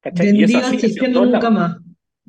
¿cachai? 0.00 0.30
Y 0.34 0.44
eso 0.44 0.58
así 0.58 0.84
nunca 1.08 1.50
más. 1.50 1.78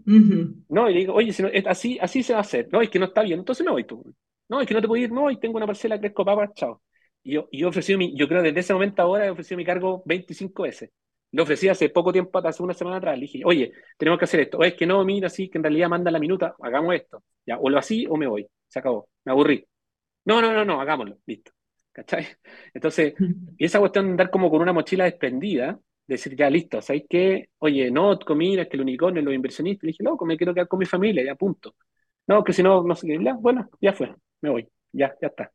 Ujú. 0.07 0.63
No, 0.69 0.89
y 0.89 0.93
le 0.93 0.99
digo, 1.01 1.13
oye, 1.15 1.34
si 1.34 1.41
no, 1.41 1.49
es 1.49 1.65
así, 1.67 1.97
así 1.99 2.21
se 2.23 2.34
va 2.34 2.39
a 2.39 2.41
hacer. 2.43 2.69
No, 2.71 2.82
es 2.82 2.89
que 2.89 2.99
no 2.99 3.05
está 3.05 3.23
bien, 3.23 3.39
entonces 3.39 3.65
me 3.65 3.71
voy 3.71 3.86
tú. 3.86 4.03
No, 4.49 4.61
es 4.61 4.67
que 4.67 4.73
no 4.75 4.82
te 4.82 4.88
puedo 4.88 5.01
ir, 5.03 5.11
no, 5.11 5.32
y 5.32 5.39
tengo 5.39 5.57
una 5.57 5.65
parcela 5.67 5.99
crezco 5.99 6.23
papa, 6.25 6.51
chao. 6.53 6.82
Y 7.23 7.34
yo, 7.34 7.47
y 7.51 7.59
yo 7.59 7.69
ofrecí 7.69 7.97
mi, 7.97 8.15
yo 8.17 8.27
creo 8.27 8.41
desde 8.43 8.59
ese 8.59 8.73
momento 8.73 9.01
ahora 9.01 9.25
he 9.25 9.30
ofrecido 9.32 9.57
mi 9.57 9.65
cargo 9.65 10.03
25 10.05 10.63
veces. 10.63 10.91
Lo 11.32 11.43
ofrecí 11.43 11.67
hace 11.69 11.89
poco 11.89 12.11
tiempo, 12.11 12.39
hace 12.39 12.63
una 12.63 12.73
semana 12.73 12.97
atrás. 12.97 13.15
Le 13.15 13.21
dije, 13.21 13.41
oye, 13.45 13.71
tenemos 13.97 14.17
que 14.19 14.25
hacer 14.25 14.41
esto. 14.41 14.57
O 14.57 14.63
es 14.63 14.73
que 14.75 14.86
no, 14.86 15.03
mira, 15.05 15.30
sí, 15.30 15.49
que 15.49 15.57
en 15.59 15.63
realidad 15.63 15.89
manda 15.89 16.11
la 16.11 16.19
minuta, 16.19 16.55
hagamos 16.61 16.95
esto. 16.95 17.23
Ya, 17.45 17.57
o 17.59 17.69
lo 17.69 17.77
así 17.77 18.05
o 18.07 18.17
me 18.17 18.27
voy. 18.27 18.47
Se 18.67 18.80
acabó. 18.80 19.09
Me 19.25 19.32
aburrí. 19.32 19.65
No, 20.25 20.41
no, 20.41 20.53
no, 20.53 20.65
no, 20.65 20.82
hagámoslo. 20.82 21.17
Listo. 21.25 21.51
¿Cachai? 21.91 22.27
Entonces, 22.73 23.13
y 23.57 23.65
esa 23.65 23.80
cuestión 23.80 24.05
de 24.05 24.11
andar 24.11 24.30
como 24.32 24.49
con 24.49 24.61
una 24.61 24.73
mochila 24.73 25.05
desprendida, 25.05 25.80
decir, 26.07 26.36
ya, 26.36 26.49
listo, 26.49 26.82
¿sabes 26.82 27.03
qué? 27.09 27.49
Oye, 27.59 27.91
no, 27.91 28.13
es 28.13 28.19
que 28.19 28.75
el 28.77 28.82
unicornio, 28.82 29.21
los 29.21 29.34
inversionistas. 29.34 29.84
Le 29.84 29.88
dije, 29.89 30.03
loco, 30.03 30.25
me 30.25 30.38
quiero 30.38 30.53
quedar 30.53 30.67
con 30.67 30.80
mi 30.80 30.86
familia, 30.86 31.23
ya, 31.23 31.36
punto. 31.36 31.75
No, 32.27 32.43
que 32.43 32.53
si 32.53 32.63
no, 32.63 32.84
no 32.84 32.95
sé 32.95 33.07
qué. 33.07 33.17
Bueno, 33.39 33.69
ya 33.82 33.93
fue. 33.93 34.13
Me 34.41 34.49
voy. 34.49 34.67
Ya, 34.91 35.15
ya 35.21 35.27
está. 35.27 35.51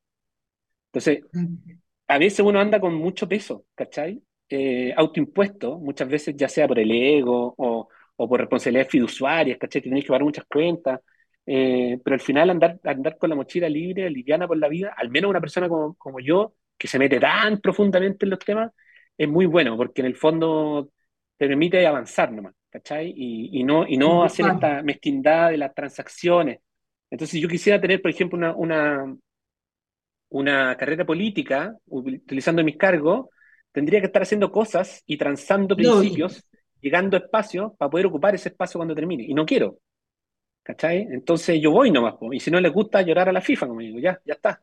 Entonces, 0.88 1.24
a 2.08 2.18
veces 2.18 2.40
uno 2.40 2.60
anda 2.60 2.80
con 2.80 2.94
mucho 2.94 3.28
peso, 3.28 3.66
¿cachai? 3.74 4.22
Eh, 4.48 4.92
autoimpuesto, 4.96 5.78
muchas 5.78 6.08
veces 6.08 6.36
ya 6.36 6.48
sea 6.48 6.68
por 6.68 6.78
el 6.78 6.90
ego 6.90 7.54
o, 7.56 7.88
o 8.16 8.28
por 8.28 8.40
responsabilidades 8.40 8.90
fiduciarias, 8.92 9.58
¿cachai? 9.58 9.82
Que 9.82 9.88
tenéis 9.88 10.04
que 10.04 10.08
pagar 10.08 10.22
muchas 10.24 10.44
cuentas, 10.44 11.00
eh, 11.46 11.98
pero 12.04 12.14
al 12.14 12.20
final 12.20 12.50
andar, 12.50 12.78
andar 12.84 13.16
con 13.18 13.30
la 13.30 13.36
mochila 13.36 13.68
libre, 13.68 14.08
liviana 14.10 14.46
por 14.46 14.58
la 14.58 14.68
vida, 14.68 14.94
al 14.96 15.10
menos 15.10 15.30
una 15.30 15.40
persona 15.40 15.68
como, 15.68 15.94
como 15.94 16.20
yo, 16.20 16.54
que 16.78 16.86
se 16.88 16.98
mete 16.98 17.18
tan 17.18 17.60
profundamente 17.60 18.26
en 18.26 18.30
los 18.30 18.38
temas, 18.38 18.70
es 19.16 19.28
muy 19.28 19.46
bueno, 19.46 19.76
porque 19.76 20.02
en 20.02 20.06
el 20.08 20.16
fondo 20.16 20.90
te 21.36 21.48
permite 21.48 21.86
avanzar 21.86 22.30
nomás, 22.30 22.54
¿cachai? 22.70 23.12
Y, 23.16 23.60
y 23.60 23.64
no, 23.64 23.86
y 23.88 23.96
no 23.96 24.24
hacer 24.24 24.46
esta 24.46 24.82
mezquindad 24.82 25.50
de 25.50 25.58
las 25.58 25.74
transacciones. 25.74 26.60
Entonces 27.10 27.40
yo 27.40 27.48
quisiera 27.48 27.80
tener, 27.80 28.02
por 28.02 28.10
ejemplo, 28.10 28.36
una, 28.38 28.54
una, 28.54 29.16
una 30.30 30.76
carrera 30.76 31.04
política, 31.04 31.76
utilizando 31.86 32.64
mis 32.64 32.76
cargos, 32.76 33.28
tendría 33.74 34.00
que 34.00 34.06
estar 34.08 34.22
haciendo 34.22 34.52
cosas 34.52 35.04
y 35.06 35.18
transando 35.18 35.76
No, 35.76 36.02
y- 36.02 36.16
principios, 36.16 36.46
llegando 36.80 37.18
a 37.18 37.20
espacios 37.20 37.74
para 37.78 37.90
poder 37.92 38.06
ocupar 38.06 38.34
ese 38.36 38.50
espacio 38.50 38.78
cuando 38.80 38.96
termine. 38.96 39.24
Y 39.24 39.34
no 39.34 39.46
quiero. 39.46 39.80
¿Cachai? 40.62 41.08
Entonces 41.12 41.60
yo 41.62 41.70
voy 41.72 41.90
nomás. 41.92 42.14
po. 42.16 42.32
Y 42.32 42.40
si 42.40 42.50
no 42.50 42.60
les 42.60 42.72
gusta 42.72 43.02
llorar 43.02 43.28
a 43.28 43.32
la 43.32 43.40
FIFA, 43.42 43.68
como 43.68 43.80
digo, 43.80 43.98
ya, 44.00 44.20
ya 44.26 44.34
está. 44.34 44.62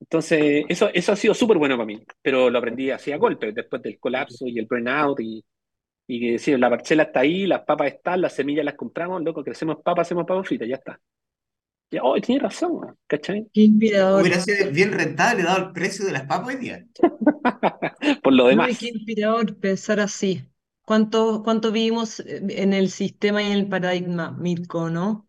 Entonces, 0.00 0.64
eso, 0.68 0.88
eso 0.92 1.12
ha 1.12 1.16
sido 1.16 1.34
súper 1.34 1.58
bueno 1.58 1.76
para 1.76 1.86
mí. 1.86 2.02
Pero 2.22 2.50
lo 2.50 2.58
aprendí 2.58 2.90
así 2.90 3.12
a 3.12 3.16
golpe, 3.18 3.52
después 3.52 3.82
del 3.82 3.98
colapso 4.00 4.46
y 4.46 4.58
el 4.58 4.66
burnout 4.66 5.20
y, 5.20 5.44
y 6.08 6.32
decir, 6.32 6.58
la 6.60 6.70
parcela 6.70 7.04
está 7.04 7.20
ahí, 7.20 7.46
las 7.46 7.62
papas 7.64 7.94
están, 7.94 8.20
las 8.22 8.34
semillas 8.34 8.64
las 8.66 8.74
compramos, 8.76 9.22
loco, 9.22 9.44
crecemos 9.44 9.78
papas, 9.84 10.08
hacemos 10.08 10.26
papas 10.26 10.48
fritas, 10.48 10.68
ya 10.68 10.76
está. 10.76 11.00
Ya, 11.92 12.00
oh, 12.02 12.20
tienes 12.20 12.42
razón, 12.42 12.96
¿cachai? 13.06 13.48
Qué 13.52 13.62
inspirador. 13.62 14.22
Hubiera 14.22 14.40
sido 14.40 14.70
bien 14.70 14.92
rentable 14.92 15.42
dado 15.42 15.66
el 15.66 15.72
precio 15.72 16.04
de 16.06 16.12
las 16.12 16.22
papas 16.26 16.48
hoy 16.48 16.56
día. 16.56 16.86
Por 18.22 18.32
lo 18.32 18.46
No, 18.48 18.48
demás. 18.48 18.78
qué 18.78 18.88
inspirador 18.88 19.58
pensar 19.58 19.98
así. 20.00 20.48
¿Cuánto, 20.82 21.42
cuánto 21.42 21.72
vivimos 21.72 22.20
eh, 22.20 22.40
en 22.50 22.72
el 22.72 22.90
sistema 22.90 23.42
y 23.42 23.46
en 23.46 23.52
el 23.52 23.68
paradigma, 23.68 24.30
Mirko, 24.32 24.90
no? 24.90 25.28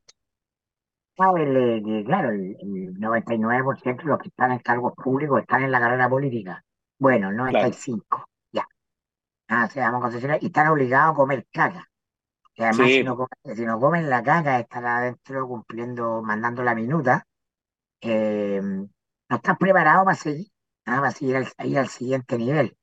Claro, 1.16 1.38
el, 1.38 1.55
eh, 1.88 2.03
claro, 2.05 2.30
el, 2.32 2.55
el 2.59 2.93
99% 2.99 4.03
de 4.03 4.09
los 4.09 4.20
que 4.20 4.30
están 4.30 4.51
en 4.51 4.59
cargos 4.59 4.93
públicos 4.95 5.39
están 5.41 5.64
en 5.64 5.72
la 5.72 5.80
carrera 5.80 6.09
política. 6.09 6.64
Bueno, 6.97 7.30
el 7.30 7.36
95%, 7.38 8.26
ya. 8.51 8.68
Ah, 9.49 9.70
seamos 9.70 10.01
concesionarios 10.01 10.43
y 10.43 10.47
están 10.47 10.68
obligados 10.70 11.14
a 11.14 11.18
comer 11.18 11.47
caca. 11.51 11.89
Y 12.55 12.63
además, 12.63 12.93
Sí. 12.93 12.93
si 12.93 13.03
no 13.03 13.15
comen, 13.17 13.55
si 13.57 13.65
no 13.65 13.79
comen 13.79 14.09
la 14.09 14.23
caca, 14.23 14.59
están 14.59 14.85
adentro 14.85 15.47
cumpliendo, 15.47 16.21
mandando 16.23 16.63
la 16.63 16.75
minuta. 16.75 17.25
eh, 18.01 18.61
no 18.63 19.35
están 19.37 19.57
preparados 19.57 20.05
para 20.05 20.17
seguir, 20.17 20.47
ah, 20.85 20.97
para 21.01 21.11
seguir 21.11 21.37
al, 21.37 21.47
ir 21.67 21.79
al 21.79 21.89
siguiente 21.89 22.37
nivel. 22.37 22.77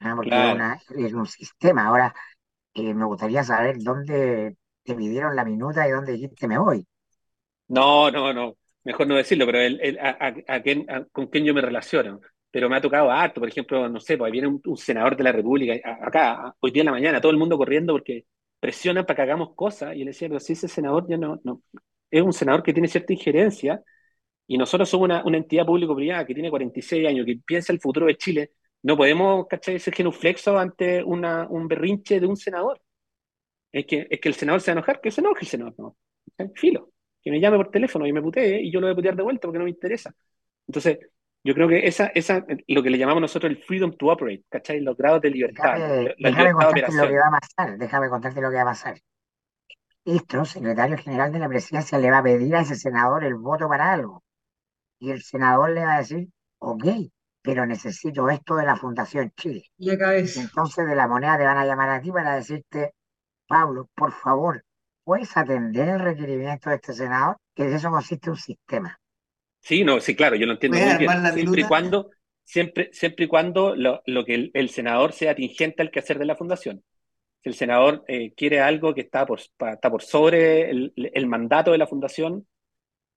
ah, 0.00 0.14
porque 0.16 0.40
es, 0.40 0.46
Claro. 0.46 0.54
una, 0.54 0.80
es 0.96 1.12
un 1.14 1.26
sistema. 1.26 1.86
Ahora, 1.88 2.14
eh, 2.74 2.94
me 2.94 3.04
gustaría 3.06 3.44
saber 3.44 3.76
dónde 3.80 4.56
te 4.84 4.94
pidieron 4.96 5.36
la 5.36 5.44
minuta 5.46 5.88
y 5.88 5.92
dónde 5.92 6.12
dijiste 6.14 6.48
me 6.48 6.58
voy. 6.58 6.86
No, 7.68 8.10
no, 8.10 8.32
no, 8.32 8.56
mejor 8.84 9.06
no 9.06 9.14
decirlo, 9.16 9.46
pero 9.46 9.58
el, 9.60 9.80
el- 9.80 9.98
a, 9.98 10.10
a- 10.20 10.54
a 10.56 10.62
quién- 10.62 10.88
a- 10.90 11.04
con 11.06 11.26
quién 11.28 11.44
yo 11.44 11.54
me 11.54 11.60
relaciono. 11.62 12.20
Pero 12.50 12.68
me 12.68 12.76
ha 12.76 12.80
tocado 12.80 13.10
harto, 13.10 13.40
por 13.40 13.48
ejemplo, 13.48 13.88
no 13.88 13.98
sé, 14.00 14.16
pues 14.16 14.28
ahí 14.28 14.32
viene 14.32 14.46
un, 14.48 14.60
un 14.64 14.76
senador 14.76 15.16
de 15.16 15.24
la 15.24 15.32
República, 15.32 15.74
acá, 16.02 16.54
hoy 16.60 16.70
día 16.70 16.82
en 16.82 16.86
la 16.86 16.92
mañana, 16.92 17.20
todo 17.20 17.32
el 17.32 17.38
mundo 17.38 17.56
corriendo 17.58 17.92
porque 17.94 18.26
presionan 18.60 19.04
para 19.06 19.16
que 19.16 19.22
hagamos 19.22 19.54
cosas, 19.54 19.94
y 19.94 20.00
le 20.00 20.06
decía, 20.06 20.28
pero 20.28 20.40
si 20.40 20.54
ese 20.54 20.68
senador 20.68 21.06
ya 21.08 21.16
no, 21.16 21.40
no, 21.44 21.62
es 22.10 22.22
un 22.22 22.32
senador 22.32 22.62
que 22.62 22.72
tiene 22.72 22.88
cierta 22.88 23.12
injerencia, 23.12 23.82
y 24.46 24.58
nosotros 24.58 24.88
somos 24.88 25.06
una, 25.06 25.24
una 25.24 25.38
entidad 25.38 25.66
público-privada 25.66 26.26
que 26.26 26.34
tiene 26.34 26.50
46 26.50 27.06
años, 27.08 27.26
que 27.26 27.38
piensa 27.44 27.72
el 27.72 27.80
futuro 27.80 28.06
de 28.06 28.16
Chile, 28.16 28.52
no 28.82 28.96
podemos, 28.96 29.46
¿cachai?, 29.48 29.78
ser 29.78 29.94
genuflexos 29.94 30.56
ante 30.56 31.02
una, 31.04 31.48
un 31.48 31.68
berrinche 31.68 32.20
de 32.20 32.26
un 32.26 32.36
senador. 32.36 32.80
Es 33.72 33.86
que, 33.86 34.06
es 34.10 34.20
que 34.20 34.28
el 34.28 34.34
senador 34.34 34.60
se 34.60 34.70
va 34.70 34.74
a 34.74 34.78
enojar, 34.78 35.00
que 35.00 35.10
se 35.10 35.20
enoje 35.20 35.40
el 35.42 35.48
senador, 35.48 35.74
no. 35.78 35.96
Filo, 36.54 36.92
que 37.22 37.30
me 37.30 37.40
llame 37.40 37.56
por 37.56 37.70
teléfono 37.70 38.06
y 38.06 38.12
me 38.12 38.22
putee 38.22 38.62
y 38.62 38.70
yo 38.72 38.80
lo 38.80 38.86
voy 38.86 38.92
a 38.92 38.96
putear 38.96 39.16
de 39.16 39.22
vuelta 39.22 39.48
porque 39.48 39.58
no 39.58 39.64
me 39.64 39.70
interesa. 39.70 40.14
Entonces, 40.66 40.98
yo 41.44 41.54
creo 41.54 41.68
que 41.68 41.86
esa, 41.86 42.06
esa, 42.06 42.44
lo 42.68 42.82
que 42.82 42.90
le 42.90 42.96
llamamos 42.96 43.20
nosotros 43.20 43.50
el 43.50 43.62
freedom 43.62 43.92
to 43.92 44.06
operate, 44.06 44.44
¿cachai? 44.48 44.80
Los 44.80 44.96
grados 44.96 45.20
de 45.20 45.30
libertad, 45.30 45.74
Déjame, 45.74 46.14
la 46.18 46.30
déjame 46.30 46.48
libertad 46.48 46.74
de 46.74 46.82
contarte 46.82 46.96
lo 46.96 47.08
que 47.08 47.18
va 47.18 47.26
a 47.26 47.40
pasar, 47.40 47.78
déjame 47.78 48.08
contarte 48.08 48.40
lo 48.40 48.50
que 48.50 48.56
va 48.56 48.62
a 48.62 48.64
pasar. 48.64 49.00
Esto, 50.06 50.44
secretario 50.44 50.96
general 50.96 51.32
de 51.32 51.38
la 51.38 51.48
presidencia 51.48 51.98
le 51.98 52.10
va 52.10 52.18
a 52.18 52.22
pedir 52.22 52.56
a 52.56 52.60
ese 52.60 52.76
senador 52.76 53.24
el 53.24 53.34
voto 53.34 53.68
para 53.68 53.92
algo. 53.92 54.22
Y 54.98 55.10
el 55.10 55.22
senador 55.22 55.70
le 55.70 55.84
va 55.84 55.96
a 55.96 55.98
decir, 55.98 56.28
ok, 56.58 56.84
pero 57.42 57.66
necesito 57.66 58.30
esto 58.30 58.56
de 58.56 58.64
la 58.64 58.76
Fundación 58.76 59.30
Chile. 59.36 59.64
Y 59.76 59.96
cabeza. 59.98 60.40
entonces 60.40 60.86
de 60.86 60.94
la 60.94 61.06
moneda 61.06 61.36
te 61.36 61.44
van 61.44 61.58
a 61.58 61.66
llamar 61.66 61.90
a 61.90 62.00
ti 62.00 62.10
para 62.10 62.36
decirte, 62.36 62.94
Pablo, 63.46 63.90
por 63.94 64.12
favor, 64.12 64.64
¿puedes 65.04 65.36
atender 65.36 65.88
el 65.88 66.00
requerimiento 66.00 66.70
de 66.70 66.76
este 66.76 66.94
senador? 66.94 67.36
Que 67.54 67.64
de 67.64 67.76
eso 67.76 67.90
consiste 67.90 68.30
un 68.30 68.36
sistema. 68.36 68.98
Sí, 69.64 69.82
no, 69.82 69.98
sí, 69.98 70.14
claro, 70.14 70.36
yo 70.36 70.44
lo 70.44 70.52
entiendo 70.52 70.76
¿Puedes 70.76 70.98
muy 70.98 71.06
bien. 71.06 71.32
Siempre 71.32 71.60
y 71.62 71.64
cuando, 71.64 72.10
siempre, 72.44 72.90
siempre 72.92 73.24
y 73.24 73.28
cuando 73.28 73.74
lo, 73.74 74.02
lo 74.04 74.22
que 74.26 74.34
el, 74.34 74.50
el 74.52 74.68
senador 74.68 75.14
sea 75.14 75.34
tingente 75.34 75.80
al 75.80 75.90
quehacer 75.90 76.18
de 76.18 76.26
la 76.26 76.36
fundación. 76.36 76.84
Si 77.42 77.48
el 77.48 77.54
senador 77.54 78.04
eh, 78.06 78.34
quiere 78.34 78.60
algo 78.60 78.94
que 78.94 79.00
está 79.00 79.24
por, 79.24 79.40
está 79.40 79.90
por 79.90 80.02
sobre 80.02 80.68
el, 80.68 80.92
el 80.96 81.26
mandato 81.26 81.72
de 81.72 81.78
la 81.78 81.86
fundación, 81.86 82.46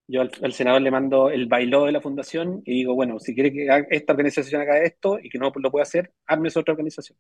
yo 0.07 0.21
al, 0.21 0.31
al 0.41 0.53
senador 0.53 0.81
le 0.81 0.89
mando 0.89 1.29
el 1.29 1.47
bailó 1.47 1.83
de 1.83 1.91
la 1.91 1.99
fundación 1.99 2.61
y 2.63 2.75
digo, 2.75 2.95
bueno, 2.95 3.19
si 3.19 3.35
quiere 3.35 3.51
que 3.51 3.67
esta 3.89 4.13
organización 4.13 4.61
haga 4.61 4.81
esto 4.83 5.19
y 5.21 5.29
que 5.29 5.39
no 5.39 5.51
lo 5.53 5.69
pueda 5.69 5.83
hacer, 5.83 6.13
hazme 6.27 6.47
esa 6.47 6.61
otra 6.61 6.71
organización. 6.75 7.17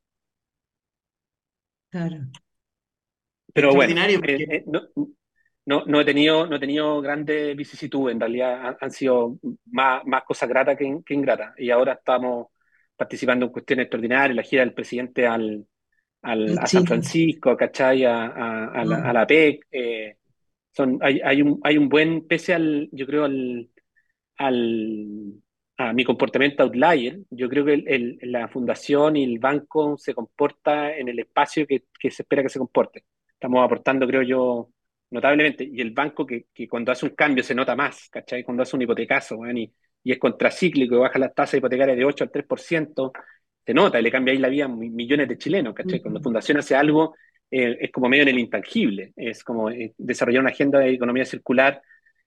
Claro. 1.89 2.17
Pero 3.53 3.73
bueno, 3.73 4.01
eh, 4.01 4.19
eh, 4.25 4.63
no, 4.67 4.87
no, 5.67 5.85
no 5.87 6.01
he 6.01 6.05
tenido, 6.05 6.47
no 6.47 6.57
he 6.57 6.59
tenido 6.61 7.01
grandes 7.01 7.55
vicisitudes, 7.57 8.15
en 8.15 8.21
realidad 8.21 8.67
han, 8.67 8.77
han 8.81 8.91
sido 8.91 9.39
más, 9.67 10.05
más 10.07 10.23
cosas 10.25 10.49
gratas 10.49 10.77
que, 10.77 10.85
in- 10.85 11.03
que 11.03 11.15
ingratas. 11.15 11.53
Y 11.59 11.71
ahora 11.71 11.93
estamos 11.95 12.49
participando 12.97 13.47
en 13.47 13.53
cuestiones 13.53 13.85
extraordinarias, 13.85 14.35
la 14.37 14.43
gira 14.43 14.63
del 14.63 14.73
presidente 14.75 15.27
al, 15.27 15.67
al- 16.23 16.59
A 16.61 16.65
a 16.65 16.67
San. 16.67 16.85
Francisco, 16.85 17.57
¿cachai? 17.57 18.05
A, 18.05 18.27
a, 18.27 18.65
a 18.81 18.85
la, 18.85 18.97
a 18.97 19.11
Ah, 19.11 19.13
la 19.13 19.27
PEC. 19.27 19.67
eh, 19.71 20.17
son, 20.73 20.99
hay, 21.01 21.21
hay 21.23 21.41
un, 21.43 21.59
hay 21.63 21.77
un 21.77 21.89
buen, 21.89 22.27
pese 22.27 22.53
al, 22.55 22.89
yo 22.93 23.05
creo, 23.07 23.25
al, 23.25 23.69
al, 24.37 25.33
a 25.77 25.93
mi 25.93 26.03
comportamiento 26.03 26.63
outlier, 26.63 27.19
yo 27.29 27.49
creo 27.49 27.65
que 27.65 27.73
el- 27.75 27.87
el- 27.87 28.19
la 28.31 28.47
fundación 28.47 29.15
y 29.17 29.23
el 29.23 29.39
banco 29.39 29.97
se 29.97 30.13
comporta 30.13 30.95
en 30.95 31.07
el 31.09 31.19
espacio 31.19 31.67
que, 31.67 31.83
que 31.99 32.11
se 32.11 32.23
espera 32.23 32.43
que 32.43 32.49
se 32.49 32.59
comporte. 32.59 33.05
Estamos 33.33 33.63
aportando, 33.63 34.07
creo 34.07 34.23
yo, 34.23 34.69
notablemente. 35.11 35.63
Y 35.71 35.81
el 35.81 35.91
banco 35.91 36.25
que, 36.25 36.47
que 36.53 36.67
cuando 36.67 36.91
hace 36.91 37.05
un 37.05 37.15
cambio 37.15 37.43
se 37.43 37.55
nota 37.55 37.75
más, 37.75 38.09
¿cachai? 38.09 38.43
Cuando 38.43 38.63
hace 38.63 38.75
un 38.75 38.81
hipotecazo, 38.83 39.37
weón, 39.37 39.57
y, 39.57 39.73
y 40.03 40.11
es 40.11 40.19
contracíclico 40.19 40.95
y 40.95 40.99
baja 40.99 41.19
las 41.19 41.33
tasas 41.33 41.55
hipotecarias 41.59 41.97
de 41.97 42.05
8 42.05 42.23
al 42.23 42.31
3%, 42.31 43.11
se 43.65 43.73
nota 43.73 43.99
y 43.99 44.03
le 44.03 44.11
cambia 44.11 44.33
ahí 44.33 44.37
la 44.39 44.49
vida 44.49 44.65
a 44.65 44.67
mi- 44.69 44.89
millones 44.89 45.27
de 45.27 45.37
chilenos, 45.37 45.73
¿cachai? 45.73 46.01
Cuando 46.01 46.19
la 46.19 46.23
ujú. 46.23 46.23
fundación 46.23 46.57
hace 46.57 46.75
algo, 46.75 47.15
eh, 47.51 47.77
es 47.81 47.91
como 47.91 48.09
medio 48.09 48.23
en 48.23 48.29
el 48.29 48.39
intangible, 48.39 49.13
es 49.15 49.43
como 49.43 49.69
eh, 49.69 49.93
desarrollar 49.97 50.41
una 50.41 50.51
agenda 50.51 50.79
de 50.79 50.91
economía 50.93 51.25
circular 51.25 51.81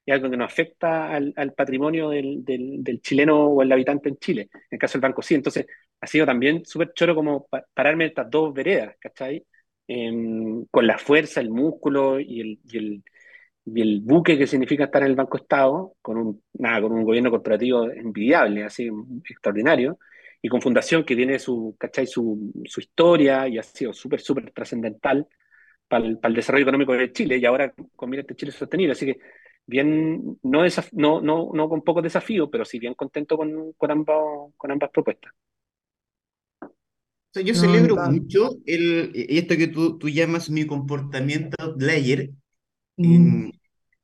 es 0.06 0.14
algo 0.14 0.30
que 0.30 0.36
no 0.36 0.44
afecta 0.44 1.12
al, 1.14 1.32
al 1.36 1.52
patrimonio 1.54 2.10
del, 2.10 2.44
del, 2.44 2.82
del 2.82 3.00
chileno 3.00 3.46
o 3.46 3.62
el 3.62 3.70
habitante 3.72 4.08
en 4.08 4.16
Chile. 4.18 4.48
En 4.52 4.60
el 4.72 4.78
caso 4.78 4.94
del 4.94 5.02
banco 5.02 5.22
sí. 5.22 5.34
Entonces, 5.34 5.66
ha 6.00 6.06
sido 6.06 6.26
también 6.26 6.64
súper 6.64 6.92
choro 6.94 7.14
como 7.14 7.46
pa- 7.46 7.64
pararme 7.74 8.06
estas 8.06 8.30
dos 8.30 8.52
veredas, 8.54 8.96
¿cachai? 8.98 9.44
Em, 9.92 10.66
con 10.70 10.86
la 10.86 10.98
fuerza, 10.98 11.40
el 11.40 11.50
músculo 11.50 12.20
y 12.20 12.40
el, 12.40 12.60
y 12.64 12.78
el, 12.78 13.04
y 13.64 13.80
el 13.82 14.00
buque 14.02 14.38
que 14.38 14.46
significa 14.46 14.84
estar 14.84 15.02
en 15.02 15.08
el 15.08 15.16
Banco 15.16 15.36
Estado, 15.36 15.94
con 16.00 16.16
un, 16.16 16.42
nada, 16.54 16.82
con 16.82 16.92
un 16.92 17.02
gobierno 17.04 17.30
corporativo 17.30 17.90
envidiable, 17.90 18.62
así, 18.64 18.88
extraordinario, 19.28 19.98
y 20.40 20.48
con 20.48 20.62
Fundación 20.62 21.04
que 21.04 21.16
tiene 21.16 21.40
su, 21.40 21.76
¿cachai? 21.78 22.06
su, 22.06 22.52
su 22.66 22.80
historia 22.80 23.48
y 23.48 23.58
ha 23.58 23.62
sido 23.64 23.92
súper, 23.92 24.20
súper 24.20 24.52
trascendental 24.52 25.26
para 25.88 26.06
el, 26.06 26.18
el 26.22 26.34
desarrollo 26.34 26.62
económico 26.64 26.92
de 26.94 27.12
Chile 27.12 27.38
y 27.38 27.44
ahora 27.46 27.74
con 27.96 28.10
Mira 28.10 28.22
este 28.22 28.36
Chile 28.36 28.52
sostenible. 28.52 28.92
Así 28.92 29.06
que 29.06 29.18
bien, 29.66 30.38
no, 30.42 30.62
no, 30.92 31.20
no, 31.20 31.50
no 31.52 31.68
con 31.68 31.82
pocos 31.82 32.02
desafíos, 32.04 32.48
pero 32.52 32.64
sí 32.64 32.78
bien 32.78 32.94
contento 32.94 33.36
con, 33.36 33.72
con, 33.74 33.90
ambas, 33.90 34.18
con 34.56 34.70
ambas 34.70 34.90
propuestas. 34.90 35.32
O 37.30 37.32
sea, 37.34 37.42
yo 37.44 37.54
No, 37.54 37.62
celebro 37.64 38.00
mucho 38.04 38.58
el, 38.66 39.12
esto 39.14 39.56
que 39.56 39.68
tú, 39.68 39.98
tú 39.98 40.08
llamas 40.08 40.50
mi 40.50 40.66
comportamiento 40.66 41.56
outlier. 41.62 42.30
mm, 42.96 43.50
En- 43.50 43.52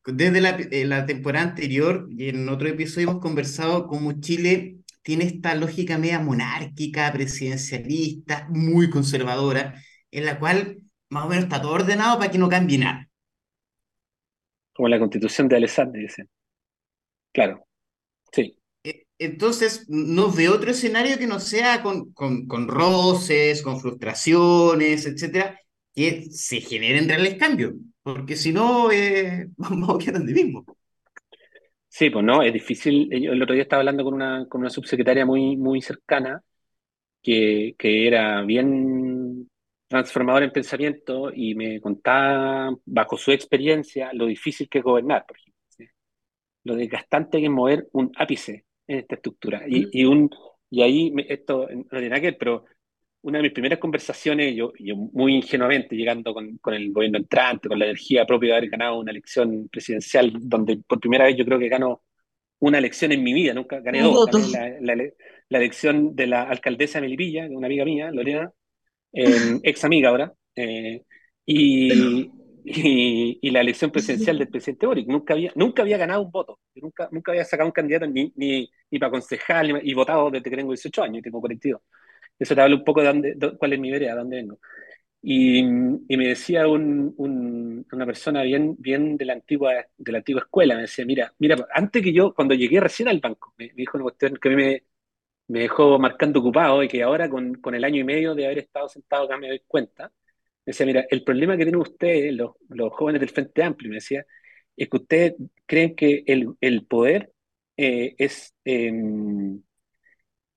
desde 0.06 0.40
la, 0.40 0.50
eh, 0.52 0.84
la 0.86 1.06
temporada 1.06 1.46
anterior 1.50 2.08
y 2.10 2.30
en 2.30 2.48
otro 2.48 2.68
episodio 2.68 3.10
hemos 3.10 3.22
conversado 3.22 3.86
cómo 3.88 4.20
Chile 4.20 4.78
tiene 5.02 5.24
esta 5.26 5.54
lógica 5.56 5.98
media 5.98 6.20
monárquica, 6.20 7.12
presidencialista, 7.12 8.46
muy 8.50 8.90
conservadora, 8.90 9.74
en 10.12 10.26
la 10.26 10.38
cual 10.40 10.78
más 11.10 11.26
o 11.26 11.28
menos 11.28 11.44
está 11.44 11.62
todo 11.62 11.72
ordenado 11.72 12.18
para 12.18 12.30
que 12.32 12.38
no 12.38 12.48
cambie 12.48 12.78
nada. 12.78 13.08
Como 14.72 14.88
la 14.88 15.00
constitución 15.00 15.48
de 15.48 15.56
Alessandri, 15.56 16.02
dicen. 16.02 16.30
Claro, 17.32 17.66
sí. 18.32 18.58
Entonces, 19.18 19.86
no 19.88 20.30
veo 20.30 20.54
otro 20.54 20.70
escenario 20.70 21.18
que 21.18 21.26
no 21.26 21.40
sea 21.40 21.82
con, 21.82 22.12
con, 22.12 22.46
con 22.46 22.68
roces, 22.68 23.62
con 23.62 23.80
frustraciones, 23.80 25.06
etcétera, 25.06 25.58
que 25.94 26.24
se 26.30 26.60
generen 26.60 27.08
reales 27.08 27.36
cambios, 27.36 27.74
porque 28.02 28.36
si 28.36 28.52
no, 28.52 28.90
eh, 28.92 29.48
vamos 29.56 29.90
a 29.90 29.98
quedar 29.98 30.18
donde 30.18 30.34
mismo. 30.34 30.66
Sí, 31.88 32.10
pues 32.10 32.24
no, 32.24 32.42
es 32.42 32.52
difícil. 32.52 33.08
Yo 33.10 33.32
el 33.32 33.42
otro 33.42 33.54
día 33.54 33.62
estaba 33.62 33.80
hablando 33.80 34.04
con 34.04 34.14
una, 34.14 34.46
con 34.48 34.60
una 34.60 34.70
subsecretaria 34.70 35.24
muy, 35.24 35.56
muy 35.56 35.80
cercana 35.80 36.42
que, 37.22 37.74
que 37.78 38.06
era 38.06 38.42
bien 38.42 39.48
transformadora 39.88 40.44
en 40.44 40.52
pensamiento 40.52 41.32
y 41.34 41.54
me 41.54 41.80
contaba, 41.80 42.76
bajo 42.84 43.16
su 43.16 43.32
experiencia, 43.32 44.10
lo 44.12 44.26
difícil 44.26 44.68
que 44.68 44.78
es 44.78 44.84
gobernar, 44.84 45.24
por 45.26 45.38
ejemplo. 45.38 45.54
Lo 46.64 46.76
desgastante 46.76 47.38
que 47.38 47.46
es 47.46 47.50
mover 47.50 47.88
un 47.92 48.12
ápice 48.16 48.65
en 48.86 48.98
esta 48.98 49.16
estructura. 49.16 49.62
Y, 49.66 50.00
y, 50.00 50.04
un, 50.04 50.30
y 50.70 50.82
ahí, 50.82 51.12
esto 51.28 51.68
no 51.70 51.84
tiene 51.88 52.08
nada 52.08 52.20
que 52.20 52.26
ver, 52.28 52.38
pero 52.38 52.64
una 53.22 53.38
de 53.38 53.42
mis 53.42 53.52
primeras 53.52 53.78
conversaciones, 53.78 54.54
yo, 54.54 54.72
yo 54.78 54.96
muy 54.96 55.34
ingenuamente, 55.34 55.96
llegando 55.96 56.32
con, 56.32 56.58
con 56.58 56.74
el 56.74 56.92
gobierno 56.92 57.18
entrante, 57.18 57.68
con 57.68 57.78
la 57.78 57.86
energía 57.86 58.24
propia 58.24 58.50
de 58.50 58.58
haber 58.58 58.70
ganado 58.70 58.98
una 58.98 59.10
elección 59.10 59.68
presidencial, 59.68 60.32
donde 60.40 60.78
por 60.86 61.00
primera 61.00 61.24
vez 61.24 61.36
yo 61.36 61.44
creo 61.44 61.58
que 61.58 61.68
gano 61.68 62.02
una 62.60 62.78
elección 62.78 63.12
en 63.12 63.22
mi 63.22 63.34
vida, 63.34 63.52
nunca 63.52 63.80
gané 63.80 64.00
dos, 64.02 64.30
gané 64.52 64.80
la, 64.80 64.94
la, 64.94 65.04
la 65.48 65.58
elección 65.58 66.14
de 66.14 66.26
la 66.26 66.42
alcaldesa 66.42 66.98
de 66.98 67.06
Melipilla, 67.06 67.46
una 67.50 67.66
amiga 67.66 67.84
mía, 67.84 68.10
Lorena, 68.12 68.52
eh, 69.12 69.60
ex 69.62 69.84
amiga 69.84 70.10
ahora, 70.10 70.32
eh, 70.54 71.02
y, 71.44 72.30
y, 72.66 73.38
y 73.42 73.50
la 73.50 73.60
elección 73.60 73.90
presidencial 73.92 74.38
del 74.38 74.48
presidente 74.50 74.86
Boric. 74.86 75.08
Nunca 75.08 75.34
había, 75.34 75.52
nunca 75.54 75.82
había 75.82 75.98
ganado 75.98 76.22
un 76.22 76.30
voto, 76.30 76.60
Yo 76.74 76.82
nunca, 76.82 77.08
nunca 77.12 77.32
había 77.32 77.44
sacado 77.44 77.68
un 77.68 77.72
candidato 77.72 78.06
ni, 78.06 78.32
ni, 78.36 78.70
ni 78.90 78.98
para 78.98 79.10
concejal, 79.12 79.72
ni- 79.74 79.90
y 79.90 79.94
votado 79.94 80.30
desde 80.30 80.50
que 80.50 80.56
tengo 80.56 80.72
18 80.72 81.02
años, 81.02 81.18
y 81.18 81.22
tengo 81.22 81.40
42. 81.40 81.82
Eso 82.38 82.54
te 82.54 82.60
habla 82.60 82.76
un 82.76 82.84
poco 82.84 83.00
de 83.02 83.06
dónde, 83.08 83.34
de 83.36 83.56
cuál 83.58 83.72
es 83.74 83.80
mi 83.80 83.90
vereda, 83.90 84.12
de 84.14 84.18
dónde 84.18 84.36
vengo. 84.36 84.58
Y, 85.22 85.58
y 85.60 86.16
me 86.16 86.28
decía 86.28 86.68
un, 86.68 87.14
un- 87.16 87.86
una 87.92 88.06
persona 88.06 88.42
bien, 88.42 88.76
bien 88.78 89.16
de 89.16 89.24
la 89.24 89.32
antigua, 89.34 89.72
de 89.96 90.12
la 90.12 90.18
antigua 90.18 90.42
escuela, 90.42 90.76
me 90.76 90.82
decía, 90.82 91.04
mira, 91.06 91.34
mira, 91.38 91.56
antes 91.74 92.02
que 92.02 92.12
yo, 92.12 92.32
cuando 92.34 92.54
llegué 92.54 92.80
recién 92.80 93.08
al 93.08 93.20
banco, 93.20 93.52
me, 93.58 93.66
me 93.68 93.72
dijo 93.74 93.96
una 93.98 94.04
cuestión 94.04 94.36
que 94.40 94.48
a 94.48 94.52
mí 94.52 94.56
me, 94.56 94.82
me 95.48 95.60
dejó 95.60 95.98
marcando 95.98 96.40
ocupado 96.40 96.82
y 96.82 96.88
que 96.88 97.02
ahora 97.02 97.28
con, 97.30 97.54
con 97.56 97.74
el 97.74 97.84
año 97.84 98.00
y 98.00 98.04
medio 98.04 98.34
de 98.34 98.46
haber 98.46 98.58
estado 98.58 98.88
sentado 98.88 99.24
acá 99.24 99.36
me 99.38 99.48
doy 99.48 99.62
cuenta. 99.66 100.12
Me 100.66 100.72
decía, 100.72 100.86
mira, 100.86 101.06
el 101.10 101.24
problema 101.24 101.56
que 101.56 101.64
tienen 101.64 101.80
ustedes, 101.80 102.34
los, 102.34 102.52
los 102.70 102.92
jóvenes 102.92 103.20
del 103.20 103.30
Frente 103.30 103.62
Amplio, 103.62 103.90
me 103.90 103.96
decía, 103.96 104.24
es 104.76 104.88
que 104.88 104.96
ustedes 104.96 105.34
creen 105.66 105.94
que 105.96 106.24
el, 106.26 106.54
el 106.60 106.86
poder 106.86 107.32
eh, 107.76 108.14
es, 108.18 108.54
eh, 108.64 108.92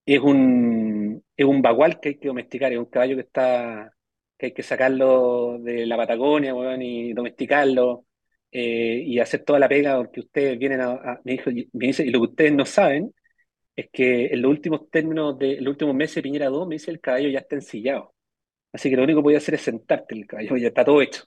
es 0.05 0.20
un, 0.20 1.24
es 1.36 1.45
un 1.45 1.62
bagual 1.62 1.99
que 1.99 2.10
hay 2.10 2.16
que 2.20 2.28
domesticar, 2.28 2.72
es 2.74 2.80
un 2.80 2.86
caballo 2.86 3.16
que 3.16 3.22
está, 3.22 3.93
que 4.38 4.47
hay 4.47 4.53
que 4.53 4.64
sacarlo 4.64 5.60
de 5.60 5.86
la 5.86 5.97
Patagonia, 5.97 6.53
weón, 6.55 6.82
y 6.82 7.14
domesticarlo. 7.14 8.05
eh, 8.51 9.03
y 9.05 9.20
hacer 9.20 9.43
toda 9.45 9.60
la 9.60 9.70
pega 9.70 9.97
porque 9.97 10.22
ustedes 10.22 10.57
vienen 10.57 10.82
a, 10.82 11.22
me 11.24 11.34
dijo, 11.34 11.51
me 11.74 11.88
dice, 11.88 12.03
y 12.05 12.10
lo 12.12 12.20
que 12.20 12.26
ustedes 12.32 12.53
no 12.53 12.66
saben 12.66 13.14
es 13.76 13.89
que 13.91 14.28
en 14.28 14.41
los 14.43 14.51
últimos 14.51 14.89
términos 14.91 15.38
de 15.39 15.53
en 15.60 15.66
los 15.66 15.72
últimos 15.74 15.95
meses 15.95 16.24
Piñera 16.24 16.47
2, 16.49 16.68
me 16.68 16.76
dice 16.76 16.91
el 16.91 17.01
caballo 17.01 17.30
ya 17.30 17.39
está 17.39 17.55
ensillado. 17.57 18.14
Así 18.74 18.89
que 18.89 18.95
lo 18.97 19.03
único 19.03 19.20
que 19.20 19.24
voy 19.24 19.36
a 19.36 19.38
hacer 19.39 19.55
es 19.55 19.61
sentarte 19.61 20.15
el 20.15 20.28
caballo, 20.28 20.57
ya 20.57 20.67
está 20.70 20.86
todo 20.86 21.01
hecho. 21.01 21.24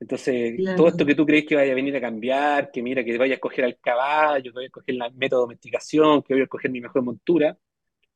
Entonces, 0.00 0.62
todo 0.74 0.88
esto 0.88 1.06
que 1.06 1.14
tú 1.16 1.26
crees 1.26 1.46
que 1.46 1.56
vaya 1.56 1.72
a 1.72 1.74
venir 1.74 1.96
a 1.96 2.00
cambiar, 2.00 2.70
que 2.72 2.82
mira, 2.82 3.04
que 3.04 3.18
vaya 3.18 3.34
a 3.34 3.36
escoger 3.36 3.64
al 3.64 3.78
caballo, 3.78 4.52
que 4.52 4.56
vaya 4.56 4.66
a 4.66 4.68
escoger 4.68 4.94
el 4.96 5.14
método 5.16 5.40
de 5.40 5.44
domesticación, 5.44 6.22
que 6.22 6.34
voy 6.34 6.42
a 6.42 6.44
escoger 6.44 6.70
mi 6.70 6.80
mejor 6.80 7.02
montura, 7.02 7.58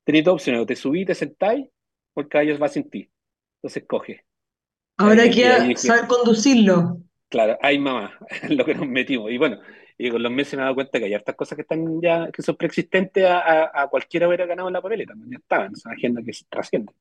tenéis 0.05 0.25
dos 0.25 0.35
opciones, 0.35 0.63
o 0.63 0.67
te 0.67 0.77
subís, 0.77 1.07
te 1.07 1.15
sentáis, 1.17 1.67
o 2.15 2.21
el 2.23 2.29
caballo 2.29 2.59
va 2.59 2.69
sin 2.69 2.91
ti. 2.91 3.11
Entonces 3.57 3.85
coge. 3.89 4.25
Ahora 4.97 5.25
Ahí- 5.25 5.29
y 5.29 5.31
ahí 5.31 5.35
queda 5.35 5.59
dije, 5.69 5.75
saber 5.77 6.07
conducirlo. 6.09 7.03
claro, 7.29 7.59
ay 7.63 7.79
mamá, 7.79 8.19
lo 8.51 8.65
que 8.65 8.75
nos 8.75 8.87
metimos. 8.89 9.31
Y 9.31 9.39
bueno, 9.39 9.59
y 9.99 10.11
con 10.11 10.23
los 10.23 10.33
meses 10.33 10.55
me 10.55 10.61
he 10.61 10.65
dado 10.65 10.75
cuenta 10.75 10.99
que 10.99 11.07
hay 11.07 11.15
hartas 11.15 11.35
cosas 11.37 11.57
que 11.57 11.63
están 11.63 12.01
ya, 12.01 12.31
que 12.33 12.43
son 12.43 12.57
preexistentes 12.57 13.25
a, 13.25 13.39
a, 13.65 13.83
a 13.85 13.89
cualquiera 13.89 14.27
hubiera 14.29 14.47
ganado 14.47 14.69
en 14.69 14.75
la 14.75 14.83
papeleta, 14.83 15.15
ya 15.29 15.37
estaban, 15.39 15.75
son 15.77 15.93
agendas 15.93 16.25
que 16.25 16.33
se 16.33 16.45
trascienden. 16.49 16.95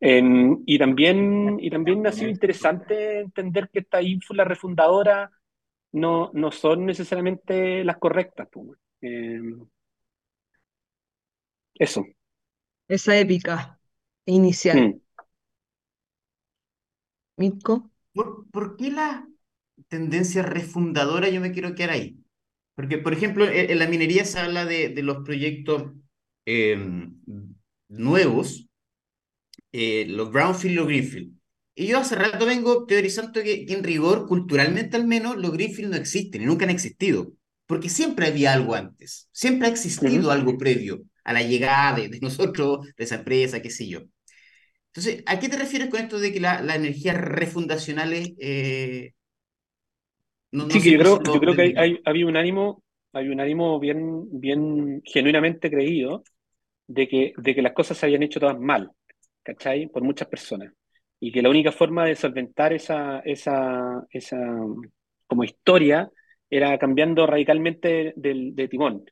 Em, 0.00 0.62
y 0.66 0.78
también, 0.78 1.58
y 1.60 1.70
también 1.70 2.06
ha 2.06 2.12
sido 2.12 2.30
interesante 2.30 3.20
entender 3.20 3.68
que 3.70 3.80
estas 3.80 4.04
ínfulas 4.04 4.46
refundadoras 4.46 5.30
no, 5.92 6.30
no 6.34 6.52
son 6.52 6.86
necesariamente 6.86 7.84
las 7.84 7.98
correctas. 7.98 8.48
Em, 9.02 9.66
eso. 11.74 12.04
Esa 12.88 13.16
épica 13.18 13.78
inicial. 14.26 14.78
Mm. 14.78 15.00
Mirko. 17.38 17.90
¿Por, 18.12 18.50
por 18.50 18.76
qué 18.76 18.90
la 18.90 19.26
tendencia 19.88 20.42
refundadora? 20.42 21.28
Yo 21.28 21.40
me 21.40 21.52
quiero 21.52 21.74
quedar 21.74 21.90
ahí. 21.90 22.18
Porque, 22.74 22.98
por 22.98 23.12
ejemplo, 23.12 23.46
en, 23.46 23.70
en 23.70 23.78
la 23.78 23.88
minería 23.88 24.24
se 24.24 24.38
habla 24.40 24.64
de, 24.66 24.90
de 24.90 25.02
los 25.02 25.24
proyectos 25.24 25.92
eh, 26.46 26.78
nuevos, 27.88 28.67
eh, 29.72 30.06
los 30.08 30.30
brownfield 30.32 30.72
y 30.72 30.76
los 30.76 30.86
greenfield. 30.86 31.32
Y 31.74 31.86
yo 31.88 31.98
hace 31.98 32.16
rato 32.16 32.46
vengo 32.46 32.86
teorizando 32.86 33.42
que, 33.42 33.64
que 33.66 33.74
en 33.74 33.84
rigor, 33.84 34.26
culturalmente 34.26 34.96
al 34.96 35.06
menos, 35.06 35.36
los 35.36 35.52
greenfield 35.52 35.90
no 35.90 35.96
existen 35.96 36.42
y 36.42 36.46
nunca 36.46 36.64
han 36.64 36.70
existido. 36.70 37.32
Porque 37.66 37.88
siempre 37.90 38.26
había 38.28 38.52
algo 38.54 38.74
antes, 38.74 39.28
siempre 39.32 39.68
ha 39.68 39.70
existido 39.70 40.30
algo 40.30 40.56
previo 40.58 41.02
a 41.24 41.32
la 41.34 41.42
llegada 41.42 41.98
de, 42.00 42.08
de 42.08 42.20
nosotros, 42.20 42.86
de 42.96 43.04
esa 43.04 43.16
empresa, 43.16 43.60
qué 43.62 43.70
sé 43.70 43.86
yo. 43.88 44.00
Entonces, 44.92 45.22
¿a 45.26 45.38
qué 45.40 45.48
te 45.48 45.56
refieres 45.58 45.90
con 45.90 46.00
esto 46.00 46.18
de 46.20 46.32
que 46.32 46.40
la- 46.40 46.62
las 46.62 46.76
energías 46.76 47.16
refundacionales 47.16 48.32
eh, 48.40 49.12
no, 50.52 50.66
no 50.66 50.80
Sí, 50.80 50.82
que 50.82 50.92
yo 50.92 50.98
creo, 50.98 51.22
yo 51.26 51.40
lo 51.40 51.40
creo 51.40 51.54
que 51.54 51.72
hay, 51.76 52.00
había 52.04 52.26
un 52.26 52.36
ánimo, 52.36 52.82
hay 53.12 53.28
un 53.28 53.40
ánimo 53.40 53.80
bien, 53.80 54.28
bien 54.40 55.00
genuinamente 55.04 55.70
creído 55.70 56.22
de 56.88 57.08
que, 57.08 57.34
de 57.38 57.54
que 57.54 57.62
las 57.62 57.72
cosas 57.74 57.98
se 57.98 58.06
habían 58.06 58.22
hecho 58.24 58.40
todas 58.40 58.58
mal, 58.60 58.92
¿cachai? 59.48 59.86
Por 59.88 60.02
muchas 60.02 60.28
personas. 60.28 60.72
Y 61.20 61.32
que 61.32 61.42
la 61.42 61.48
única 61.48 61.72
forma 61.72 62.04
de 62.04 62.14
solventar 62.14 62.72
esa, 62.74 63.20
esa, 63.20 64.06
esa 64.10 64.38
como 65.26 65.44
historia 65.44 66.10
era 66.50 66.78
cambiando 66.78 67.26
radicalmente 67.26 68.12
del, 68.16 68.54
de 68.54 68.68
timón. 68.68 69.04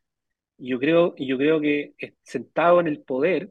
Y 0.59 0.71
yo 0.71 0.79
creo, 0.79 1.15
yo 1.17 1.39
creo 1.39 1.61
que 1.61 1.95
sentado 2.23 2.81
en 2.81 2.87
el 2.89 3.01
poder, 3.03 3.51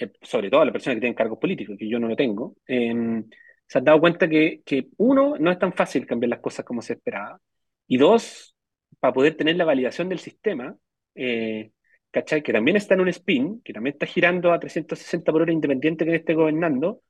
eh, 0.00 0.10
sobre 0.22 0.50
todo 0.50 0.64
las 0.64 0.72
personas 0.72 0.96
que 0.96 1.00
tienen 1.00 1.14
cargos 1.14 1.38
políticos, 1.38 1.76
que 1.78 1.88
yo 1.88 1.98
no 1.98 2.08
lo 2.08 2.16
tengo, 2.16 2.56
eh, 2.66 3.22
se 3.66 3.78
han 3.78 3.84
dado 3.84 4.00
cuenta 4.00 4.28
que, 4.28 4.62
que, 4.64 4.88
uno, 4.96 5.36
no 5.38 5.50
es 5.50 5.58
tan 5.58 5.72
fácil 5.72 6.06
cambiar 6.06 6.30
las 6.30 6.40
cosas 6.40 6.64
como 6.64 6.82
se 6.82 6.94
esperaba, 6.94 7.40
y 7.86 7.98
dos, 7.98 8.56
para 9.00 9.12
poder 9.12 9.36
tener 9.36 9.56
la 9.56 9.64
validación 9.64 10.08
del 10.08 10.18
sistema, 10.18 10.76
eh, 11.14 11.72
¿cachai? 12.10 12.42
Que 12.42 12.52
también 12.52 12.76
está 12.76 12.94
en 12.94 13.00
un 13.00 13.08
spin, 13.08 13.60
que 13.62 13.72
también 13.72 13.94
está 13.94 14.06
girando 14.06 14.52
a 14.52 14.60
360 14.60 15.32
por 15.32 15.42
hora 15.42 15.52
independiente 15.52 16.04
que 16.04 16.14
esté 16.16 16.34
gobernando, 16.34 17.02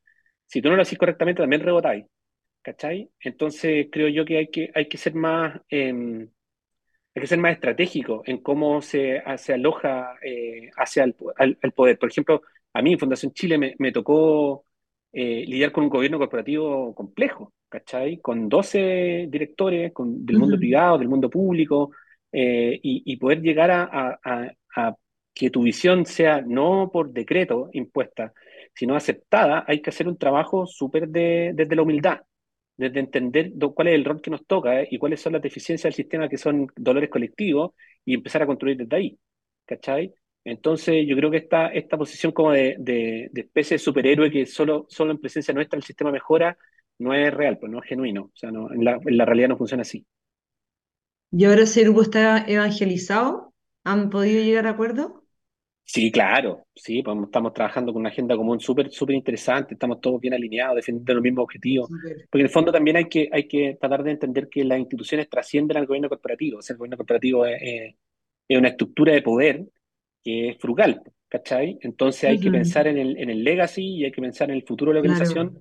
si 0.46 0.62
tú 0.62 0.68
no 0.70 0.76
lo 0.76 0.82
haces 0.82 0.98
correctamente 0.98 1.42
también 1.42 1.62
rebotáis, 1.62 2.06
¿cachai? 2.62 3.10
Entonces 3.20 3.88
creo 3.92 4.08
yo 4.08 4.24
que 4.24 4.38
hay 4.38 4.48
que, 4.48 4.70
hay 4.74 4.88
que 4.88 4.98
ser 4.98 5.14
más... 5.14 5.60
Eh, 5.70 6.28
hay 7.14 7.22
que 7.22 7.26
ser 7.26 7.38
más 7.38 7.52
estratégico 7.52 8.22
en 8.26 8.38
cómo 8.38 8.80
se, 8.82 9.22
se 9.36 9.52
aloja 9.54 10.14
eh, 10.22 10.70
hacia 10.76 11.04
el, 11.04 11.16
al, 11.36 11.58
al 11.62 11.72
poder. 11.72 11.98
Por 11.98 12.10
ejemplo, 12.10 12.42
a 12.72 12.82
mí 12.82 12.92
en 12.92 12.98
Fundación 12.98 13.32
Chile 13.32 13.58
me, 13.58 13.74
me 13.78 13.92
tocó 13.92 14.64
eh, 15.12 15.44
lidiar 15.46 15.72
con 15.72 15.84
un 15.84 15.90
gobierno 15.90 16.18
corporativo 16.18 16.94
complejo, 16.94 17.52
¿cachai? 17.68 18.20
Con 18.20 18.48
12 18.48 19.26
directores 19.28 19.92
con, 19.92 20.24
del 20.24 20.38
mundo 20.38 20.56
privado, 20.56 20.98
del 20.98 21.08
mundo 21.08 21.28
público, 21.28 21.90
eh, 22.32 22.78
y, 22.82 23.02
y 23.12 23.16
poder 23.16 23.40
llegar 23.42 23.70
a, 23.70 23.84
a, 23.84 24.20
a, 24.24 24.52
a 24.76 24.96
que 25.34 25.50
tu 25.50 25.62
visión 25.62 26.06
sea 26.06 26.42
no 26.42 26.90
por 26.92 27.12
decreto 27.12 27.70
impuesta, 27.72 28.32
sino 28.74 28.94
aceptada, 28.96 29.64
hay 29.66 29.80
que 29.82 29.90
hacer 29.90 30.08
un 30.08 30.18
trabajo 30.18 30.66
súper 30.66 31.08
de, 31.08 31.52
desde 31.54 31.76
la 31.76 31.82
humildad 31.82 32.20
desde 32.76 33.00
entender 33.00 33.50
do- 33.54 33.74
cuál 33.74 33.88
es 33.88 33.94
el 33.94 34.04
rol 34.04 34.20
que 34.22 34.30
nos 34.30 34.46
toca 34.46 34.80
eh, 34.82 34.88
y 34.90 34.98
cuáles 34.98 35.20
son 35.20 35.34
las 35.34 35.42
deficiencias 35.42 35.82
del 35.84 35.94
sistema 35.94 36.28
que 36.28 36.38
son 36.38 36.66
dolores 36.76 37.10
colectivos 37.10 37.72
y 38.04 38.14
empezar 38.14 38.42
a 38.42 38.46
construir 38.46 38.76
desde 38.78 38.96
ahí, 38.96 39.18
¿cachai? 39.66 40.14
Entonces 40.44 41.04
yo 41.06 41.14
creo 41.16 41.30
que 41.30 41.36
esta, 41.38 41.68
esta 41.68 41.98
posición 41.98 42.32
como 42.32 42.52
de, 42.52 42.76
de, 42.78 43.28
de 43.32 43.40
especie 43.42 43.74
de 43.74 43.78
superhéroe 43.78 44.30
que 44.30 44.46
solo, 44.46 44.86
solo 44.88 45.12
en 45.12 45.20
presencia 45.20 45.52
nuestra 45.54 45.76
el 45.76 45.82
sistema 45.84 46.10
mejora, 46.10 46.56
no 46.98 47.12
es 47.14 47.32
real, 47.32 47.58
pues 47.58 47.70
no 47.72 47.78
es 47.82 47.88
genuino, 47.88 48.24
o 48.24 48.32
sea, 48.34 48.50
no, 48.50 48.72
en 48.72 48.84
la, 48.84 48.98
en 49.04 49.16
la 49.18 49.24
realidad 49.26 49.48
no 49.48 49.56
funciona 49.58 49.82
así. 49.82 50.06
¿Y 51.32 51.44
ahora 51.44 51.62
ese 51.62 51.82
grupo 51.84 52.02
está 52.02 52.38
evangelizado? 52.46 53.54
¿Han 53.84 54.10
podido 54.10 54.42
llegar 54.42 54.66
a 54.66 54.70
acuerdo? 54.70 55.24
Sí, 55.84 56.12
claro, 56.12 56.66
sí, 56.76 57.02
pues 57.02 57.18
estamos 57.24 57.52
trabajando 57.52 57.92
con 57.92 58.00
una 58.00 58.10
agenda 58.10 58.36
común 58.36 58.60
súper, 58.60 58.92
súper 58.92 59.16
interesante, 59.16 59.74
estamos 59.74 60.00
todos 60.00 60.20
bien 60.20 60.32
alineados, 60.34 60.76
defendiendo 60.76 61.14
los 61.14 61.22
mismos 61.22 61.42
objetivos, 61.42 61.90
porque 62.30 62.42
en 62.42 62.46
el 62.46 62.52
fondo 62.52 62.70
también 62.70 62.96
hay 62.96 63.08
que, 63.08 63.28
hay 63.32 63.48
que 63.48 63.76
tratar 63.80 64.04
de 64.04 64.12
entender 64.12 64.48
que 64.48 64.62
las 64.64 64.78
instituciones 64.78 65.28
trascienden 65.28 65.76
al 65.76 65.86
gobierno 65.86 66.08
corporativo, 66.08 66.58
o 66.58 66.62
sea, 66.62 66.74
el 66.74 66.78
gobierno 66.78 66.96
corporativo 66.96 67.44
es, 67.44 67.58
es- 67.60 67.94
es 68.48 68.58
una 68.58 68.68
estructura 68.68 69.12
de 69.14 69.22
poder 69.22 69.66
que 70.24 70.50
es 70.50 70.58
frugal, 70.58 71.02
¿cachai? 71.28 71.78
Entonces 71.82 72.24
hay 72.24 72.40
que 72.40 72.50
Ujú. 72.50 72.52
pensar 72.52 72.86
en 72.88 72.98
el, 72.98 73.16
en 73.18 73.30
el 73.30 73.44
legacy 73.44 73.82
y 73.98 74.04
hay 74.04 74.12
que 74.12 74.20
pensar 74.22 74.50
en 74.50 74.56
el 74.56 74.64
futuro 74.66 74.90
de 74.92 74.96
la 74.96 75.00
Claro. 75.00 75.52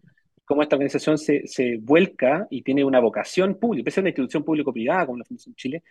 Cómo 0.49 0.63
esta 0.63 0.75
organización 0.77 1.19
se, 1.19 1.45
se 1.45 1.77
vuelca 1.79 2.47
y 2.49 2.63
tiene 2.63 2.83
una 2.83 2.99
vocación 2.99 3.59
pública, 3.59 3.85
pese 3.85 3.99
a 3.99 4.01
una 4.01 4.09
institución 4.09 4.43
público-privada 4.43 5.05
como 5.05 5.19
la 5.19 5.23
Fundación 5.23 5.53
Chile, 5.53 5.83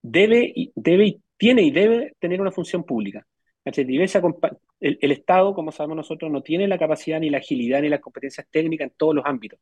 debe 0.00 0.50
y, 0.54 0.72
debe 0.74 1.06
y 1.06 1.22
tiene 1.36 1.62
y 1.62 1.70
debe 1.70 2.14
tener 2.18 2.40
una 2.40 2.50
función 2.50 2.84
pública. 2.84 3.26
El, 3.66 4.98
el 4.98 5.12
Estado, 5.12 5.54
como 5.54 5.72
sabemos 5.72 5.98
nosotros, 5.98 6.32
no 6.32 6.40
tiene 6.42 6.66
la 6.68 6.78
capacidad 6.78 7.20
ni 7.20 7.28
la 7.28 7.36
agilidad 7.36 7.82
ni 7.82 7.90
las 7.90 8.00
competencias 8.00 8.46
técnicas 8.50 8.86
en 8.86 8.94
todos 8.96 9.14
los 9.14 9.26
ámbitos. 9.26 9.60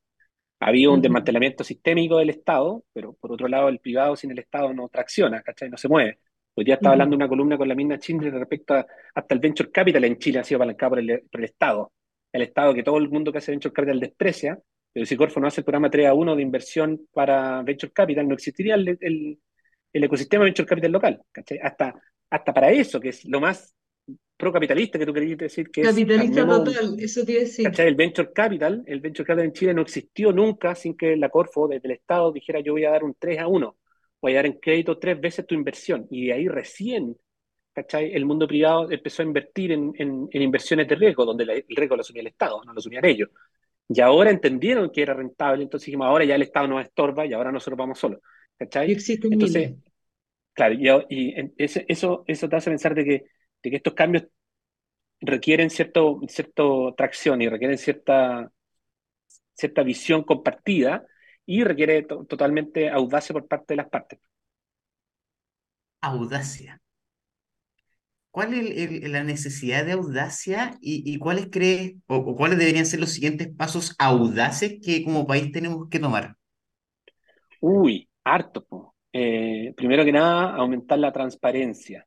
Ha 0.60 0.68
habido 0.68 0.94
un 0.94 1.02
desmantelamiento 1.02 1.64
sistémico 1.64 2.18
del 2.18 2.30
Estado, 2.30 2.84
pero 2.92 3.14
por 3.14 3.32
otro 3.32 3.48
lado 3.48 3.68
el 3.68 3.80
privado 3.80 4.14
sin 4.14 4.30
el 4.30 4.38
Estado 4.38 4.72
no 4.72 4.88
tracciona, 4.88 5.42
¿cachai? 5.42 5.70
No 5.70 5.76
se 5.76 5.88
mueve. 5.88 6.20
Hoy 6.54 6.64
día 6.64 6.74
estaba 6.74 6.92
hablando 6.92 7.16
una 7.16 7.28
columna 7.28 7.58
con 7.58 7.66
la 7.66 7.74
misma 7.74 7.96
Schindler 7.96 8.32
respecto 8.34 8.74
a 8.74 8.86
hasta 9.12 9.34
el 9.34 9.40
venture 9.40 9.72
capital 9.72 10.04
en 10.04 10.18
Chile 10.18 10.38
ha 10.38 10.44
sido 10.44 10.58
apalancado 10.58 10.90
por 10.90 10.98
el, 11.00 11.22
por 11.28 11.40
el 11.40 11.46
Estado. 11.46 11.92
El 12.32 12.42
Estado 12.42 12.74
que 12.74 12.82
todo 12.82 12.98
el 12.98 13.08
mundo 13.08 13.32
que 13.32 13.38
hace 13.38 13.52
venture 13.52 13.72
capital 13.72 14.00
desprecia, 14.00 14.58
pero 14.92 15.06
si 15.06 15.16
Corfo 15.16 15.40
no 15.40 15.46
hace 15.48 15.60
el 15.60 15.64
programa 15.64 15.90
3 15.90 16.06
a 16.08 16.14
1 16.14 16.36
de 16.36 16.42
inversión 16.42 17.06
para 17.12 17.62
venture 17.62 17.92
capital, 17.92 18.28
no 18.28 18.34
existiría 18.34 18.74
el, 18.76 18.96
el, 19.00 19.38
el 19.92 20.04
ecosistema 20.04 20.44
venture 20.44 20.66
capital 20.68 20.92
local, 20.92 21.22
¿cachai? 21.32 21.58
Hasta, 21.62 21.94
hasta 22.30 22.54
para 22.54 22.70
eso, 22.72 23.00
que 23.00 23.10
es 23.10 23.24
lo 23.26 23.40
más 23.40 23.74
procapitalista 24.36 24.98
que 24.98 25.06
tú 25.06 25.12
querías 25.14 25.38
decir, 25.38 25.70
que 25.70 25.82
es 25.82 25.90
Capitalista 25.90 26.42
un- 26.44 26.64
total, 26.64 26.96
eso 27.00 27.24
te 27.24 27.32
iba 27.32 27.40
a 27.40 27.44
decir. 27.44 27.64
¿Cachai? 27.66 27.88
El 27.88 27.94
venture 27.94 28.32
capital, 28.32 28.82
el 28.86 29.00
venture 29.00 29.26
capital 29.26 29.46
en 29.46 29.52
Chile 29.52 29.74
no 29.74 29.82
existió 29.82 30.32
nunca 30.32 30.74
sin 30.74 30.96
que 30.96 31.16
la 31.16 31.28
Corfo 31.28 31.68
desde 31.68 31.88
el 31.88 31.92
Estado 31.94 32.32
dijera 32.32 32.60
yo 32.60 32.72
voy 32.72 32.84
a 32.84 32.90
dar 32.90 33.04
un 33.04 33.14
3 33.18 33.38
a 33.38 33.48
1, 33.48 33.76
voy 34.20 34.32
a 34.32 34.36
dar 34.36 34.46
en 34.46 34.54
crédito 34.60 34.98
tres 34.98 35.20
veces 35.20 35.46
tu 35.46 35.54
inversión. 35.54 36.06
Y 36.10 36.26
de 36.28 36.32
ahí 36.34 36.48
recién, 36.48 37.16
¿cachai? 37.74 38.12
El 38.14 38.26
mundo 38.26 38.46
privado 38.48 38.90
empezó 38.90 39.22
a 39.22 39.26
invertir 39.26 39.72
en, 39.72 39.92
en- 39.98 40.28
en 40.30 40.42
inversiones 40.42 40.88
de 40.88 40.94
riesgo, 40.96 41.24
donde 41.24 41.46
la- 41.46 41.54
el 41.54 41.64
riesgo 41.76 41.96
lo 41.96 42.02
asumía 42.02 42.22
el 42.22 42.28
Estado, 42.28 42.62
no 42.64 42.72
lo 42.72 42.78
asumían 42.78 43.04
ellos. 43.04 43.30
Y 43.88 44.00
ahora 44.00 44.30
entendieron 44.30 44.90
que 44.90 45.02
era 45.02 45.14
rentable, 45.14 45.62
entonces 45.64 45.86
dijimos, 45.86 46.06
ahora 46.08 46.24
ya 46.24 46.36
el 46.36 46.42
Estado 46.42 46.68
nos 46.68 46.84
estorba 46.84 47.26
y 47.26 47.32
ahora 47.34 47.52
nosotros 47.52 47.78
vamos 47.78 47.98
solos. 47.98 48.20
Y 48.84 48.92
¿Cachai? 48.92 48.92
existen 48.92 49.30
Entonces, 49.30 49.36
miles. 49.36 49.78
claro, 50.54 50.74
y, 50.76 50.88
eso, 51.88 52.24
eso 52.26 52.48
te 52.48 52.56
hace 52.56 52.70
pensar 52.70 52.94
de 52.94 53.04
que, 53.04 53.24
de 53.62 53.70
que 53.70 53.76
estos 53.76 53.94
cambios 53.94 54.24
requieren 55.20 55.70
cierto, 55.70 56.20
cierto 56.28 56.94
tracción 56.96 57.42
y 57.42 57.48
requieren 57.48 57.78
cierta, 57.78 58.50
cierta 59.54 59.82
visión 59.84 60.22
compartida 60.24 61.06
y 61.46 61.62
requiere 61.64 62.02
to- 62.02 62.24
totalmente 62.26 62.88
audacia 62.90 63.32
por 63.32 63.46
parte 63.48 63.74
de 63.74 63.76
las 63.76 63.88
partes. 63.88 64.18
Audacia. 66.08 66.78
¿Cuál 68.30 68.54
es 68.54 68.60
el- 68.60 69.04
el- 69.04 69.12
la 69.12 69.24
necesidad 69.24 69.84
de 69.84 69.92
audacia 69.92 70.76
y, 70.80 71.02
y 71.12 71.18
cuáles 71.18 71.48
crees 71.50 71.94
o, 72.06 72.16
o 72.16 72.36
cuáles 72.36 72.58
deberían 72.58 72.86
ser 72.86 73.00
los 73.00 73.12
siguientes 73.12 73.48
pasos 73.56 73.94
audaces 73.98 74.74
que 74.82 75.04
como 75.04 75.26
país 75.26 75.52
tenemos 75.52 75.88
que 75.90 75.98
tomar? 76.00 76.36
Uy, 77.60 78.08
Harto. 78.24 78.94
Eh, 79.12 79.74
primero 79.76 80.04
que 80.04 80.12
nada, 80.12 80.54
aumentar 80.54 80.98
la 80.98 81.12
transparencia. 81.12 82.06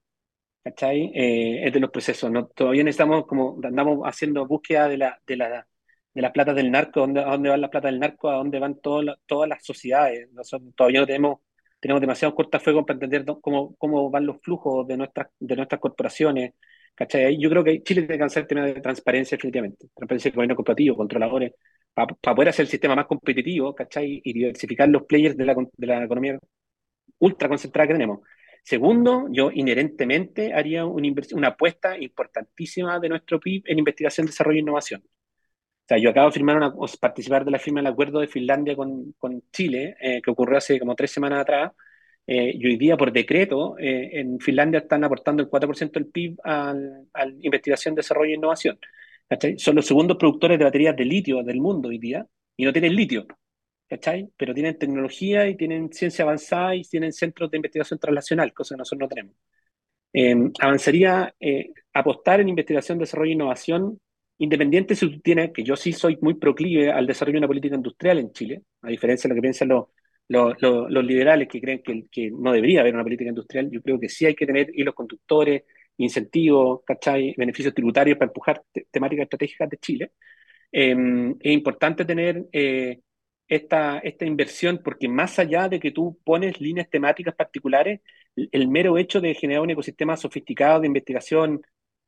¿Cachai? 0.64 1.12
Eh, 1.16 1.68
es 1.68 1.74
de 1.74 1.80
los 1.80 1.92
procesos. 1.92 2.32
¿no? 2.32 2.48
Todavía 2.48 2.84
necesitamos, 2.84 3.26
como 3.28 3.60
andamos 3.64 4.02
haciendo 4.06 4.48
búsqueda 4.48 4.88
de 4.90 4.98
la, 4.98 5.20
de 5.28 5.38
la, 5.38 5.68
de 6.14 6.22
las 6.22 6.32
platas 6.32 6.56
del 6.56 6.72
narco, 6.72 7.02
dónde, 7.02 7.22
a 7.22 7.26
dónde 7.32 7.50
van 7.50 7.62
las 7.62 7.70
platas 7.72 7.92
del 7.92 8.00
narco, 8.02 8.30
a 8.30 8.36
dónde 8.38 8.60
van 8.60 8.80
las- 9.04 9.18
todas 9.28 9.50
las 9.50 9.64
sociedades. 9.66 10.30
Nosotros 10.34 10.74
todavía 10.76 11.02
no 11.02 11.08
tenemos, 11.08 11.40
tenemos 11.84 12.00
demasiado 12.00 12.34
cortafuegos 12.34 12.86
para 12.86 12.96
entender 12.96 13.26
cómo, 13.42 13.76
cómo 13.76 14.10
van 14.10 14.26
los 14.26 14.38
flujos 14.42 14.88
de 14.88 14.96
nuestras, 14.96 15.28
de 15.38 15.56
nuestras 15.58 15.82
corporaciones. 15.82 16.54
¿Cachai? 16.96 17.38
Yo 17.38 17.50
creo 17.50 17.62
que 17.62 17.84
Chile 17.84 18.04
tiene 18.04 18.08
que 18.08 18.14
alcanzar 18.14 18.44
el 18.44 18.48
tema 18.48 18.66
de 18.66 18.80
transparencia, 18.80 19.36
definitivamente. 19.36 19.90
Transparencia 19.94 20.32
del 20.32 20.36
gobierno 20.38 20.56
corporativo, 20.56 20.96
controladores, 20.96 21.52
para 21.94 22.08
poder 22.36 22.50
hacer 22.50 22.64
el 22.64 22.70
sistema 22.70 22.96
más 22.96 23.06
competitivo, 23.06 23.76
¿cachai? 23.76 24.22
Y 24.24 24.32
diversificar 24.32 24.88
los 24.88 25.04
players 25.04 25.36
de 25.36 25.46
la, 25.46 25.56
de 25.56 25.88
la 25.88 26.06
economía 26.06 26.40
ultra 27.20 27.50
concentrada 27.50 27.88
que 27.88 27.94
tenemos. 27.96 28.22
Segundo, 28.64 29.28
yo 29.30 29.52
inherentemente 29.52 30.54
haría 30.54 30.86
una, 30.86 31.14
una 31.34 31.48
apuesta 31.50 31.98
importantísima 32.00 32.98
de 32.98 33.10
nuestro 33.10 33.42
PIB 33.42 33.64
en 33.66 33.80
investigación, 33.80 34.26
desarrollo 34.28 34.60
e 34.60 34.62
innovación. 34.62 35.04
O 35.84 35.88
sea, 35.88 35.98
yo 35.98 36.10
acabo 36.10 36.28
de 36.28 36.34
firmar 36.34 36.74
participar 37.00 37.44
de 37.44 37.52
la 37.52 37.60
firma 37.60 37.82
del 37.82 37.92
acuerdo 37.92 38.20
de 38.20 38.28
Finlandia 38.28 38.76
con, 38.76 39.14
con 39.18 39.44
Chile, 39.52 39.96
eh, 40.00 40.22
que 40.22 40.32
ocurrió 40.32 40.58
hace 40.58 40.80
como 40.80 40.96
tres 40.96 41.12
semanas 41.12 41.42
atrás, 41.42 41.74
eh, 42.26 42.54
y 42.56 42.66
hoy 42.66 42.78
día 42.78 42.96
por 42.96 43.12
decreto 43.12 43.78
eh, 43.78 44.12
en 44.14 44.40
Finlandia 44.40 44.80
están 44.80 45.04
aportando 45.04 45.44
el 45.44 45.50
4% 45.50 45.92
del 46.00 46.08
PIB 46.08 46.40
a 46.46 46.74
investigación, 47.42 47.96
desarrollo 47.96 48.32
e 48.32 48.36
innovación. 48.36 48.80
Son 49.58 49.76
los 49.76 49.86
segundos 49.86 50.18
productores 50.18 50.58
de 50.60 50.66
baterías 50.66 50.96
de 50.96 51.06
litio 51.06 51.44
del 51.44 51.60
mundo 51.60 51.90
hoy 51.90 51.98
día 51.98 52.26
y 52.56 52.66
no 52.66 52.72
tienen 52.74 52.96
litio. 52.96 53.26
¿Cachai? 53.90 54.30
Pero 54.38 54.54
tienen 54.54 54.78
tecnología 54.78 55.48
y 55.48 55.56
tienen 55.56 55.92
ciencia 55.92 56.24
avanzada 56.24 56.76
y 56.76 56.84
tienen 56.84 57.12
centros 57.14 57.52
de 57.52 57.58
investigación 57.58 58.00
translacional, 58.00 58.54
cosa 58.54 58.76
que 58.76 58.80
nosotros 58.80 59.02
no 59.02 59.08
tenemos. 59.08 59.36
Eh, 60.14 60.36
avanzaría 60.60 61.34
eh, 61.40 61.72
apostar 61.94 62.40
en 62.40 62.50
investigación, 62.50 63.00
desarrollo 63.00 63.32
e 63.32 63.34
innovación, 63.34 64.00
independiente 64.38 64.96
si 64.96 65.10
tú 65.12 65.20
tienes, 65.22 65.52
que 65.54 65.64
yo 65.64 65.76
sí 65.76 65.94
soy 65.94 66.18
muy 66.22 66.36
proclive 66.36 66.92
al 66.92 67.08
desarrollo 67.08 67.36
de 67.36 67.40
una 67.40 67.48
política 67.48 67.76
industrial 67.76 68.20
en 68.20 68.32
Chile, 68.34 68.64
a 68.82 68.90
diferencia 68.90 69.28
de 69.28 69.34
lo 69.34 69.36
que 69.36 69.42
piensan 69.42 69.70
los, 69.70 69.86
los, 70.28 70.56
los- 70.62 70.92
los 70.92 71.04
liberales 71.06 71.48
que 71.48 71.62
creen 71.62 71.82
que, 71.84 72.06
que 72.12 72.32
no 72.32 72.52
debería 72.52 72.82
haber 72.82 72.94
una 72.96 73.04
política 73.04 73.30
industrial, 73.30 73.70
yo 73.72 73.82
creo 73.82 74.00
que 74.00 74.10
sí 74.10 74.26
hay 74.26 74.36
que 74.36 74.46
tener 74.46 74.70
hilos 74.74 74.96
conductores, 74.96 75.64
incentivos, 75.98 76.82
¿cachai? 76.86 77.34
beneficios 77.38 77.74
tributarios 77.74 78.18
para 78.18 78.30
empujar 78.30 78.64
te- 78.72 78.88
temáticas 78.92 79.24
estratégicas 79.24 79.70
de 79.70 79.78
Chile. 79.78 80.12
Eh, 80.72 80.96
es 81.40 81.54
importante 81.54 82.06
tener 82.06 82.46
eh, 82.52 83.00
esta, 83.48 84.00
esta 84.00 84.26
inversión 84.26 84.82
porque 84.84 85.08
más 85.08 85.38
allá 85.40 85.70
de 85.70 85.80
que 85.80 85.92
tú 85.92 86.20
pones 86.24 86.60
líneas 86.60 86.90
temáticas 86.90 87.36
particulares, 87.36 88.02
el, 88.36 88.50
el 88.52 88.68
mero 88.68 88.98
hecho 88.98 89.22
de 89.22 89.36
generar 89.36 89.62
un 89.64 89.70
ecosistema 89.72 90.18
sofisticado 90.18 90.80
de 90.82 90.88
investigación 90.88 91.62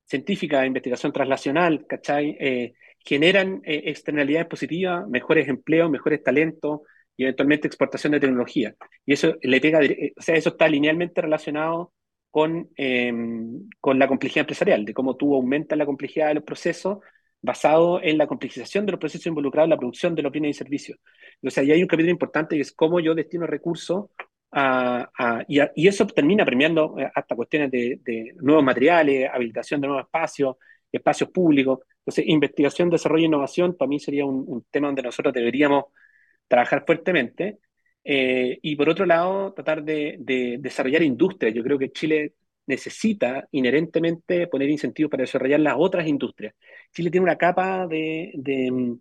científica, 0.05 0.65
investigación 0.65 1.11
translacional, 1.11 1.85
¿cachai? 1.87 2.37
Eh, 2.39 2.73
generan 3.05 3.61
eh, 3.63 3.83
externalidades 3.85 4.47
positivas, 4.47 5.07
mejores 5.07 5.47
empleos, 5.47 5.89
mejores 5.89 6.23
talentos 6.23 6.81
y 7.15 7.23
eventualmente 7.23 7.67
exportación 7.67 8.13
de 8.13 8.19
tecnología. 8.19 8.75
Y 9.05 9.13
eso 9.13 9.35
le 9.41 9.61
pega, 9.61 9.81
eh, 9.83 10.13
o 10.17 10.21
sea, 10.21 10.35
eso 10.35 10.49
está 10.49 10.67
linealmente 10.67 11.21
relacionado 11.21 11.93
con, 12.31 12.69
eh, 12.75 13.13
con 13.79 13.99
la 13.99 14.07
complejidad 14.07 14.41
empresarial, 14.41 14.83
de 14.85 14.93
cómo 14.93 15.15
tú 15.15 15.35
aumentas 15.35 15.77
la 15.77 15.85
complejidad 15.85 16.29
de 16.29 16.35
los 16.35 16.43
procesos 16.43 16.97
basado 17.41 18.01
en 18.01 18.17
la 18.17 18.27
complejización 18.27 18.85
de 18.85 18.93
los 18.93 18.99
procesos 18.99 19.27
involucrados 19.27 19.67
en 19.67 19.69
la 19.69 19.77
producción 19.77 20.15
de 20.15 20.23
los 20.23 20.31
bienes 20.31 20.55
y 20.55 20.57
servicios. 20.57 20.99
O 21.43 21.49
sea, 21.51 21.63
ahí 21.63 21.71
hay 21.71 21.81
un 21.81 21.87
capítulo 21.87 22.11
importante 22.11 22.55
que 22.55 22.63
es 22.63 22.71
cómo 22.73 22.99
yo 22.99 23.13
destino 23.13 23.45
recursos 23.45 24.07
a- 24.55 25.09
a- 25.17 25.43
y, 25.47 25.59
a- 25.59 25.71
y 25.75 25.87
eso 25.87 26.07
termina 26.07 26.45
premiando 26.45 26.95
eh, 26.99 27.11
hasta 27.13 27.35
cuestiones 27.35 27.69
de, 27.71 27.99
de 28.03 28.33
nuevos 28.41 28.63
materiales, 28.63 29.29
habilitación 29.31 29.81
de 29.81 29.87
nuevos 29.87 30.05
espacios, 30.05 30.55
espacios 30.91 31.29
públicos. 31.31 31.79
Entonces, 31.99 32.25
investigación, 32.27 32.89
desarrollo 32.89 33.23
e 33.23 33.27
innovación 33.27 33.75
para 33.77 33.89
mí 33.89 33.99
sería 33.99 34.25
un, 34.25 34.43
un 34.47 34.65
tema 34.71 34.87
donde 34.87 35.01
nosotros 35.03 35.33
deberíamos 35.33 35.85
trabajar 36.47 36.83
fuertemente. 36.85 37.59
Eh, 38.03 38.59
y 38.61 38.75
por 38.75 38.89
otro 38.89 39.05
lado, 39.05 39.53
tratar 39.53 39.83
de, 39.83 40.17
de 40.19 40.57
desarrollar 40.59 41.01
industrias. 41.03 41.53
Yo 41.53 41.63
creo 41.63 41.77
que 41.79 41.91
Chile 41.91 42.33
necesita 42.67 43.47
inherentemente 43.51 44.47
poner 44.47 44.69
incentivos 44.69 45.11
para 45.11 45.23
desarrollar 45.23 45.59
las 45.59 45.75
otras 45.77 46.07
industrias. 46.07 46.53
Chile 46.93 47.11
tiene 47.11 47.23
una 47.25 47.37
capa 47.37 47.87
de, 47.87 48.31
de, 48.35 48.97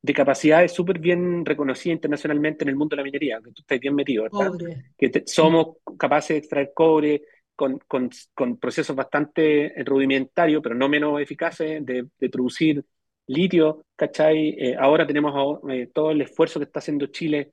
de 0.00 0.14
capacidades 0.14 0.72
súper 0.72 0.98
bien 0.98 1.44
reconocida 1.44 1.92
internacionalmente 1.92 2.64
en 2.64 2.70
el 2.70 2.76
mundo 2.76 2.94
de 2.94 3.02
la 3.02 3.04
minería, 3.04 3.38
que 3.38 3.50
tú 3.52 3.62
estás 3.62 3.80
bien 3.80 3.94
metido, 3.94 4.24
¿verdad? 4.24 4.48
Cobre. 4.48 4.76
Que 4.96 5.08
te- 5.10 5.24
somos 5.26 5.76
capaces 5.98 6.28
de 6.30 6.38
extraer 6.38 6.70
cobre 6.74 7.22
con, 7.56 7.78
con, 7.88 8.08
con 8.34 8.56
procesos 8.58 8.94
bastante 8.94 9.72
rudimentarios, 9.84 10.62
pero 10.62 10.74
no 10.76 10.88
menos 10.88 11.20
eficaces, 11.20 11.84
de, 11.84 12.06
de 12.18 12.30
producir 12.30 12.84
litio, 13.26 13.84
¿cachai? 13.96 14.50
Eh, 14.50 14.76
ahora 14.78 15.06
tenemos 15.06 15.60
eh, 15.68 15.88
todo 15.92 16.12
el 16.12 16.20
esfuerzo 16.22 16.60
que 16.60 16.64
está 16.64 16.78
haciendo 16.78 17.06
Chile 17.08 17.50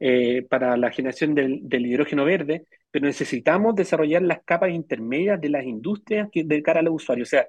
eh, 0.00 0.42
para 0.48 0.76
la 0.76 0.90
generación 0.90 1.34
del, 1.34 1.68
del 1.68 1.86
hidrógeno 1.86 2.24
verde, 2.24 2.66
pero 2.90 3.06
necesitamos 3.06 3.74
desarrollar 3.74 4.22
las 4.22 4.42
capas 4.44 4.70
intermedias 4.70 5.40
de 5.40 5.48
las 5.50 5.64
industrias 5.64 6.28
que, 6.32 6.44
de 6.44 6.62
cara 6.62 6.80
a 6.80 6.82
los 6.84 6.94
usuarios. 6.94 7.28
O 7.28 7.30
sea, 7.30 7.48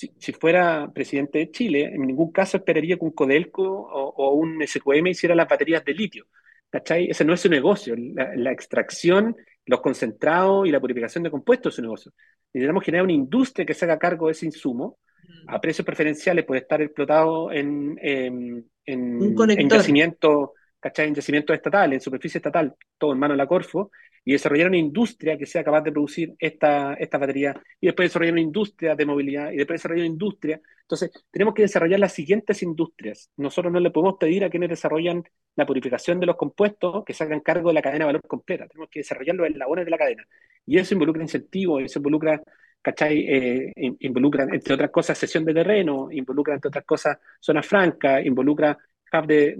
si, 0.00 0.14
si 0.18 0.32
fuera 0.32 0.90
presidente 0.94 1.40
de 1.40 1.50
Chile, 1.50 1.84
en 1.92 2.06
ningún 2.06 2.32
caso 2.32 2.56
esperaría 2.56 2.96
que 2.96 3.04
un 3.04 3.10
Codelco 3.10 3.62
o, 3.62 4.14
o 4.16 4.34
un 4.34 4.66
SQM 4.66 5.08
hiciera 5.08 5.34
las 5.34 5.46
baterías 5.46 5.84
de 5.84 5.92
litio. 5.92 6.26
¿Cachai? 6.70 7.10
Ese 7.10 7.24
no 7.24 7.34
es 7.34 7.40
su 7.40 7.50
negocio. 7.50 7.94
La, 7.96 8.34
la 8.34 8.50
extracción, 8.50 9.36
los 9.66 9.80
concentrados 9.82 10.66
y 10.66 10.70
la 10.70 10.80
purificación 10.80 11.22
de 11.22 11.30
compuestos 11.30 11.72
es 11.72 11.76
su 11.76 11.82
negocio. 11.82 12.12
Necesitamos 12.54 12.82
generar 12.82 13.04
una 13.04 13.12
industria 13.12 13.66
que 13.66 13.74
se 13.74 13.84
haga 13.84 13.98
cargo 13.98 14.26
de 14.26 14.32
ese 14.32 14.46
insumo 14.46 14.98
a 15.46 15.60
precios 15.60 15.84
preferenciales, 15.84 16.46
puede 16.46 16.62
estar 16.62 16.80
explotado 16.80 17.52
en, 17.52 17.98
en, 18.00 18.64
en, 18.86 19.22
Un 19.22 19.34
conector. 19.34 19.62
en 19.62 19.68
yacimientos 19.68 20.50
¿cachai? 20.80 21.08
En 21.08 21.14
yacimientos 21.14 21.54
estatales, 21.54 21.94
en 21.96 22.00
superficie 22.00 22.38
estatal, 22.38 22.74
todo 22.98 23.12
en 23.12 23.18
mano 23.18 23.34
de 23.34 23.38
la 23.38 23.46
Corfo, 23.46 23.90
y 24.24 24.32
desarrollar 24.32 24.68
una 24.68 24.76
industria 24.76 25.38
que 25.38 25.46
sea 25.46 25.64
capaz 25.64 25.82
de 25.82 25.92
producir 25.92 26.34
esta, 26.38 26.94
esta 26.94 27.18
batería, 27.18 27.54
y 27.80 27.86
después 27.86 28.08
desarrollar 28.08 28.34
una 28.34 28.42
industria 28.42 28.94
de 28.94 29.06
movilidad, 29.06 29.52
y 29.52 29.56
después 29.56 29.80
desarrollar 29.80 30.06
una 30.06 30.12
industria. 30.12 30.60
Entonces, 30.82 31.10
tenemos 31.30 31.54
que 31.54 31.62
desarrollar 31.62 32.00
las 32.00 32.12
siguientes 32.12 32.62
industrias. 32.62 33.30
Nosotros 33.36 33.72
no 33.72 33.80
le 33.80 33.90
podemos 33.90 34.18
pedir 34.18 34.44
a 34.44 34.50
quienes 34.50 34.70
desarrollan 34.70 35.22
la 35.54 35.66
purificación 35.66 36.18
de 36.18 36.26
los 36.26 36.36
compuestos 36.36 37.04
que 37.04 37.14
se 37.14 37.24
hagan 37.24 37.40
cargo 37.40 37.68
de 37.68 37.74
la 37.74 37.82
cadena 37.82 38.06
de 38.06 38.12
valor 38.12 38.26
completa. 38.26 38.66
Tenemos 38.66 38.90
que 38.90 39.00
desarrollar 39.00 39.36
los 39.36 39.48
eslabones 39.48 39.84
de 39.84 39.90
la 39.90 39.98
cadena. 39.98 40.24
Y 40.66 40.78
eso 40.78 40.94
involucra 40.94 41.22
incentivos, 41.22 41.82
eso 41.82 41.98
involucra 42.00 42.42
¿cachai? 42.82 43.26
Eh, 43.28 43.72
involucra, 44.00 44.44
entre 44.44 44.74
otras 44.74 44.90
cosas, 44.90 45.18
sesión 45.18 45.44
de 45.44 45.54
terreno, 45.54 46.08
involucra, 46.10 46.54
entre 46.54 46.68
otras 46.68 46.84
cosas, 46.84 47.18
zona 47.38 47.62
franca, 47.62 48.20
involucra 48.22 48.76
hub 49.12 49.26
de, 49.26 49.54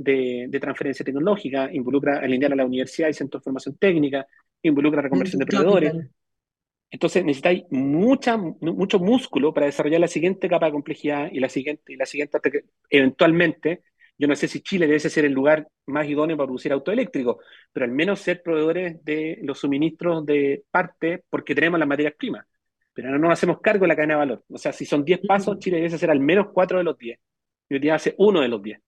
de, 0.48 0.61
transferencia 0.61 1.05
tecnológica, 1.05 1.70
involucra 1.72 2.18
alinear 2.18 2.53
a 2.53 2.57
la 2.57 2.64
universidad 2.64 3.09
y 3.09 3.14
centros 3.14 3.42
de 3.42 3.44
formación 3.44 3.76
técnica, 3.76 4.26
involucra 4.62 5.03
reconversión 5.03 5.38
de 5.38 5.46
proveedores. 5.46 5.94
Entonces 6.90 7.24
necesitáis 7.24 7.64
mucha, 7.70 8.36
mucho 8.36 8.98
músculo 8.98 9.55
para 9.55 9.66
desarrollar 9.66 10.01
la 10.01 10.09
siguiente 10.09 10.48
capa 10.48 10.66
de 10.66 10.72
complejidad 10.72 11.28
y 11.30 11.38
la 11.38 11.48
siguiente, 11.48 11.92
y 11.92 11.96
la 11.96 12.07
siguiente 12.07 12.36
hasta 12.36 12.51
que 12.51 12.64
eventualmente, 12.88 13.82
yo 14.18 14.26
no 14.26 14.34
sé 14.34 14.48
si 14.48 14.61
Chile 14.61 14.86
debe 14.86 14.98
ser 14.98 15.24
el 15.24 15.32
lugar 15.32 15.68
más 15.86 16.09
idóneo 16.09 16.36
para 16.36 16.48
producir 16.48 16.72
autoeléctricos, 16.72 17.36
pero 17.72 17.84
al 17.84 17.92
menos 17.92 18.20
ser 18.20 18.42
proveedores 18.42 19.05
de 19.05 19.38
los 19.42 19.59
suministros 19.59 20.26
de 20.26 20.64
parte 20.70 21.22
porque 21.30 21.55
tenemos 21.55 21.78
las 21.78 21.88
materias 21.88 22.14
primas 22.18 22.44
pero 22.92 23.11
no 23.11 23.18
nos 23.18 23.32
hacemos 23.32 23.61
cargo 23.61 23.84
de 23.84 23.88
la 23.88 23.96
cadena 23.96 24.14
de 24.14 24.18
valor. 24.18 24.44
O 24.48 24.59
sea, 24.59 24.72
si 24.72 24.84
son 24.84 25.05
10 25.05 25.20
pasos, 25.26 25.59
Chile 25.59 25.78
debe 25.80 25.94
hacer 25.94 26.11
al 26.11 26.20
menos 26.20 26.48
4 26.53 26.78
de 26.78 26.84
los 26.84 26.98
10. 26.98 27.18
Y 27.68 27.74
hoy 27.74 27.80
día 27.80 27.94
hace 27.94 28.14
uno 28.18 28.40
de 28.40 28.48
los 28.48 28.62
10. 28.62 28.78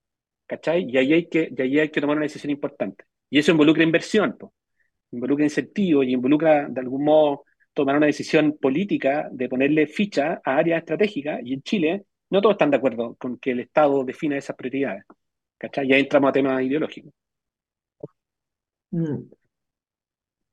¿Cachai? 0.53 0.85
Y 0.87 0.99
ahí 0.99 1.15
hay 1.15 1.27
que, 1.29 1.51
y 1.57 1.63
ahí 1.63 1.79
hay 1.79 1.89
que 1.89 2.01
tomar 2.03 2.17
una 2.19 2.27
decisión 2.27 2.51
importante. 2.51 3.05
Y 3.31 3.39
eso 3.39 3.53
involucra 3.53 3.83
inversión, 3.83 4.37
involucra 5.11 5.47
incentivos 5.47 6.05
y 6.05 6.13
involucra, 6.13 6.69
de 6.69 6.79
algún 6.79 7.05
modo, 7.05 7.45
tomar 7.73 7.97
una 7.97 8.05
decisión 8.05 8.59
política 8.61 9.31
de 9.33 9.49
ponerle 9.49 9.87
ficha 9.87 10.43
a 10.45 10.57
áreas 10.59 10.81
estratégicas. 10.81 11.41
Y 11.43 11.55
en 11.55 11.63
Chile, 11.63 12.05
no 12.29 12.43
todos 12.43 12.57
están 12.57 12.71
de 12.71 12.77
acuerdo 12.77 13.15
con 13.15 13.39
que 13.39 13.53
el 13.53 13.61
Estado 13.61 14.05
defina 14.05 14.37
esas 14.37 14.55
prioridades. 14.55 15.05
¿Cachai? 15.57 15.89
Ya 15.89 15.97
entramos 15.97 16.29
a 16.29 16.33
temas 16.33 16.63
ideológicos. 16.63 17.15
Mm. 18.91 19.33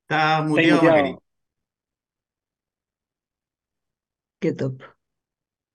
Está 0.08 0.42
muteado, 0.42 1.22
Qué 4.38 4.52
top. 4.54 4.82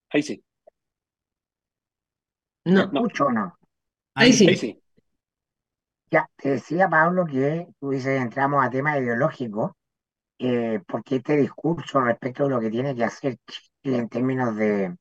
Ahí 0.09 0.23
sí. 0.23 0.43
No. 2.65 2.87
¿Mucho 2.91 3.29
no? 3.29 3.55
Ahí 4.15 4.33
sí. 4.33 4.47
Ahí 4.47 4.57
sí. 4.57 4.81
Ya, 6.11 6.29
te 6.35 6.49
decía 6.49 6.89
Pablo 6.89 7.25
que 7.25 7.67
tú 7.79 7.91
dices, 7.91 8.21
entramos 8.21 8.65
a 8.65 8.69
temas 8.69 8.97
ideológicos, 8.97 9.71
eh, 10.39 10.79
porque 10.87 11.17
este 11.17 11.37
discurso 11.37 12.01
respecto 12.01 12.43
de 12.43 12.49
lo 12.49 12.59
que 12.59 12.69
tiene 12.69 12.95
que 12.95 13.03
hacer 13.03 13.37
Chile 13.45 13.97
en 13.97 14.09
términos 14.09 14.55
de 14.55 14.95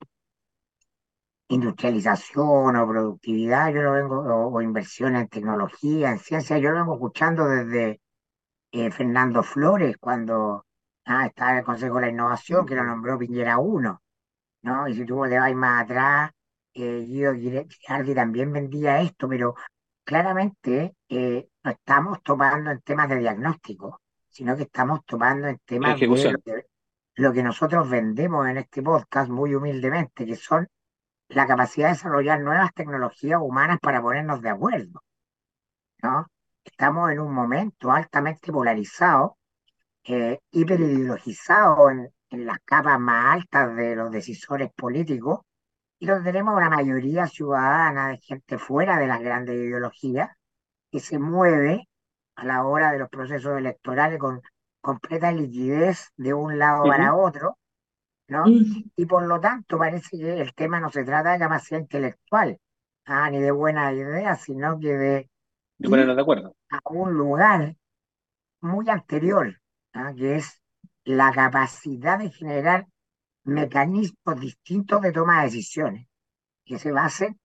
industrialización 1.48 2.76
o 2.76 2.88
productividad, 2.88 3.72
yo 3.72 3.82
lo 3.82 3.92
vengo, 3.92 4.20
o, 4.20 4.60
inversión 4.60 5.14
en 5.16 5.28
tecnología, 5.28 6.10
en 6.10 6.18
ciencia, 6.18 6.58
yo 6.58 6.70
lo 6.70 6.78
vengo 6.80 6.94
escuchando 6.94 7.46
desde 7.46 8.00
eh, 8.72 8.90
Fernando 8.90 9.42
Flores, 9.42 9.96
cuando 9.98 10.64
Ah, 11.06 11.26
está 11.26 11.52
en 11.52 11.58
el 11.58 11.64
Consejo 11.64 11.96
de 11.96 12.02
la 12.02 12.08
Innovación, 12.10 12.64
que 12.66 12.74
lo 12.74 12.84
nombró 12.84 13.18
Piñera 13.18 13.58
1, 13.58 14.02
¿no? 14.62 14.88
Y 14.88 14.94
si 14.94 15.04
tú 15.04 15.22
te 15.28 15.38
vas 15.38 15.54
más 15.54 15.84
atrás, 15.84 16.30
eh, 16.74 17.04
Guido 17.06 17.34
Girardi 17.34 18.14
también 18.14 18.52
vendía 18.52 19.00
esto, 19.00 19.28
pero 19.28 19.54
claramente 20.04 20.96
eh, 21.08 21.48
no 21.62 21.70
estamos 21.70 22.22
tomando 22.22 22.70
en 22.70 22.80
temas 22.80 23.08
de 23.08 23.18
diagnóstico, 23.18 24.00
sino 24.28 24.56
que 24.56 24.64
estamos 24.64 25.04
tomando 25.06 25.48
en 25.48 25.58
temas 25.64 25.98
de 25.98 26.06
lo 26.06 26.38
que, 26.40 26.66
lo 27.14 27.32
que 27.32 27.42
nosotros 27.42 27.88
vendemos 27.88 28.46
en 28.48 28.58
este 28.58 28.82
podcast 28.82 29.30
muy 29.30 29.54
humildemente, 29.54 30.26
que 30.26 30.36
son 30.36 30.68
la 31.28 31.46
capacidad 31.46 31.88
de 31.88 31.94
desarrollar 31.94 32.40
nuevas 32.40 32.74
tecnologías 32.74 33.40
humanas 33.40 33.78
para 33.80 34.02
ponernos 34.02 34.42
de 34.42 34.50
acuerdo, 34.50 35.02
¿no? 36.02 36.26
Estamos 36.62 37.10
en 37.10 37.20
un 37.20 37.32
momento 37.32 37.90
altamente 37.90 38.52
polarizado 38.52 39.36
eh, 40.02 40.38
hiperideologizado 40.50 41.90
en, 41.90 42.10
en 42.30 42.46
las 42.46 42.58
capas 42.64 42.98
más 43.00 43.36
altas 43.36 43.74
de 43.76 43.96
los 43.96 44.10
decisores 44.10 44.70
políticos 44.74 45.40
y 45.98 46.06
donde 46.06 46.30
tenemos 46.30 46.56
una 46.56 46.70
mayoría 46.70 47.26
ciudadana 47.26 48.08
de 48.08 48.18
gente 48.18 48.58
fuera 48.58 48.98
de 48.98 49.06
las 49.06 49.20
grandes 49.20 49.56
ideologías 49.56 50.30
que 50.90 51.00
se 51.00 51.18
mueve 51.18 51.88
a 52.36 52.44
la 52.44 52.64
hora 52.64 52.92
de 52.92 52.98
los 52.98 53.08
procesos 53.08 53.58
electorales 53.58 54.18
con 54.18 54.40
completa 54.80 55.32
liquidez 55.32 56.12
de 56.16 56.34
un 56.34 56.58
lado 56.58 56.84
para 56.84 57.14
otro, 57.14 57.58
¿no? 58.28 58.44
Y 58.46 59.06
por 59.06 59.24
lo 59.24 59.40
tanto 59.40 59.78
parece 59.78 60.18
que 60.18 60.40
el 60.40 60.54
tema 60.54 60.78
no 60.78 60.90
se 60.90 61.04
trata 61.04 61.32
de 61.32 61.38
capacidad 61.38 61.80
intelectual, 61.80 62.58
ah, 63.06 63.30
ni 63.30 63.40
de 63.40 63.50
buena 63.50 63.92
idea, 63.92 64.36
sino 64.36 64.78
que 64.78 64.88
de, 64.88 65.30
de 65.78 65.88
ponernos 65.88 66.16
de 66.16 66.22
acuerdo. 66.22 66.54
a 66.70 66.80
un 66.90 67.14
lugar 67.14 67.74
muy 68.60 68.88
anterior 68.90 69.58
¿ah? 69.94 70.12
que 70.16 70.36
es 70.36 70.60
la 71.04 71.32
capacidad 71.32 72.18
de 72.18 72.30
generar 72.30 72.86
mecanismos 73.44 74.40
distintos 74.40 75.00
de 75.02 75.12
toma 75.12 75.38
de 75.38 75.44
decisiones, 75.46 76.08
que 76.64 76.78
se 76.78 76.92
basen 76.92 77.38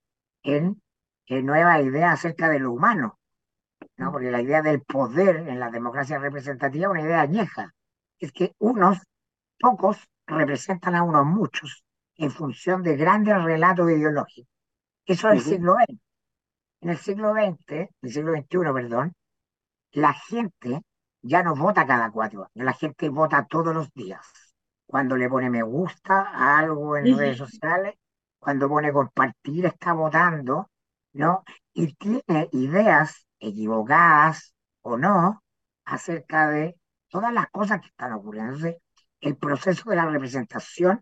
en, 0.43 0.81
nuevas 1.27 1.81
ideas 1.83 2.13
acerca 2.13 2.49
de 2.49 2.59
lo 2.59 2.71
humano, 2.71 3.19
¿no? 3.97 4.11
porque 4.11 4.31
la 4.31 4.41
idea 4.41 4.61
del 4.61 4.81
poder 4.81 5.47
en 5.47 5.59
la 5.59 5.69
democracia 5.69 6.17
representativa 6.17 6.85
es 6.85 6.91
una 6.91 7.01
idea 7.01 7.21
añeja, 7.21 7.73
es 8.17 8.31
que 8.31 8.53
unos 8.57 8.97
pocos 9.59 9.97
representan 10.25 10.95
a 10.95 11.03
unos 11.03 11.25
muchos 11.25 11.83
en 12.15 12.31
función 12.31 12.81
de 12.83 12.95
grandes 12.95 13.41
relatos 13.43 13.89
ideológicos. 13.91 14.51
Eso 15.05 15.29
es 15.29 15.45
el 15.45 15.53
siglo 15.53 15.75
XX. 15.75 15.99
En 16.81 16.89
el 16.89 16.97
siglo 16.97 17.33
XX, 17.33 17.89
el 18.01 18.11
siglo 18.11 18.33
XXI, 18.33 18.73
perdón, 18.73 19.13
la 19.91 20.13
gente 20.13 20.81
ya 21.21 21.43
no 21.43 21.55
vota 21.55 21.85
cada 21.85 22.11
cuatro 22.11 22.41
años, 22.41 22.65
la 22.65 22.73
gente 22.73 23.09
vota 23.09 23.45
todos 23.45 23.73
los 23.73 23.91
días. 23.93 24.25
Cuando 24.89 25.15
le 25.15 25.29
pone 25.29 25.51
me 25.51 25.61
gusta 25.61 26.31
a 26.33 26.57
algo 26.57 26.97
en 26.97 27.15
redes 27.15 27.37
sociales, 27.37 27.93
cuando 28.39 28.67
pone 28.67 28.91
compartir, 28.91 29.67
está 29.67 29.93
votando, 29.93 30.71
¿no? 31.13 31.43
Y 31.73 31.93
tiene 31.93 32.49
ideas 32.53 33.27
equivocadas 33.39 34.55
o 34.81 34.97
no 34.97 35.43
acerca 35.85 36.49
de 36.49 36.75
todas 37.07 37.31
las 37.31 37.45
cosas 37.51 37.81
que 37.81 37.89
están 37.89 38.13
ocurriendo. 38.13 38.55
Entonces, 38.55 38.81
el 39.21 39.37
proceso 39.37 39.91
de 39.91 39.95
la 39.95 40.07
representación 40.07 41.01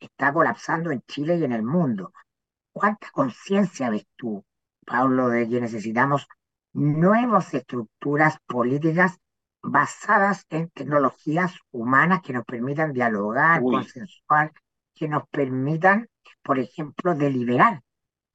está 0.00 0.32
colapsando 0.32 0.90
en 0.90 1.02
Chile 1.02 1.36
y 1.36 1.44
en 1.44 1.52
el 1.52 1.62
mundo. 1.62 2.14
¿Cuánta 2.72 3.10
conciencia 3.10 3.90
ves 3.90 4.06
tú, 4.16 4.46
Pablo, 4.86 5.28
de 5.28 5.46
que 5.46 5.60
necesitamos 5.60 6.26
nuevas 6.72 7.52
estructuras 7.52 8.38
políticas 8.46 9.18
basadas 9.66 10.46
en 10.50 10.70
tecnologías 10.70 11.54
humanas 11.72 12.20
que 12.22 12.32
nos 12.32 12.44
permitan 12.44 12.92
dialogar, 12.92 13.60
consensuar, 13.60 14.52
que 14.94 15.08
nos 15.08 15.28
permitan, 15.28 16.08
por 16.42 16.58
ejemplo, 16.58 17.14
deliberar 17.14 17.82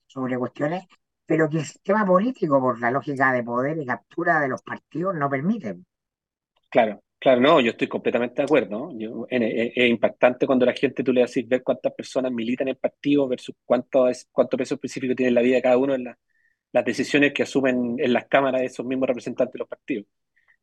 sobre 0.08 0.38
cuestiones, 0.38 0.86
pero 1.26 1.50
que 1.50 1.60
el 1.60 1.66
sistema 1.66 2.06
político, 2.06 2.60
por 2.60 2.80
la 2.80 2.92
lógica 2.92 3.32
de 3.32 3.44
poder 3.44 3.78
y 3.78 3.86
captura 3.86 4.42
de 4.42 4.50
los 4.50 4.62
partidos, 4.62 5.16
no 5.16 5.30
permite. 5.30 5.78
Claro, 6.70 7.02
claro, 7.18 7.40
no, 7.40 7.62
yo 7.62 7.72
estoy 7.72 7.88
completamente 7.88 8.42
de 8.42 8.44
acuerdo. 8.44 8.92
es, 9.30 9.90
impactante 9.90 10.46
cuando 10.46 10.66
la 10.66 10.74
gente 10.74 11.04
tú 11.04 11.14
le 11.14 11.22
decís 11.22 11.48
ver 11.48 11.64
cuántas 11.64 11.94
personas 11.94 12.32
militan 12.32 12.68
en 12.68 12.76
partido 12.76 13.28
versus 13.28 13.56
cuánto, 13.64 14.10
es, 14.10 14.28
cuánto 14.32 14.58
peso 14.58 14.76
específico 14.76 15.16
tiene 15.16 15.30
en 15.30 15.36
la 15.36 15.42
vida 15.42 15.56
de 15.56 15.62
cada 15.62 15.78
uno 15.78 15.96
en 15.96 16.04
las 16.74 16.86
decisiones 16.86 17.34
que 17.34 17.44
asumen 17.44 17.96
en 18.00 18.14
las 18.14 18.26
cámaras 18.28 18.64
esos 18.64 18.86
mismos 18.86 19.08
representantes 19.08 19.54
de 19.54 19.60
los 19.60 19.68
partidos 19.68 20.06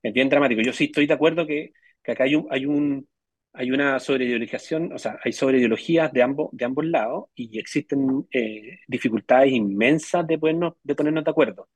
es 0.03 0.13
bien 0.13 0.29
dramático. 0.29 0.63
Yo 0.63 0.73
sí 0.73 0.85
estoy 0.85 1.07
de 1.07 1.15
acuerdo 1.15 1.47
que, 1.47 1.73
que 2.03 2.13
acá 2.13 2.25
hay 2.25 2.35
un, 2.37 2.47
hay 2.51 2.67
un 2.67 3.09
hay 3.53 3.71
una 3.73 3.99
sobreideologización, 3.99 4.93
o 4.93 4.99
sea, 4.99 5.19
hay 5.25 5.33
sobreideologías 5.33 6.13
de 6.13 6.23
ambos, 6.23 6.51
de 6.53 6.65
ambos 6.65 6.85
lados 6.87 7.25
y 7.35 7.59
existen 7.59 8.27
eh, 8.31 8.79
dificultades 8.87 9.53
inmensas 9.53 10.27
de 10.27 10.39
ponernos, 10.39 10.75
de 10.83 10.95
ponernos 10.95 11.25
de 11.25 11.31
acuerdo. 11.31 11.69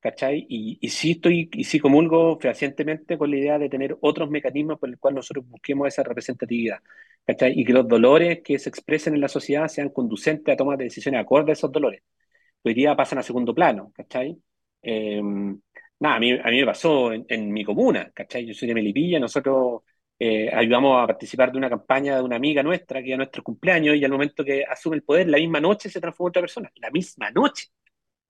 ¿Cachai? 0.00 0.46
Y, 0.48 0.78
y 0.80 0.88
sí 0.90 1.12
estoy, 1.12 1.48
y 1.52 1.64
sí 1.64 1.80
comulgo 1.80 2.38
fehacientemente 2.38 3.18
con 3.18 3.30
la 3.30 3.36
idea 3.36 3.58
de 3.58 3.68
tener 3.68 3.96
otros 4.00 4.30
mecanismos 4.30 4.78
por 4.78 4.88
el 4.88 4.98
cual 4.98 5.14
nosotros 5.16 5.46
busquemos 5.48 5.88
esa 5.88 6.04
representatividad. 6.04 6.78
¿Cachai? 7.26 7.52
Y 7.58 7.64
que 7.64 7.72
los 7.72 7.86
dolores 7.88 8.40
que 8.44 8.58
se 8.58 8.68
expresen 8.68 9.14
en 9.14 9.20
la 9.20 9.28
sociedad 9.28 9.68
sean 9.68 9.90
conducentes 9.90 10.52
a 10.54 10.56
tomar 10.56 10.78
de 10.78 10.84
decisiones 10.84 11.20
acorde 11.20 11.52
a 11.52 11.54
esos 11.54 11.72
dolores. 11.72 12.02
Hoy 12.62 12.74
día 12.74 12.96
pasan 12.96 13.18
a 13.18 13.22
segundo 13.22 13.54
plano, 13.54 13.92
¿cachai? 13.94 14.38
Eh, 14.82 15.20
nada, 16.00 16.16
a 16.16 16.20
mí, 16.20 16.32
a 16.32 16.50
mí 16.50 16.60
me 16.60 16.66
pasó 16.66 17.12
en, 17.12 17.52
mi 17.52 17.64
comuna, 17.64 18.10
¿cachai? 18.14 18.46
Yo 18.46 18.54
soy 18.54 18.68
de 18.68 18.74
Melipilla, 18.74 19.18
nosotros 19.18 19.82
eh, 20.18 20.50
ayudamos 20.52 21.02
a 21.02 21.06
participar 21.06 21.52
de 21.52 21.58
una 21.58 21.70
campaña 21.70 22.16
de 22.16 22.22
una 22.22 22.36
amiga 22.36 22.62
nuestra 22.62 23.02
que 23.02 23.08
era 23.08 23.16
nuestro 23.18 23.42
cumpleaños 23.42 23.96
y 23.96 24.04
al 24.04 24.10
momento 24.10 24.44
que 24.44 24.64
asume 24.64 24.96
el 24.96 25.02
poder, 25.02 25.28
la 25.28 25.38
misma 25.38 25.60
noche 25.60 25.88
se 25.90 26.00
transformó 26.00 26.28
en 26.28 26.30
otra 26.30 26.42
persona, 26.42 26.72
la 26.76 26.90
misma 26.90 27.30
noche. 27.30 27.68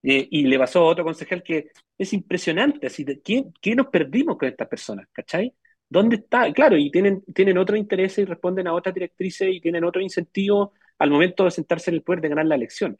Y 0.02 0.46
le 0.46 0.58
pasó 0.58 0.80
a 0.80 0.84
otro 0.84 1.04
concejal 1.04 1.42
que 1.42 1.70
es 1.98 2.12
impresionante, 2.12 2.86
así 2.86 3.04
¿qué, 3.24 3.44
qué 3.60 3.74
nos 3.74 3.88
perdimos 3.88 4.38
con 4.38 4.48
estas 4.48 4.68
personas? 4.68 5.06
¿Cachai? 5.12 5.52
¿Dónde 5.88 6.16
está? 6.16 6.52
Claro, 6.52 6.76
y 6.76 6.90
tienen, 6.90 7.22
tienen 7.34 7.58
otros 7.58 7.78
intereses 7.78 8.18
y 8.18 8.24
responden 8.24 8.66
a 8.68 8.74
otras 8.74 8.94
directrices 8.94 9.48
y 9.52 9.60
tienen 9.60 9.84
otro 9.84 10.00
incentivo 10.00 10.72
al 10.98 11.10
momento 11.10 11.44
de 11.44 11.50
sentarse 11.50 11.90
en 11.90 11.96
el 11.96 12.02
poder 12.02 12.20
de 12.20 12.28
ganar 12.28 12.46
la 12.46 12.54
elección. 12.54 12.96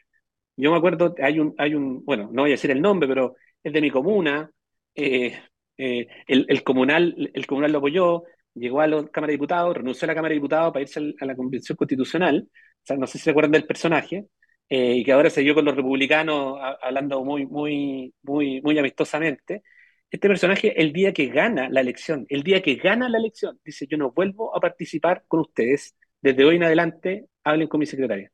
Yo 0.57 0.71
me 0.71 0.77
acuerdo, 0.77 1.15
hay 1.21 1.39
un, 1.39 1.55
hay 1.57 1.75
un, 1.75 2.03
bueno, 2.03 2.29
no 2.33 2.43
voy 2.43 2.51
a 2.51 2.53
decir 2.53 2.71
el 2.71 2.81
nombre, 2.81 3.07
pero 3.07 3.35
es 3.63 3.71
de 3.73 3.81
mi 3.81 3.91
comuna, 3.91 4.51
eh, 4.95 5.39
eh, 5.77 6.07
el, 6.27 6.63
comunal, 6.63 7.31
el 7.33 7.47
comunal 7.47 7.71
lo 7.71 7.77
apoyó, 7.77 8.23
llegó 8.53 8.81
a 8.81 8.87
la 8.87 9.07
Cámara 9.07 9.31
de 9.31 9.35
Diputados, 9.37 9.77
renunció 9.77 10.05
a 10.05 10.07
la 10.07 10.15
Cámara 10.15 10.29
de 10.33 10.35
Diputados 10.35 10.73
para 10.73 10.81
irse 10.81 11.15
a 11.19 11.25
la 11.25 11.35
Convención 11.35 11.77
Constitucional, 11.77 12.49
no 12.97 13.07
sé 13.07 13.17
si 13.17 13.23
se 13.23 13.29
acuerdan 13.31 13.53
del 13.53 13.65
personaje, 13.65 14.27
eh, 14.67 14.95
y 14.97 15.03
que 15.05 15.11
ahora 15.13 15.29
se 15.29 15.41
dio 15.41 15.55
con 15.55 15.65
los 15.65 15.75
republicanos 15.75 16.59
hablando 16.81 17.23
muy, 17.23 17.45
muy, 17.45 18.13
muy, 18.23 18.61
muy 18.61 18.77
amistosamente. 18.77 19.63
Este 20.11 20.27
personaje, 20.27 20.81
el 20.81 20.91
día 20.91 21.13
que 21.13 21.27
gana 21.27 21.69
la 21.69 21.81
elección, 21.81 22.25
el 22.29 22.43
día 22.43 22.61
que 22.61 22.75
gana 22.75 23.07
la 23.09 23.17
elección, 23.19 23.59
dice, 23.63 23.87
yo 23.87 23.97
no 23.97 24.11
vuelvo 24.11 24.55
a 24.55 24.59
participar 24.59 25.23
con 25.27 25.41
ustedes, 25.41 25.95
desde 26.21 26.43
hoy 26.45 26.57
en 26.57 26.63
adelante, 26.63 27.27
hablen 27.43 27.67
con 27.67 27.79
mi 27.79 27.85
secretaria. 27.85 28.31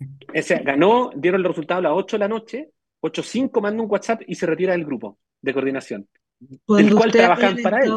O 0.00 0.42
sea, 0.42 0.60
ganó, 0.60 1.10
dieron 1.16 1.42
los 1.42 1.52
resultados 1.52 1.84
a 1.84 1.88
las 1.88 1.96
8 1.96 2.16
de 2.16 2.20
la 2.20 2.28
noche, 2.28 2.70
8.05 3.00 3.60
manda 3.62 3.82
un 3.82 3.90
WhatsApp 3.90 4.22
y 4.26 4.34
se 4.34 4.46
retira 4.46 4.72
del 4.72 4.84
grupo 4.84 5.18
de 5.40 5.52
coordinación, 5.52 6.08
del 6.38 6.94
cual 6.94 7.12
trabajan 7.12 7.56
para 7.62 7.84
él. 7.84 7.92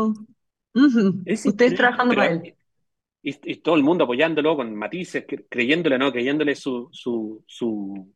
Ustedes 0.73 1.75
trabajando 1.75 2.15
para 2.15 2.31
él. 2.31 2.55
Y, 3.25 3.55
todo 3.57 3.75
el 3.75 3.83
mundo 3.83 4.03
apoyándolo 4.03 4.57
con 4.57 4.75
matices, 4.75 5.25
creyéndole, 5.49 5.97
¿no? 5.97 6.11
Creyéndole 6.11 6.55
su, 6.55 6.89
su, 6.91 7.41
su, 7.47 8.13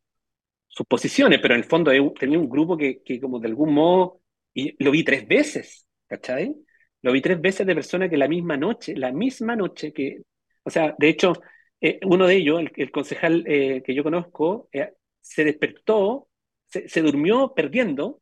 sus 0.67 0.85
posiciones, 0.85 1.39
pero 1.41 1.53
en 1.53 1.61
el 1.61 1.65
fondo 1.65 1.91
tenía 2.19 2.37
un 2.37 2.49
grupo 2.49 2.77
que, 2.77 3.01
que 3.03 3.21
como 3.21 3.39
de 3.39 3.47
algún 3.47 3.73
modo, 3.73 4.19
y 4.53 4.75
lo 4.83 4.91
vi 4.91 5.05
tres 5.05 5.25
veces, 5.25 5.87
¿cachai? 6.07 6.53
Lo 7.01 7.13
vi 7.13 7.21
tres 7.21 7.39
veces 7.39 7.65
de 7.65 7.73
personas 7.73 8.09
que 8.09 8.17
la 8.17 8.27
misma 8.27 8.57
noche, 8.57 8.95
la 8.97 9.13
misma 9.13 9.55
noche 9.55 9.93
que, 9.93 10.23
o 10.63 10.69
sea, 10.69 10.93
de 10.97 11.07
hecho, 11.07 11.33
eh, 11.79 11.99
uno 12.03 12.27
de 12.27 12.35
ellos, 12.35 12.61
el, 12.75 12.91
concejal 12.91 13.45
eh, 13.47 13.81
que 13.85 13.95
yo 13.95 14.03
conozco, 14.03 14.67
eh, 14.73 14.93
se 15.21 15.45
despertó, 15.45 16.27
se, 16.65 16.89
se, 16.89 17.01
durmió 17.01 17.53
perdiendo 17.55 18.21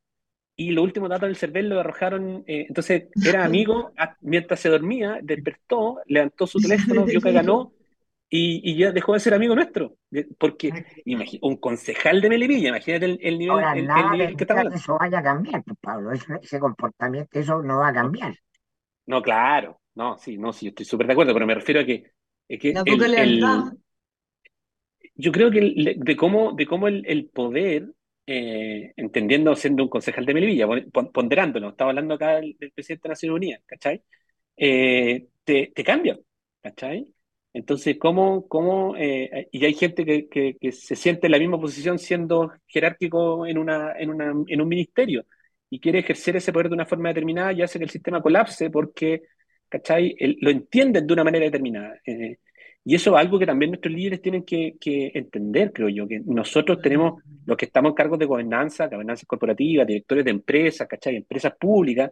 y 0.56 0.72
los 0.72 0.84
últimos 0.84 1.10
datos 1.10 1.28
del 1.28 1.36
CERVEL 1.36 1.70
lo 1.70 1.80
arrojaron, 1.80 2.44
eh, 2.48 2.66
entonces 2.68 3.10
era 3.24 3.46
amigo, 3.46 3.92
mientras 4.22 4.60
se 4.60 4.70
dormía, 4.70 5.20
despertó, 5.22 6.00
levantó 6.08 6.48
su 6.48 6.60
teléfono, 6.60 7.06
vio 7.06 7.22
que 7.22 7.32
ganó 7.32 7.74
y, 8.30 8.72
y, 8.72 8.78
ya 8.78 8.92
dejó 8.92 9.14
de 9.14 9.20
ser 9.20 9.34
amigo 9.34 9.56
nuestro. 9.56 9.98
Porque 10.38 10.72
un 11.42 11.58
concejal 11.58 12.22
de 12.22 12.30
Melipilla, 12.30 12.70
imagínate 12.70 13.06
el, 13.06 13.20
el 13.22 13.38
nivel, 13.38 13.52
Ahora, 13.52 13.74
el, 13.78 13.86
nada 13.86 14.02
el 14.02 14.12
nivel 14.12 14.36
que 14.36 14.44
está 14.44 14.54
hablando. 14.56 14.76
Eso 14.78 14.98
vaya 15.00 15.20
a 15.20 15.24
cambiar, 15.24 15.64
pues, 15.64 15.78
Pablo, 15.80 16.12
ese, 16.12 16.34
ese, 16.42 16.60
comportamiento, 16.60 17.40
eso 17.40 17.62
no 17.62 17.80
va 17.80 17.90
a 17.90 17.94
cambiar. 17.94 18.36
No, 19.06 19.22
claro, 19.22 19.80
no, 19.94 20.18
sí, 20.18 20.38
no, 20.38 20.52
sí, 20.52 20.70
estoy 20.70 20.86
súper 20.86 21.08
de 21.08 21.14
acuerdo, 21.14 21.34
pero 21.34 21.46
me 21.46 21.56
refiero 21.56 21.82
a 21.82 21.86
que... 21.86 22.12
Es 22.48 22.60
que 22.60 22.74
yo 25.16 25.32
creo 25.32 25.50
que 25.50 25.96
de 25.98 26.16
cómo, 26.16 26.54
de 26.54 26.66
cómo 26.66 26.88
el, 26.88 27.30
poder 27.34 27.94
eh, 28.28 28.94
entendiendo 28.98 29.56
siendo 29.56 29.84
un 29.84 29.90
concejal 29.90 30.26
de 30.26 30.34
Melivilla, 30.34 30.68
ponderándolo, 31.14 31.70
estaba 31.70 31.92
hablando 31.92 32.16
acá 32.16 32.36
del, 32.36 32.56
del, 32.60 32.72
presidente 32.72 33.08
de 33.08 33.12
Naciones 33.12 33.36
Unidas, 33.36 33.62
¿cachai? 33.66 34.04
Eh, 34.58 35.28
te, 35.44 35.72
te, 35.76 35.84
cambia, 35.84 36.20
¿cachai? 36.62 37.14
Entonces, 37.54 37.98
¿cómo, 38.00 38.48
cómo 38.48 38.96
eh, 38.98 39.48
y 39.52 39.66
hay 39.66 39.74
gente 39.76 40.06
que, 40.06 40.28
que, 40.28 40.58
que, 40.60 40.72
se 40.72 40.96
siente 40.96 41.28
en 41.28 41.32
la 41.32 41.40
misma 41.40 41.60
posición 41.60 42.00
siendo 42.00 42.52
jerárquico 42.68 43.46
en, 43.46 43.58
una, 43.58 43.94
en, 43.98 44.10
una, 44.10 44.34
en 44.48 44.62
un 44.62 44.68
ministerio 44.68 45.26
y 45.70 45.80
quiere 45.80 46.00
ejercer 46.00 46.36
ese 46.36 46.52
poder 46.54 46.70
de 46.70 46.76
una 46.76 46.86
forma 46.86 47.10
determinada 47.10 47.54
y 47.54 47.62
hace 47.62 47.80
que 47.80 47.86
el 47.86 47.92
sistema 47.92 48.22
colapse 48.22 48.70
porque, 48.70 49.24
¿cachai? 49.70 50.16
El, 50.20 50.38
lo 50.42 50.50
entienden 50.50 51.08
de 51.08 51.14
una 51.14 51.24
manera 51.24 51.46
determinada. 51.46 52.00
Eh, 52.06 52.38
y 52.88 52.94
eso 52.96 53.16
es 53.16 53.22
algo 53.22 53.40
que 53.40 53.48
también 53.48 53.72
nuestros 53.72 53.94
líderes 53.94 54.22
tienen 54.22 54.44
que, 54.46 54.78
que, 54.80 55.12
entender, 55.16 55.74
creo 55.74 55.90
yo, 55.90 56.08
que 56.08 56.22
nosotros 56.24 56.80
tenemos, 56.82 57.24
los 57.46 57.58
que 57.58 57.66
estamos 57.66 57.90
en 57.90 57.96
cargos 57.96 58.20
de 58.20 58.26
gobernanza, 58.28 58.88
gobernanza 58.88 59.26
corporativa, 59.26 59.84
directores 59.84 60.24
de 60.24 60.32
empresas, 60.32 60.88
¿cachai? 60.88 61.16
Empresas 61.16 61.56
públicas, 61.60 62.12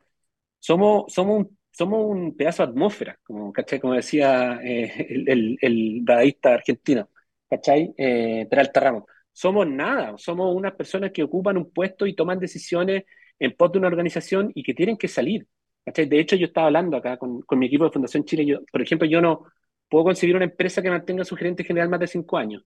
somos, 0.60 1.14
somos, 1.14 1.42
un, 1.42 1.60
somos 1.72 2.06
un 2.10 2.36
pedazo 2.36 2.66
de 2.66 2.72
atmósfera, 2.72 3.20
como, 3.24 3.54
¿cachai? 3.54 3.80
Como 3.80 3.94
decía 3.94 4.60
eh, 4.64 5.08
el, 5.10 5.30
el, 5.30 5.58
el 5.62 6.06
dadaísta 6.06 6.56
argentino, 6.56 7.08
¿cachai? 7.48 7.94
Eh, 7.98 8.48
Peralta 8.50 8.80
Ramos. 8.80 9.04
Somos 9.32 9.68
nada, 9.68 10.18
somos 10.18 10.56
unas 10.56 10.74
personas 10.74 11.12
que 11.12 11.24
ocupan 11.24 11.58
un 11.58 11.72
puesto 11.72 12.08
y 12.08 12.16
toman 12.16 12.40
decisiones 12.40 13.04
en 13.40 13.56
pos 13.56 13.72
de 13.72 13.80
una 13.80 13.88
organización 13.90 14.52
y 14.56 14.64
que 14.64 14.74
tienen 14.74 14.98
que 14.98 15.08
salir. 15.08 15.48
¿cachai? 15.86 16.08
De 16.08 16.20
hecho, 16.20 16.36
yo 16.36 16.48
estaba 16.48 16.68
hablando 16.68 16.98
acá 16.98 17.18
con, 17.18 17.42
con 17.44 17.60
mi 17.60 17.68
equipo 17.68 17.84
de 17.86 17.92
Fundación 17.92 18.26
Chile, 18.26 18.46
yo, 18.46 18.62
por 18.72 18.82
ejemplo, 18.82 19.08
yo 19.08 19.22
no 19.22 19.46
puedo 19.90 20.06
conseguir 20.06 20.36
una 20.36 20.46
empresa 20.46 20.82
que 20.82 20.90
mantenga 20.90 21.24
su 21.26 21.36
gerente 21.36 21.64
general 21.64 21.90
más 21.90 22.00
de 22.00 22.08
cinco 22.08 22.38
años. 22.38 22.64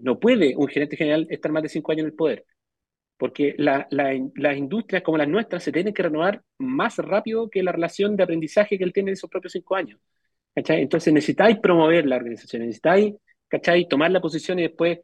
No 0.00 0.18
puede 0.18 0.54
un 0.56 0.68
gerente 0.68 0.96
general 0.96 1.26
estar 1.30 1.52
más 1.52 1.62
de 1.62 1.68
cinco 1.68 1.92
años 1.92 2.00
en 2.02 2.06
el 2.06 2.14
poder. 2.14 2.44
Porque 3.16 3.54
la, 3.58 3.86
la, 3.90 4.12
las 4.34 4.56
industrias 4.56 5.02
como 5.02 5.16
las 5.18 5.28
nuestras 5.28 5.62
se 5.62 5.72
tienen 5.72 5.94
que 5.94 6.02
renovar 6.02 6.42
más 6.58 6.98
rápido 6.98 7.48
que 7.48 7.62
la 7.62 7.72
relación 7.72 8.16
de 8.16 8.24
aprendizaje 8.24 8.76
que 8.76 8.84
él 8.84 8.92
tiene 8.92 9.10
en 9.10 9.14
esos 9.14 9.30
propios 9.30 9.52
cinco 9.52 9.76
años. 9.76 10.00
Entonces 10.54 11.12
necesitáis 11.12 11.58
promover 11.58 12.06
la 12.06 12.16
organización, 12.16 12.62
necesitáis 12.62 13.14
¿cachai? 13.48 13.88
tomar 13.88 14.10
la 14.10 14.20
posición 14.20 14.58
y 14.58 14.62
después, 14.62 15.00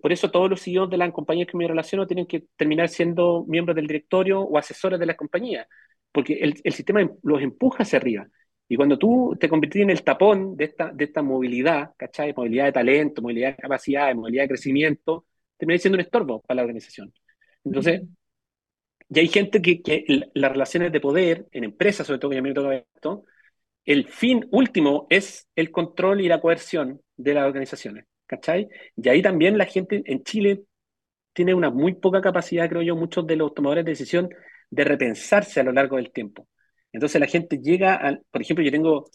por 0.00 0.12
eso 0.12 0.30
todos 0.30 0.48
los 0.50 0.62
CEOs 0.62 0.90
de 0.90 0.96
las 0.96 1.12
compañías 1.12 1.48
que 1.48 1.56
me 1.56 1.66
relaciono 1.66 2.06
tienen 2.06 2.26
que 2.26 2.44
terminar 2.56 2.88
siendo 2.88 3.44
miembros 3.48 3.74
del 3.76 3.86
directorio 3.86 4.40
o 4.40 4.56
asesores 4.58 5.00
de 5.00 5.06
las 5.06 5.16
compañías, 5.16 5.66
porque 6.12 6.34
el, 6.34 6.54
el 6.62 6.72
sistema 6.72 7.08
los 7.22 7.42
empuja 7.42 7.82
hacia 7.82 7.98
arriba. 7.98 8.28
Y 8.68 8.76
cuando 8.76 8.98
tú 8.98 9.36
te 9.40 9.48
convertís 9.48 9.82
en 9.82 9.90
el 9.90 10.02
tapón 10.02 10.56
de 10.56 10.64
esta, 10.64 10.92
de 10.92 11.04
esta 11.04 11.22
movilidad, 11.22 11.92
¿cachai? 11.96 12.34
Movilidad 12.36 12.66
de 12.66 12.72
talento, 12.72 13.22
movilidad 13.22 13.50
de 13.50 13.56
capacidad, 13.56 14.14
movilidad 14.14 14.44
de 14.44 14.48
crecimiento, 14.48 15.24
terminas 15.56 15.82
siendo 15.82 15.96
un 15.96 16.02
estorbo 16.02 16.42
para 16.42 16.56
la 16.56 16.62
organización. 16.62 17.12
Entonces, 17.64 18.02
ya 19.08 19.22
hay 19.22 19.28
gente 19.28 19.62
que, 19.62 19.80
que 19.82 20.04
las 20.34 20.52
relaciones 20.52 20.92
de 20.92 21.00
poder, 21.00 21.46
en 21.52 21.64
empresas 21.64 22.06
sobre 22.06 22.18
todo, 22.18 22.30
que 22.30 22.38
a 22.38 22.42
mí 22.42 22.48
me 22.50 22.54
toca 22.54 22.74
esto, 22.74 23.24
el 23.86 24.06
fin 24.06 24.46
último 24.50 25.06
es 25.08 25.48
el 25.56 25.70
control 25.70 26.20
y 26.20 26.28
la 26.28 26.40
coerción 26.40 27.00
de 27.16 27.32
las 27.34 27.46
organizaciones, 27.46 28.04
¿cachai? 28.26 28.68
Y 28.96 29.08
ahí 29.08 29.22
también 29.22 29.56
la 29.56 29.64
gente 29.64 30.02
en 30.04 30.22
Chile 30.24 30.62
tiene 31.32 31.54
una 31.54 31.70
muy 31.70 31.94
poca 31.94 32.20
capacidad, 32.20 32.68
creo 32.68 32.82
yo, 32.82 32.96
muchos 32.96 33.26
de 33.26 33.36
los 33.36 33.54
tomadores 33.54 33.84
de 33.86 33.92
decisión, 33.92 34.28
de 34.70 34.84
repensarse 34.84 35.60
a 35.60 35.62
lo 35.62 35.72
largo 35.72 35.96
del 35.96 36.12
tiempo. 36.12 36.48
Entonces 36.92 37.20
la 37.20 37.26
gente 37.26 37.58
llega, 37.58 37.94
al, 37.96 38.22
por 38.30 38.42
ejemplo, 38.42 38.64
yo 38.64 38.70
tengo, 38.70 39.10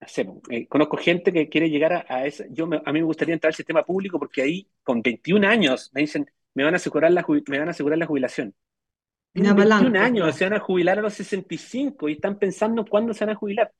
no 0.00 0.08
sé, 0.08 0.26
eh, 0.50 0.66
conozco 0.66 0.96
gente 0.96 1.32
que 1.32 1.48
quiere 1.48 1.70
llegar 1.70 1.92
a, 1.92 2.04
a 2.08 2.26
ese, 2.26 2.48
yo 2.50 2.66
me, 2.66 2.82
a 2.84 2.92
mí 2.92 3.00
me 3.00 3.06
gustaría 3.06 3.34
entrar 3.34 3.50
al 3.50 3.54
sistema 3.54 3.84
público 3.84 4.18
porque 4.18 4.42
ahí 4.42 4.68
con 4.82 5.02
21 5.02 5.46
años 5.46 5.90
me 5.94 6.00
dicen, 6.00 6.26
me 6.54 6.64
van 6.64 6.74
a 6.74 6.76
asegurar 6.76 7.12
la, 7.12 7.24
me 7.48 7.58
van 7.58 7.68
a 7.68 7.72
asegurar 7.72 7.98
la 7.98 8.06
jubilación. 8.06 8.54
Tienen 9.32 9.56
21 9.56 9.98
años, 9.98 10.34
se 10.34 10.44
van 10.44 10.54
a 10.54 10.60
jubilar 10.60 10.98
a 10.98 11.02
los 11.02 11.14
65 11.14 12.08
y 12.08 12.12
están 12.12 12.38
pensando 12.38 12.84
cuándo 12.84 13.14
se 13.14 13.24
van 13.24 13.34
a 13.34 13.38
jubilar, 13.38 13.72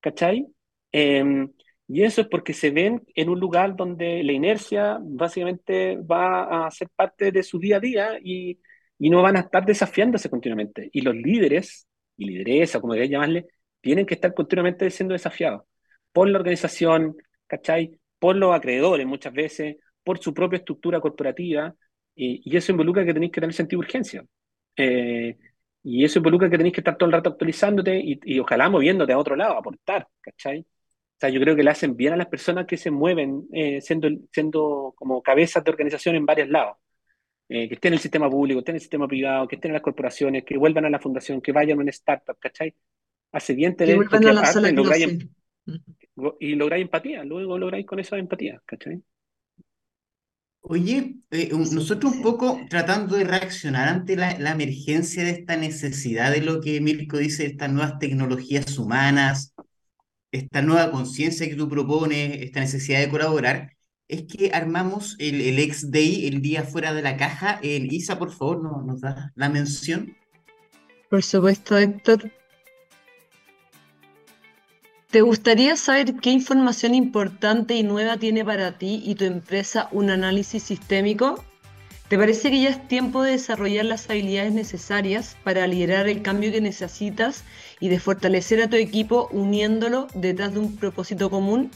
¿cachai? 0.00 0.46
Eh, 0.90 1.46
y 1.88 2.02
eso 2.02 2.22
es 2.22 2.28
porque 2.28 2.52
se 2.52 2.70
ven 2.70 3.04
en 3.14 3.28
un 3.28 3.38
lugar 3.38 3.76
donde 3.76 4.22
la 4.24 4.32
inercia 4.32 4.98
básicamente 5.00 5.96
va 5.98 6.66
a 6.66 6.70
ser 6.70 6.88
parte 6.94 7.30
de 7.30 7.42
su 7.42 7.58
día 7.60 7.76
a 7.76 7.80
día 7.80 8.18
y, 8.20 8.58
y 8.98 9.10
no 9.10 9.22
van 9.22 9.36
a 9.36 9.40
estar 9.40 9.64
desafiándose 9.64 10.28
continuamente. 10.28 10.88
Y 10.92 11.02
los 11.02 11.14
líderes 11.14 11.85
y 12.16 12.26
lideresa, 12.26 12.80
como 12.80 12.94
queráis 12.94 13.10
llamarle, 13.10 13.46
tienen 13.80 14.06
que 14.06 14.14
estar 14.14 14.34
continuamente 14.34 14.90
siendo 14.90 15.12
desafiados 15.12 15.62
por 16.12 16.28
la 16.28 16.38
organización, 16.38 17.16
¿cachai? 17.46 17.98
Por 18.18 18.36
los 18.36 18.54
acreedores 18.54 19.06
muchas 19.06 19.32
veces, 19.32 19.76
por 20.02 20.18
su 20.18 20.32
propia 20.34 20.58
estructura 20.58 21.00
corporativa, 21.00 21.74
y, 22.14 22.56
eso 22.56 22.72
involucra 22.72 23.04
que 23.04 23.12
tenéis 23.14 23.32
que 23.32 23.40
tener 23.40 23.54
sentido 23.54 23.80
de 23.80 23.86
urgencia. 23.86 24.24
Eh, 24.76 25.36
y 25.82 26.04
eso 26.04 26.18
involucra 26.18 26.50
que 26.50 26.56
tenéis 26.56 26.74
que 26.74 26.80
estar 26.80 26.96
todo 26.96 27.06
el 27.08 27.12
rato 27.12 27.30
actualizándote 27.30 27.98
y, 27.98 28.18
y, 28.24 28.38
ojalá 28.40 28.68
moviéndote 28.70 29.12
a 29.12 29.18
otro 29.18 29.36
lado, 29.36 29.56
aportar, 29.58 30.08
¿cachai? 30.20 30.60
O 30.60 31.18
sea, 31.18 31.30
yo 31.30 31.40
creo 31.40 31.56
que 31.56 31.62
le 31.62 31.70
hacen 31.70 31.96
bien 31.96 32.12
a 32.12 32.16
las 32.16 32.26
personas 32.28 32.66
que 32.66 32.76
se 32.76 32.90
mueven 32.90 33.46
eh, 33.52 33.80
siendo, 33.80 34.08
siendo 34.32 34.94
como 34.96 35.22
cabezas 35.22 35.64
de 35.64 35.70
organización 35.70 36.16
en 36.16 36.26
varios 36.26 36.48
lados 36.48 36.76
eh, 37.48 37.68
que 37.68 37.74
estén 37.74 37.90
en 37.90 37.94
el 37.94 38.00
sistema 38.00 38.28
público, 38.28 38.58
que 38.58 38.62
estén 38.62 38.72
en 38.72 38.76
el 38.76 38.80
sistema 38.80 39.06
privado, 39.06 39.46
que 39.46 39.56
estén 39.56 39.70
en 39.70 39.74
las 39.74 39.82
corporaciones, 39.82 40.44
que 40.44 40.56
vuelvan 40.56 40.84
a 40.84 40.90
la 40.90 40.98
fundación, 40.98 41.40
que 41.40 41.52
vayan 41.52 41.78
a 41.78 41.82
una 41.82 41.90
startup, 41.90 42.36
¿cachai? 42.38 42.74
Hace 43.32 43.54
bien 43.54 43.76
tener... 43.76 43.94
Que 43.94 44.08
vuelvan 44.08 44.26
a 44.26 44.32
la 44.32 44.46
sala 44.46 44.72
lográis, 44.72 45.28
Y 46.40 46.54
lográis 46.54 46.82
empatía, 46.82 47.24
luego 47.24 47.56
lográis 47.56 47.86
con 47.86 48.00
esa 48.00 48.18
empatía, 48.18 48.60
¿cachai? 48.66 49.00
Oye, 50.68 51.18
eh, 51.30 51.50
nosotros 51.52 52.16
un 52.16 52.22
poco 52.22 52.58
tratando 52.68 53.14
de 53.14 53.22
reaccionar 53.22 53.88
ante 53.88 54.16
la, 54.16 54.36
la, 54.40 54.50
emergencia 54.50 55.22
de 55.22 55.30
esta 55.30 55.56
necesidad 55.56 56.32
de 56.32 56.40
lo 56.40 56.60
que 56.60 56.80
Mirko 56.80 57.18
dice, 57.18 57.46
estas 57.46 57.70
nuevas 57.70 58.00
tecnologías 58.00 58.76
humanas, 58.76 59.54
esta 60.32 60.62
nueva 60.62 60.90
conciencia 60.90 61.48
que 61.48 61.54
tú 61.54 61.68
propones, 61.68 62.42
esta 62.42 62.58
necesidad 62.58 62.98
de 62.98 63.08
colaborar, 63.08 63.75
es 64.08 64.22
que 64.24 64.50
armamos 64.52 65.16
el, 65.18 65.40
el 65.40 65.58
X 65.58 65.90
Day, 65.90 66.26
el 66.26 66.40
día 66.42 66.62
fuera 66.62 66.94
de 66.94 67.02
la 67.02 67.16
caja. 67.16 67.58
En 67.62 67.92
Isa, 67.92 68.18
por 68.18 68.32
favor, 68.32 68.62
¿no- 68.62 68.82
nos 68.82 69.00
da 69.00 69.32
la 69.34 69.48
mención. 69.48 70.16
Por 71.10 71.22
supuesto, 71.22 71.76
Héctor. 71.76 72.30
¿Te 75.10 75.22
gustaría 75.22 75.76
saber 75.76 76.16
qué 76.16 76.30
información 76.30 76.94
importante 76.94 77.74
y 77.74 77.82
nueva 77.82 78.16
tiene 78.16 78.44
para 78.44 78.76
ti 78.76 79.02
y 79.04 79.14
tu 79.14 79.24
empresa 79.24 79.88
un 79.92 80.10
análisis 80.10 80.62
sistémico? 80.64 81.42
¿Te 82.08 82.18
parece 82.18 82.50
que 82.50 82.60
ya 82.60 82.68
es 82.70 82.86
tiempo 82.86 83.22
de 83.22 83.32
desarrollar 83.32 83.84
las 83.86 84.08
habilidades 84.10 84.52
necesarias 84.52 85.36
para 85.42 85.66
liderar 85.66 86.08
el 86.08 86.22
cambio 86.22 86.52
que 86.52 86.60
necesitas 86.60 87.44
y 87.80 87.88
de 87.88 87.98
fortalecer 87.98 88.62
a 88.62 88.68
tu 88.68 88.76
equipo 88.76 89.28
uniéndolo 89.32 90.06
detrás 90.14 90.52
de 90.54 90.60
un 90.60 90.76
propósito 90.76 91.30
común? 91.30 91.70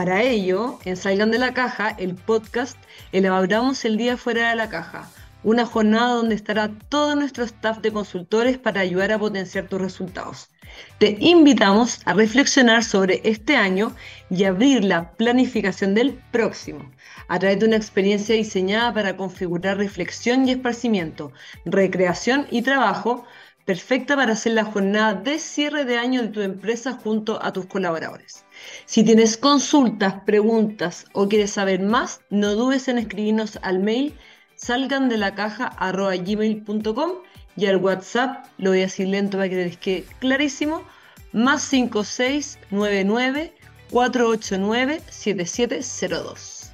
Para 0.00 0.22
ello, 0.22 0.78
en 0.86 0.96
Salgan 0.96 1.30
de 1.30 1.38
la 1.38 1.52
Caja, 1.52 1.94
el 1.98 2.14
podcast, 2.14 2.78
elaboramos 3.12 3.84
el 3.84 3.98
día 3.98 4.16
fuera 4.16 4.48
de 4.48 4.56
la 4.56 4.70
caja, 4.70 5.10
una 5.44 5.66
jornada 5.66 6.14
donde 6.14 6.34
estará 6.34 6.70
todo 6.88 7.14
nuestro 7.14 7.44
staff 7.44 7.80
de 7.80 7.92
consultores 7.92 8.56
para 8.56 8.80
ayudar 8.80 9.12
a 9.12 9.18
potenciar 9.18 9.68
tus 9.68 9.78
resultados. 9.78 10.48
Te 10.96 11.18
invitamos 11.20 12.00
a 12.06 12.14
reflexionar 12.14 12.82
sobre 12.82 13.20
este 13.24 13.56
año 13.56 13.94
y 14.30 14.44
abrir 14.44 14.84
la 14.84 15.12
planificación 15.12 15.94
del 15.94 16.14
próximo 16.30 16.90
a 17.28 17.38
través 17.38 17.60
de 17.60 17.66
una 17.66 17.76
experiencia 17.76 18.34
diseñada 18.34 18.94
para 18.94 19.18
configurar 19.18 19.76
reflexión 19.76 20.48
y 20.48 20.52
esparcimiento, 20.52 21.30
recreación 21.66 22.46
y 22.50 22.62
trabajo, 22.62 23.26
perfecta 23.66 24.16
para 24.16 24.32
hacer 24.32 24.54
la 24.54 24.64
jornada 24.64 25.12
de 25.12 25.38
cierre 25.38 25.84
de 25.84 25.98
año 25.98 26.22
de 26.22 26.28
tu 26.28 26.40
empresa 26.40 26.94
junto 26.94 27.38
a 27.44 27.52
tus 27.52 27.66
colaboradores. 27.66 28.46
Si 28.86 29.04
tienes 29.04 29.36
consultas, 29.36 30.14
preguntas 30.24 31.06
o 31.12 31.28
quieres 31.28 31.52
saber 31.52 31.80
más, 31.80 32.20
no 32.30 32.54
dudes 32.54 32.88
en 32.88 32.98
escribirnos 32.98 33.58
al 33.62 33.78
mail 33.80 34.14
salgan 34.60 35.08
de 35.08 35.16
la 35.16 35.34
caja 35.34 35.74
gmail.com 35.80 37.10
y 37.56 37.66
al 37.66 37.76
WhatsApp, 37.76 38.46
lo 38.58 38.70
voy 38.70 38.80
a 38.80 38.82
decir 38.82 39.08
lento 39.08 39.38
para 39.38 39.48
que 39.48 39.56
les 39.56 39.76
quede 39.76 40.04
clarísimo, 40.20 40.84
más 41.32 41.62
5699 41.62 43.54
489 43.90 45.02
7702. 45.08 46.72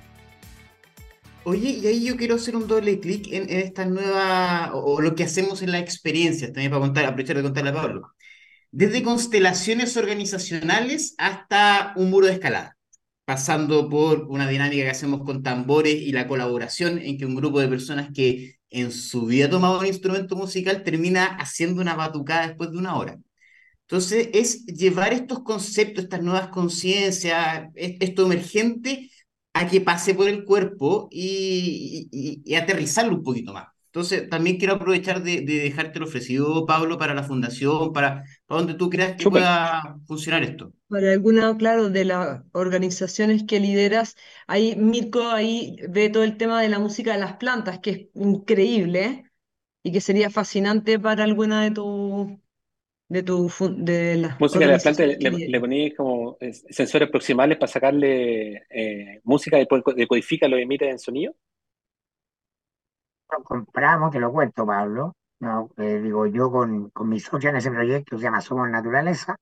Oye, 1.45 1.71
y 1.71 1.87
ahí 1.87 2.05
yo 2.05 2.17
quiero 2.17 2.35
hacer 2.35 2.57
un 2.57 2.67
doble 2.67 2.99
clic 2.99 3.29
en, 3.31 3.49
esta 3.49 3.85
nueva, 3.85 4.75
o, 4.75 4.97
o 4.97 5.01
lo 5.01 5.15
que 5.15 5.23
hacemos 5.23 5.63
en 5.63 5.71
las 5.71 5.81
experiencias, 5.81 6.53
también 6.53 6.73
para 6.73 6.83
contar, 6.83 7.05
aprovechar 7.05 7.37
de 7.37 7.43
contarle 7.45 7.71
a 7.71 7.75
Pablo. 7.75 8.16
Desde 8.71 9.03
constelaciones 9.03 9.97
organizacionales 9.97 11.15
hasta 11.19 11.93
un 11.97 12.11
muro 12.11 12.27
de 12.27 12.35
escalada, 12.35 12.77
pasando 13.25 13.89
por 13.89 14.25
una 14.29 14.49
dinámica 14.49 14.85
que 14.85 14.91
hacemos 14.91 15.25
con 15.25 15.43
tambores 15.43 15.95
y 15.95 16.13
la 16.13 16.29
colaboración 16.29 16.99
en 16.99 17.17
que 17.19 17.27
un 17.27 17.35
grupo 17.37 17.61
de 17.61 17.69
personas 17.69 18.11
que 18.15 18.57
en 18.71 18.93
su 18.93 19.27
vida 19.27 19.47
ha 19.47 19.51
tomado 19.51 19.81
un 19.81 19.87
instrumento 19.87 20.37
musical 20.37 20.83
termina 20.83 21.25
haciendo 21.37 21.81
una 21.83 21.95
batucada 21.95 22.49
después 22.49 22.71
de 22.73 22.79
una 22.79 22.97
hora. 22.97 23.19
Entonces, 23.83 24.29
es 24.33 24.67
llevar 24.67 25.13
estos 25.13 25.43
conceptos, 25.45 26.05
estas 26.05 26.23
nuevas 26.23 26.49
conciencias, 26.49 27.69
es- 27.75 27.97
esto 28.01 28.27
emergente, 28.27 29.11
a 29.55 29.69
que 29.69 29.81
pase 29.81 30.15
por 30.15 30.29
el 30.29 30.45
cuerpo 30.45 31.09
y, 31.11 32.09
y- 32.13 32.43
y 32.45 32.55
aterrizarlo 32.57 33.15
un 33.17 33.23
poquito 33.23 33.53
más. 33.55 33.69
Entonces, 33.87 34.29
también 34.29 34.59
quiero 34.59 34.75
aprovechar 34.75 35.23
de, 35.23 35.41
de 35.43 35.55
dejarte 35.61 35.99
el 35.99 36.05
ofrecido, 36.05 36.67
Pablo, 36.67 36.99
para 36.99 37.15
la 37.15 37.23
fundación, 37.23 37.93
para, 37.93 38.25
para 38.47 38.61
donde 38.61 38.75
tú 38.75 38.89
creas 38.91 39.17
que 39.17 39.29
pueda 39.29 39.99
funcionar 40.07 40.43
esto. 40.43 40.73
Para 40.89 41.11
alguna, 41.13 41.57
claro, 41.57 41.91
de 41.91 42.05
las 42.05 42.43
organizaciones 42.53 43.43
que 43.45 43.59
lideras, 43.59 44.17
ahí 44.47 44.77
Mirko 44.77 45.23
ahí 45.31 45.77
ve 45.89 46.11
todo 46.11 46.23
el 46.23 46.37
tema 46.37 46.63
de 46.63 46.69
la 46.69 46.79
música 46.79 47.13
de 47.13 47.19
las 47.19 47.37
plantas, 47.37 47.81
que 47.81 47.91
es 47.91 48.01
increíble, 48.15 49.05
¿eh? 49.05 49.25
Y 49.83 49.93
que 49.93 50.01
sería 50.01 50.31
fascinante 50.31 50.99
para 50.99 51.25
alguna 51.25 51.63
de 51.63 51.71
tu, 51.73 52.41
de 53.09 53.23
tu, 53.23 53.51
de 53.79 54.17
las 54.17 54.37
Música 54.39 54.67
de 54.67 54.73
la 54.73 54.83
planta, 54.83 55.05
organizaciones 55.05 55.19
que 55.19 55.31
le, 55.31 55.49
le 55.49 55.61
poní 55.61 55.93
como 55.95 56.37
sensores 56.71 57.09
proximales 57.11 57.57
para 57.59 57.73
sacarle 57.73 58.67
eh, 58.69 59.21
música, 59.25 59.57
después 59.57 59.83
decodifica, 59.97 60.47
lo 60.49 60.59
emite 60.59 60.89
en 60.91 60.99
sonido. 60.99 61.35
Lo 63.31 63.45
compramos, 63.45 64.11
te 64.11 64.19
lo 64.19 64.33
cuento, 64.33 64.67
Pablo. 64.67 65.15
No, 65.41 65.71
Eh, 65.77 66.01
digo, 66.01 66.27
yo 66.27 66.51
con, 66.51 66.91
con 66.91 67.09
mi 67.09 67.21
socio 67.21 67.51
en 67.51 67.57
ese 67.57 67.71
proyecto, 67.71 68.17
se 68.17 68.25
llama 68.25 68.41
Somos 68.41 68.69
Naturaleza, 68.71 69.37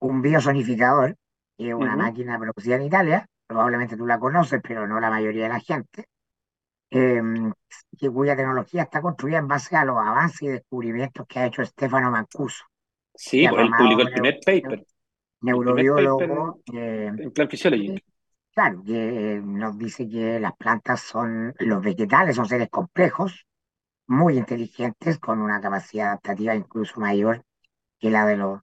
un 0.00 0.22
biosonificador, 0.22 1.16
que 1.58 1.70
es 1.70 1.74
una 1.74 1.96
Ujú. 1.96 1.96
máquina 1.96 2.38
producida 2.38 2.76
en 2.76 2.82
Italia, 2.84 3.26
probablemente 3.46 3.96
tú 3.96 4.06
la 4.06 4.20
conoces, 4.20 4.60
pero 4.62 4.86
no 4.88 5.00
la 5.00 5.10
mayoría 5.10 5.44
de 5.44 5.50
la 5.50 5.60
gente, 5.60 6.06
que 7.98 8.10
cuya 8.10 8.36
tecnología 8.36 8.82
está 8.82 9.00
construida 9.00 9.38
en 9.38 9.48
base 9.48 9.76
a 9.76 9.84
los 9.84 9.96
avances 9.96 10.42
y 10.42 10.48
descubrimientos 10.48 11.26
que 11.26 11.38
ha 11.38 11.46
hecho 11.46 11.64
Stefano 11.64 12.10
Mancuso, 12.10 12.64
Sí, 13.14 13.48
pues 13.48 13.62
él 13.66 13.74
publicó 13.74 14.02
el 14.02 14.10
primer 14.10 14.40
paper, 14.40 14.84
el 15.46 15.60
primer 15.60 15.92
paper 15.94 16.16
neurobiólogo, 16.16 16.60
eh, 16.72 17.12
en 17.16 17.32
Physiology. 17.48 18.02
Claro, 18.54 18.82
que 18.84 19.34
eh, 19.36 19.40
nos 19.42 19.78
dice 19.78 20.08
que 20.08 20.38
las 20.38 20.54
plantas 20.56 21.00
son, 21.00 21.54
los 21.58 21.82
vegetales 21.82 22.36
son 22.36 22.46
seres 22.46 22.68
complejos, 22.70 23.46
muy 24.06 24.38
inteligentes, 24.38 25.18
con 25.18 25.40
una 25.40 25.60
capacidad 25.60 26.08
adaptativa 26.08 26.54
incluso 26.54 27.00
mayor 27.00 27.44
que 27.98 28.10
la 28.10 28.26
de 28.26 28.36
los 28.36 28.60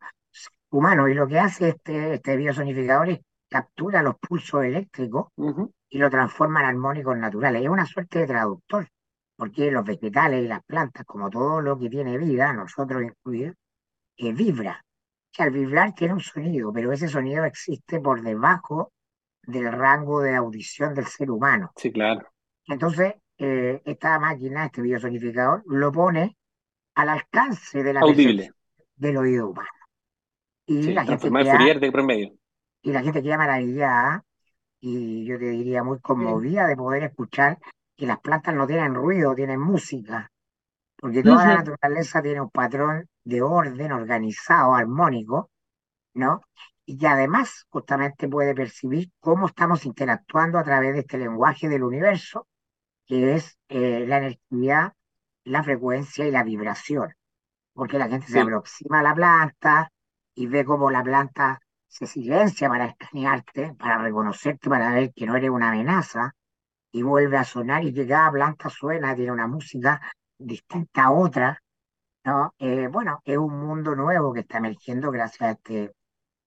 humanos. 0.69 1.09
Y 1.09 1.13
lo 1.13 1.27
que 1.27 1.39
hace 1.39 1.69
este, 1.69 2.15
este 2.15 2.37
biosonificador 2.37 3.09
es 3.09 3.19
captura 3.49 4.03
los 4.03 4.15
pulsos 4.17 4.63
eléctricos 4.63 5.27
y 5.89 5.97
lo 5.97 6.09
transforma 6.09 6.61
en 6.61 6.67
armónicos 6.67 7.17
naturales. 7.17 7.63
Es 7.63 7.69
una 7.69 7.85
suerte 7.85 8.19
de 8.19 8.27
traductor, 8.27 8.87
porque 9.35 9.71
los 9.71 9.83
vegetales 9.83 10.43
y 10.43 10.47
las 10.47 10.63
plantas, 10.63 11.05
como 11.05 11.29
todo 11.29 11.61
lo 11.61 11.77
que 11.79 11.89
tiene 11.89 12.17
vida, 12.17 12.53
nosotros 12.53 13.01
incluidos, 13.03 13.55
eh, 14.17 14.33
vibra. 14.33 14.83
Que 15.31 15.43
al 15.43 15.51
vibrar 15.51 15.93
tiene 15.93 16.13
un 16.13 16.19
sonido, 16.19 16.73
pero 16.73 16.91
ese 16.91 17.07
sonido 17.07 17.45
existe 17.45 17.99
por 17.99 18.21
debajo 18.21 18.91
del 19.43 19.71
rango 19.71 20.21
de 20.21 20.35
audición 20.35 20.93
del 20.93 21.05
ser 21.05 21.31
humano. 21.31 21.71
Sí, 21.75 21.91
claro. 21.91 22.27
Entonces, 22.65 23.13
eh, 23.39 23.81
esta 23.85 24.19
máquina, 24.19 24.65
este 24.67 24.81
biosonificador, 24.83 25.63
lo 25.67 25.91
pone 25.91 26.37
al 26.95 27.09
alcance 27.09 27.83
de 27.83 27.93
la 27.93 28.01
Audible. 28.01 28.51
del 28.95 29.17
oído 29.17 29.49
humano. 29.49 29.69
Y 30.67 30.83
Sí, 30.83 30.93
la 30.93 31.05
gente 31.05 31.31
queda, 31.31 31.57
Fourier 31.57 31.79
de 31.79 31.91
promedio. 31.91 32.33
y 32.81 32.91
la 32.91 33.01
gente 33.01 33.21
queda 33.23 33.37
maravillada 33.37 34.23
y 34.81 35.25
yo 35.25 35.39
te 35.39 35.45
diría 35.49 35.83
muy 35.83 35.99
conmovida 35.99 36.67
de 36.67 36.77
poder 36.77 37.03
escuchar 37.03 37.59
que 37.97 38.07
las 38.07 38.19
plantas 38.21 38.55
no 38.55 38.67
tienen 38.67 38.95
ruido, 38.95 39.35
tienen 39.35 39.59
música, 39.61 40.31
porque 40.97 41.23
toda 41.23 41.45
la 41.47 41.55
naturaleza 41.57 42.21
tiene 42.21 42.41
un 42.41 42.49
patrón 42.51 43.07
de 43.25 43.41
orden 43.41 43.91
organizado, 43.93 44.75
armónico, 44.75 45.51
¿no? 46.15 46.41
Y 46.85 46.97
que 46.97 47.07
además 47.07 47.65
justamente 47.69 48.27
puede 48.29 48.55
percibir 48.55 49.11
cómo 49.19 49.47
estamos 49.47 49.85
interactuando 49.85 50.59
a 50.59 50.63
través 50.63 50.93
de 50.93 51.01
este 51.01 51.17
lenguaje 51.19 51.69
del 51.69 51.83
universo, 51.83 52.47
que 53.09 53.33
es 53.33 53.59
eh, 53.69 54.05
la 54.07 54.19
energía, 54.19 54.95
la 55.43 55.63
frecuencia 55.63 56.27
y 56.27 56.31
la 56.31 56.43
vibración. 56.43 57.15
Porque 57.73 57.97
la 57.97 58.07
gente 58.07 58.27
se 58.27 58.39
aproxima 58.39 58.99
a 58.99 59.03
la 59.03 59.15
planta 59.15 59.91
y 60.35 60.45
ve 60.45 60.63
cómo 60.63 60.91
la 60.91 61.03
planta 61.03 61.59
se 61.87 62.05
silencia 62.05 62.69
para 62.69 62.85
escanearte, 62.85 63.73
para 63.73 63.97
reconocerte, 63.97 64.69
para 64.69 64.93
ver 64.93 65.11
que 65.13 65.25
no 65.25 65.35
eres 65.35 65.49
una 65.49 65.69
amenaza, 65.69 66.35
y 66.91 67.01
vuelve 67.01 67.37
a 67.37 67.43
sonar 67.43 67.83
y 67.83 67.93
que 67.93 68.07
cada 68.07 68.31
planta 68.31 68.69
suena, 68.69 69.15
tiene 69.15 69.31
una 69.31 69.47
música 69.47 69.99
distinta 70.37 71.05
a 71.05 71.11
otra, 71.11 71.61
¿no? 72.23 72.53
Eh, 72.59 72.87
bueno, 72.91 73.21
es 73.25 73.37
un 73.37 73.59
mundo 73.59 73.95
nuevo 73.95 74.33
que 74.33 74.41
está 74.41 74.59
emergiendo 74.59 75.11
gracias 75.11 75.41
a 75.41 75.51
este, 75.51 75.95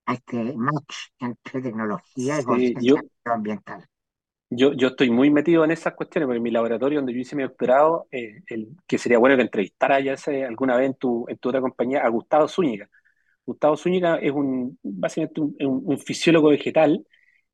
a 0.06 0.14
este 0.14 0.54
match 0.56 1.08
entre 1.18 1.60
tecnología 1.60 2.40
y 2.40 2.44
conciencia 2.44 3.02
yo, 3.24 3.32
ambiental. 3.32 3.88
Yo, 4.56 4.72
yo 4.74 4.88
estoy 4.88 5.10
muy 5.10 5.30
metido 5.30 5.64
en 5.64 5.70
esas 5.70 5.94
cuestiones, 5.94 6.26
porque 6.26 6.36
en 6.38 6.42
mi 6.42 6.50
laboratorio 6.50 6.98
donde 6.98 7.12
yo 7.14 7.20
hice 7.20 7.36
mi 7.36 7.42
doctorado, 7.42 8.06
eh, 8.10 8.42
el, 8.48 8.68
que 8.86 8.98
sería 8.98 9.18
bueno 9.18 9.36
que 9.36 9.42
entrevistara 9.42 10.00
ya 10.00 10.14
ese, 10.14 10.44
alguna 10.44 10.76
vez 10.76 10.86
en 10.86 10.94
tu, 10.94 11.24
en 11.28 11.38
tu 11.38 11.48
otra 11.48 11.60
compañía 11.60 12.02
a 12.02 12.08
Gustavo 12.08 12.48
Zúñiga. 12.48 12.88
Gustavo 13.46 13.76
Zúñiga 13.76 14.16
es 14.18 14.32
un, 14.32 14.78
básicamente 14.82 15.40
un, 15.42 15.56
un- 15.60 15.82
un 15.86 15.98
fisiólogo 15.98 16.50
vegetal 16.50 17.06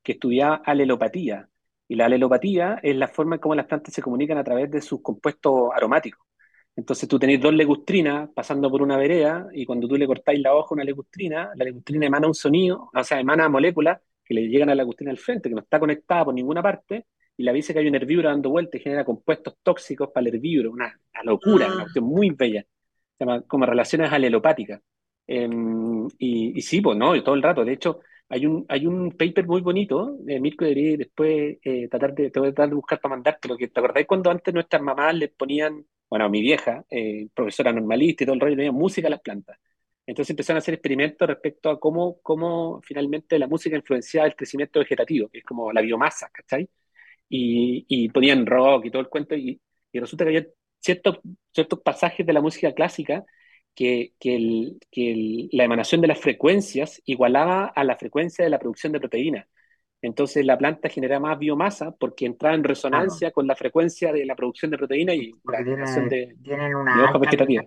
que 0.02 0.12
estudiaba 0.12 0.56
alelopatía. 0.64 1.48
Y 1.88 1.96
la 1.96 2.06
alelopatía 2.06 2.80
es 2.82 2.96
la 2.96 3.08
forma 3.08 3.36
en 3.36 3.40
cómo 3.40 3.54
las 3.54 3.66
plantas 3.66 3.94
se 3.94 4.02
comunican 4.02 4.38
a 4.38 4.44
través 4.44 4.70
de 4.70 4.82
sus 4.82 5.02
compuestos 5.02 5.70
aromáticos. 5.74 6.20
Entonces 6.76 7.08
tú 7.08 7.18
tenés 7.18 7.40
dos 7.40 7.52
legustrinas 7.54 8.30
pasando 8.34 8.70
por 8.70 8.82
una 8.82 8.96
vereda 8.96 9.48
y 9.52 9.66
cuando 9.66 9.88
tú 9.88 9.96
le 9.96 10.06
cortáis 10.06 10.40
la 10.40 10.54
hoja 10.54 10.68
a 10.70 10.74
una 10.74 10.84
legustrina, 10.84 11.50
la 11.56 11.64
legustrina 11.64 12.06
emana 12.06 12.28
un 12.28 12.34
sonido, 12.34 12.90
o 12.94 13.04
sea, 13.04 13.18
emana 13.20 13.48
moléculas 13.48 14.00
que 14.28 14.34
le 14.34 14.48
llegan 14.48 14.70
a 14.70 14.74
la 14.74 14.82
legustrina 14.82 15.10
al 15.12 15.18
frente, 15.18 15.48
que 15.48 15.54
no 15.54 15.62
está 15.62 15.80
conectada 15.80 16.26
por 16.26 16.34
ninguna 16.34 16.62
parte, 16.62 17.06
y 17.36 17.42
le 17.44 17.50
avisa 17.50 17.72
que 17.72 17.80
hay 17.80 17.88
un 17.88 17.94
herbívoro 17.94 18.28
dando 18.28 18.50
vueltas 18.50 18.80
y 18.80 18.84
genera 18.84 19.04
compuestos 19.04 19.54
tóxicos 19.62 20.10
para 20.12 20.28
el 20.28 20.34
herbívoro. 20.34 20.72
Una, 20.72 20.86
una 21.14 21.24
locura, 21.24 21.68
una 21.68 21.76
Ah, 21.76 21.82
cuestión 21.84 22.04
muy 22.06 22.30
bella. 22.30 22.62
Se 23.18 23.24
llama 23.24 23.42
como 23.42 23.66
relaciones 23.66 24.12
alelopáticas. 24.12 24.80
Eh, 25.26 25.48
y, 26.18 26.58
y 26.58 26.62
sí, 26.62 26.80
pues 26.80 26.96
no, 26.96 27.14
y 27.16 27.22
todo 27.22 27.34
el 27.34 27.42
rato. 27.42 27.64
De 27.64 27.72
hecho, 27.72 28.00
Hay 28.30 28.44
un, 28.46 28.66
hay 28.68 28.86
un 28.86 29.12
paper 29.12 29.46
muy 29.46 29.62
bonito, 29.62 30.16
de 30.20 30.38
Mirko 30.40 30.64
debería 30.66 30.96
después 30.98 31.56
eh, 31.62 31.88
tratar 31.88 32.14
de, 32.14 32.30
te 32.30 32.38
voy 32.40 32.50
a 32.50 32.52
tratar 32.52 32.68
de 32.70 32.74
buscar 32.76 33.00
para 33.00 33.14
mandarte, 33.16 33.48
que 33.56 33.68
te 33.68 33.80
acordáis 33.80 34.06
cuando 34.06 34.30
antes 34.30 34.52
nuestras 34.52 34.82
mamás 34.82 35.14
les 35.14 35.30
ponían, 35.30 35.82
bueno, 36.10 36.28
mi 36.28 36.42
vieja, 36.42 36.84
eh, 36.90 37.28
profesora 37.34 37.72
normalista 37.72 38.24
y 38.24 38.26
todo 38.26 38.34
el 38.34 38.40
rollo, 38.40 38.50
le 38.50 38.56
ponían 38.56 38.74
música 38.74 39.08
a 39.08 39.10
las 39.12 39.20
plantas. 39.22 39.56
Entonces 40.08 40.30
empezaron 40.30 40.56
a 40.56 40.60
hacer 40.60 40.74
experimentos 40.74 41.28
respecto 41.28 41.70
a 41.70 41.78
cómo, 41.78 42.18
cómo 42.22 42.80
finalmente 42.82 43.38
la 43.38 43.46
música 43.46 43.76
influenciaba 43.76 44.26
el 44.26 44.34
crecimiento 44.36 44.80
vegetativo, 44.80 45.28
que 45.28 45.38
es 45.38 45.44
como 45.44 45.70
la 45.72 45.82
biomasa, 45.82 46.30
¿cachai? 46.32 46.68
Y, 47.28 47.84
y 47.88 48.08
ponían 48.08 48.46
rock 48.46 48.86
y 48.86 48.90
todo 48.90 49.02
el 49.02 49.08
cuento, 49.08 49.34
y, 49.36 49.60
y 49.92 50.00
resulta 50.00 50.24
que 50.24 50.30
había 50.30 50.46
ciertos, 50.80 51.20
ciertos 51.52 51.80
pasajes 51.82 52.26
de 52.26 52.32
la 52.32 52.40
música 52.40 52.72
clásica 52.72 53.24
que, 53.74 54.14
que, 54.18 54.36
el, 54.36 54.78
que 54.90 55.12
el, 55.12 55.48
la 55.52 55.64
emanación 55.64 56.00
de 56.00 56.08
las 56.08 56.18
frecuencias 56.20 57.02
igualaba 57.04 57.66
a 57.66 57.84
la 57.84 57.96
frecuencia 57.96 58.44
de 58.44 58.50
la 58.50 58.58
producción 58.58 58.92
de 58.92 59.00
proteínas. 59.00 59.46
Entonces 60.00 60.46
la 60.46 60.56
planta 60.56 60.88
genera 60.88 61.20
más 61.20 61.38
biomasa 61.38 61.90
porque 61.92 62.24
entraba 62.26 62.54
en 62.54 62.64
resonancia 62.64 63.30
con 63.32 63.46
la 63.46 63.56
frecuencia 63.56 64.12
de 64.12 64.24
la 64.24 64.36
producción 64.36 64.70
de 64.70 64.78
proteína 64.78 65.14
y 65.14 65.32
la 65.32 65.38
Porque 65.42 65.64
tiene, 65.64 65.84
de, 66.08 66.36
tienen 66.42 66.68
de 66.70 66.76
una 66.76 67.04
hojas 67.04 67.14
alta 67.14 67.18
vegetativas. 67.18 67.66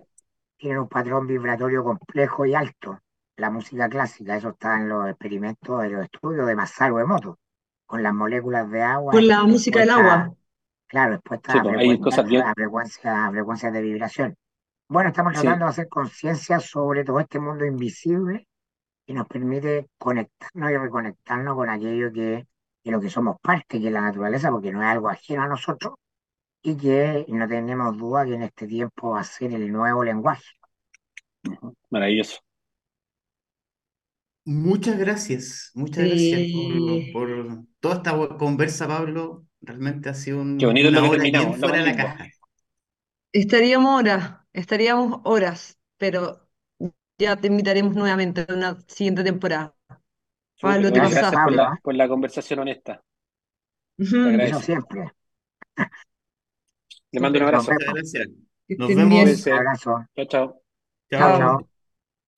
Tienen 0.62 0.80
un 0.80 0.88
patrón 0.88 1.26
vibratorio 1.26 1.84
complejo 1.84 2.46
y 2.46 2.54
alto. 2.54 3.00
La 3.36 3.50
música 3.50 3.88
clásica, 3.88 4.36
eso 4.36 4.50
está 4.50 4.76
en 4.78 4.88
los 4.88 5.08
experimentos, 5.08 5.84
en 5.84 5.92
los 5.94 6.04
estudios 6.04 6.46
de 6.46 6.56
Masaru 6.56 6.98
Emoto, 7.00 7.38
con 7.86 8.02
las 8.02 8.14
moléculas 8.14 8.70
de 8.70 8.82
agua 8.82 9.12
Con 9.12 9.26
la 9.28 9.44
música 9.44 9.80
del 9.80 9.90
agua. 9.90 10.34
claro, 10.86 11.14
expuestas 11.14 11.54
Sí, 11.54 11.58
a 11.58 11.62
pues, 11.62 11.74
frecuencias, 11.76 12.26
bien. 12.26 12.44
a 12.44 12.54
frecuencias, 12.54 13.14
a 13.16 13.30
frecuencias 13.30 13.72
de 13.72 13.82
vibración. 13.82 14.36
Bueno, 14.88 15.10
estamos 15.10 15.32
Sí, 15.32 15.40
tratando 15.42 15.66
de 15.66 15.70
hacer 15.70 15.88
conciencia 15.88 16.60
sobre 16.60 17.04
todo 17.04 17.20
este 17.20 17.40
mundo 17.40 17.64
invisible 17.66 18.48
que 19.06 19.14
nos 19.14 19.28
permite 19.28 19.88
conectarnos 19.98 20.70
y 20.72 20.78
reconectarnos 20.78 21.56
con 21.56 21.70
aquello 21.70 22.12
que, 22.12 22.46
de 22.84 22.90
lo 22.92 23.00
que 23.00 23.10
somos 23.10 23.36
parte, 23.42 23.80
que 23.80 23.88
es 23.88 23.92
la 23.92 24.02
naturaleza, 24.02 24.50
porque 24.50 24.72
no 24.72 24.82
es 24.82 24.88
algo 24.88 25.08
ajeno 25.10 25.42
a 25.42 25.48
nosotros 25.48 25.94
y 26.62 26.76
que 26.76 27.24
no 27.28 27.48
tenemos 27.48 27.96
duda 27.96 28.24
que 28.24 28.34
en 28.34 28.42
este 28.42 28.66
tiempo 28.66 29.10
va 29.10 29.20
a 29.20 29.24
ser 29.24 29.52
el 29.54 29.70
nuevo 29.72 30.04
lenguaje. 30.04 30.44
maravilloso. 31.90 32.40
Muchas 34.44 34.98
gracias, 34.98 35.70
muchas 35.74 36.04
gracias 36.04 36.50
por, 36.52 37.12
por 37.12 37.64
toda 37.78 37.94
esta 37.96 38.36
conversa, 38.38 38.88
Pablo. 38.88 39.46
Realmente 39.60 40.08
ha 40.08 40.14
sido 40.14 40.40
un- 40.40 40.58
Qué 40.58 40.66
bonito 40.66 40.88
una 40.88 41.00
lo 41.00 41.10
que 41.10 41.16
hora 41.16 41.22
bien 41.22 41.54
fuera 41.54 41.78
de 41.78 41.86
la 41.86 41.96
caja. 41.96 42.28
Estaríamos 43.32 44.00
horas, 44.00 44.32
estaríamos 44.52 45.20
horas, 45.24 45.78
pero 45.96 46.48
ya 47.18 47.36
te 47.36 47.46
invitaremos 47.46 47.94
nuevamente 47.94 48.44
a 48.48 48.52
una 48.52 48.78
siguiente 48.88 49.22
temporada. 49.22 49.74
Pablo, 50.60 50.92
te 50.92 50.98
gracias 50.98 51.30
por 51.32 51.52
la, 51.52 51.78
por 51.82 51.94
la 51.94 52.08
conversación 52.08 52.60
honesta. 52.60 53.02
Te 53.96 54.04
Ujú. 54.04 54.16
Eso 54.16 54.28
agradezco. 54.28 54.60
siempre. 54.60 55.12
Le 57.12 57.20
mando 57.20 57.38
un 57.38 57.44
abrazo. 57.44 57.72
Muchas 57.72 57.94
gracias. 57.94 58.26
Nos 58.68 58.88
vemos. 58.88 59.46
Un 59.46 59.52
abrazo. 59.52 60.04
Chao, 60.16 60.24
chao. 60.26 60.54
Chao, 61.10 61.18
Chao. 61.20 61.38
chao. 61.38 61.68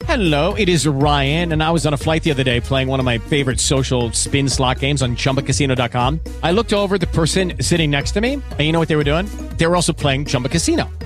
Hello, 0.07 0.55
it 0.55 0.69
is 0.69 0.89
Ryan, 0.89 1.53
and 1.53 1.63
I 1.63 1.71
was 1.71 1.87
on 1.87 1.95
a 1.95 1.97
flight 1.97 2.25
the 2.25 2.33
other 2.33 2.43
day 2.43 2.61
playing 2.61 2.89
one 2.89 2.99
of 2.99 3.07
my 3.07 3.17
favorite 3.19 3.61
social 3.61 4.11
spin 4.13 4.49
slot 4.49 4.81
games 4.81 5.03
on 5.03 5.15
chumbacasino.com. 5.15 6.19
I 6.43 6.51
looked 6.51 6.73
over 6.73 6.99
the 6.99 7.07
person 7.07 7.55
sitting 7.61 7.91
next 7.91 8.11
to 8.13 8.21
me, 8.21 8.35
and 8.35 8.61
you 8.61 8.73
know 8.73 8.81
what 8.81 8.89
they 8.89 8.97
were 8.97 9.05
doing? 9.05 9.27
They 9.57 9.67
were 9.69 9.77
also 9.77 9.93
playing 9.93 10.27
Chumba 10.27 10.49
Casino. 10.49 10.91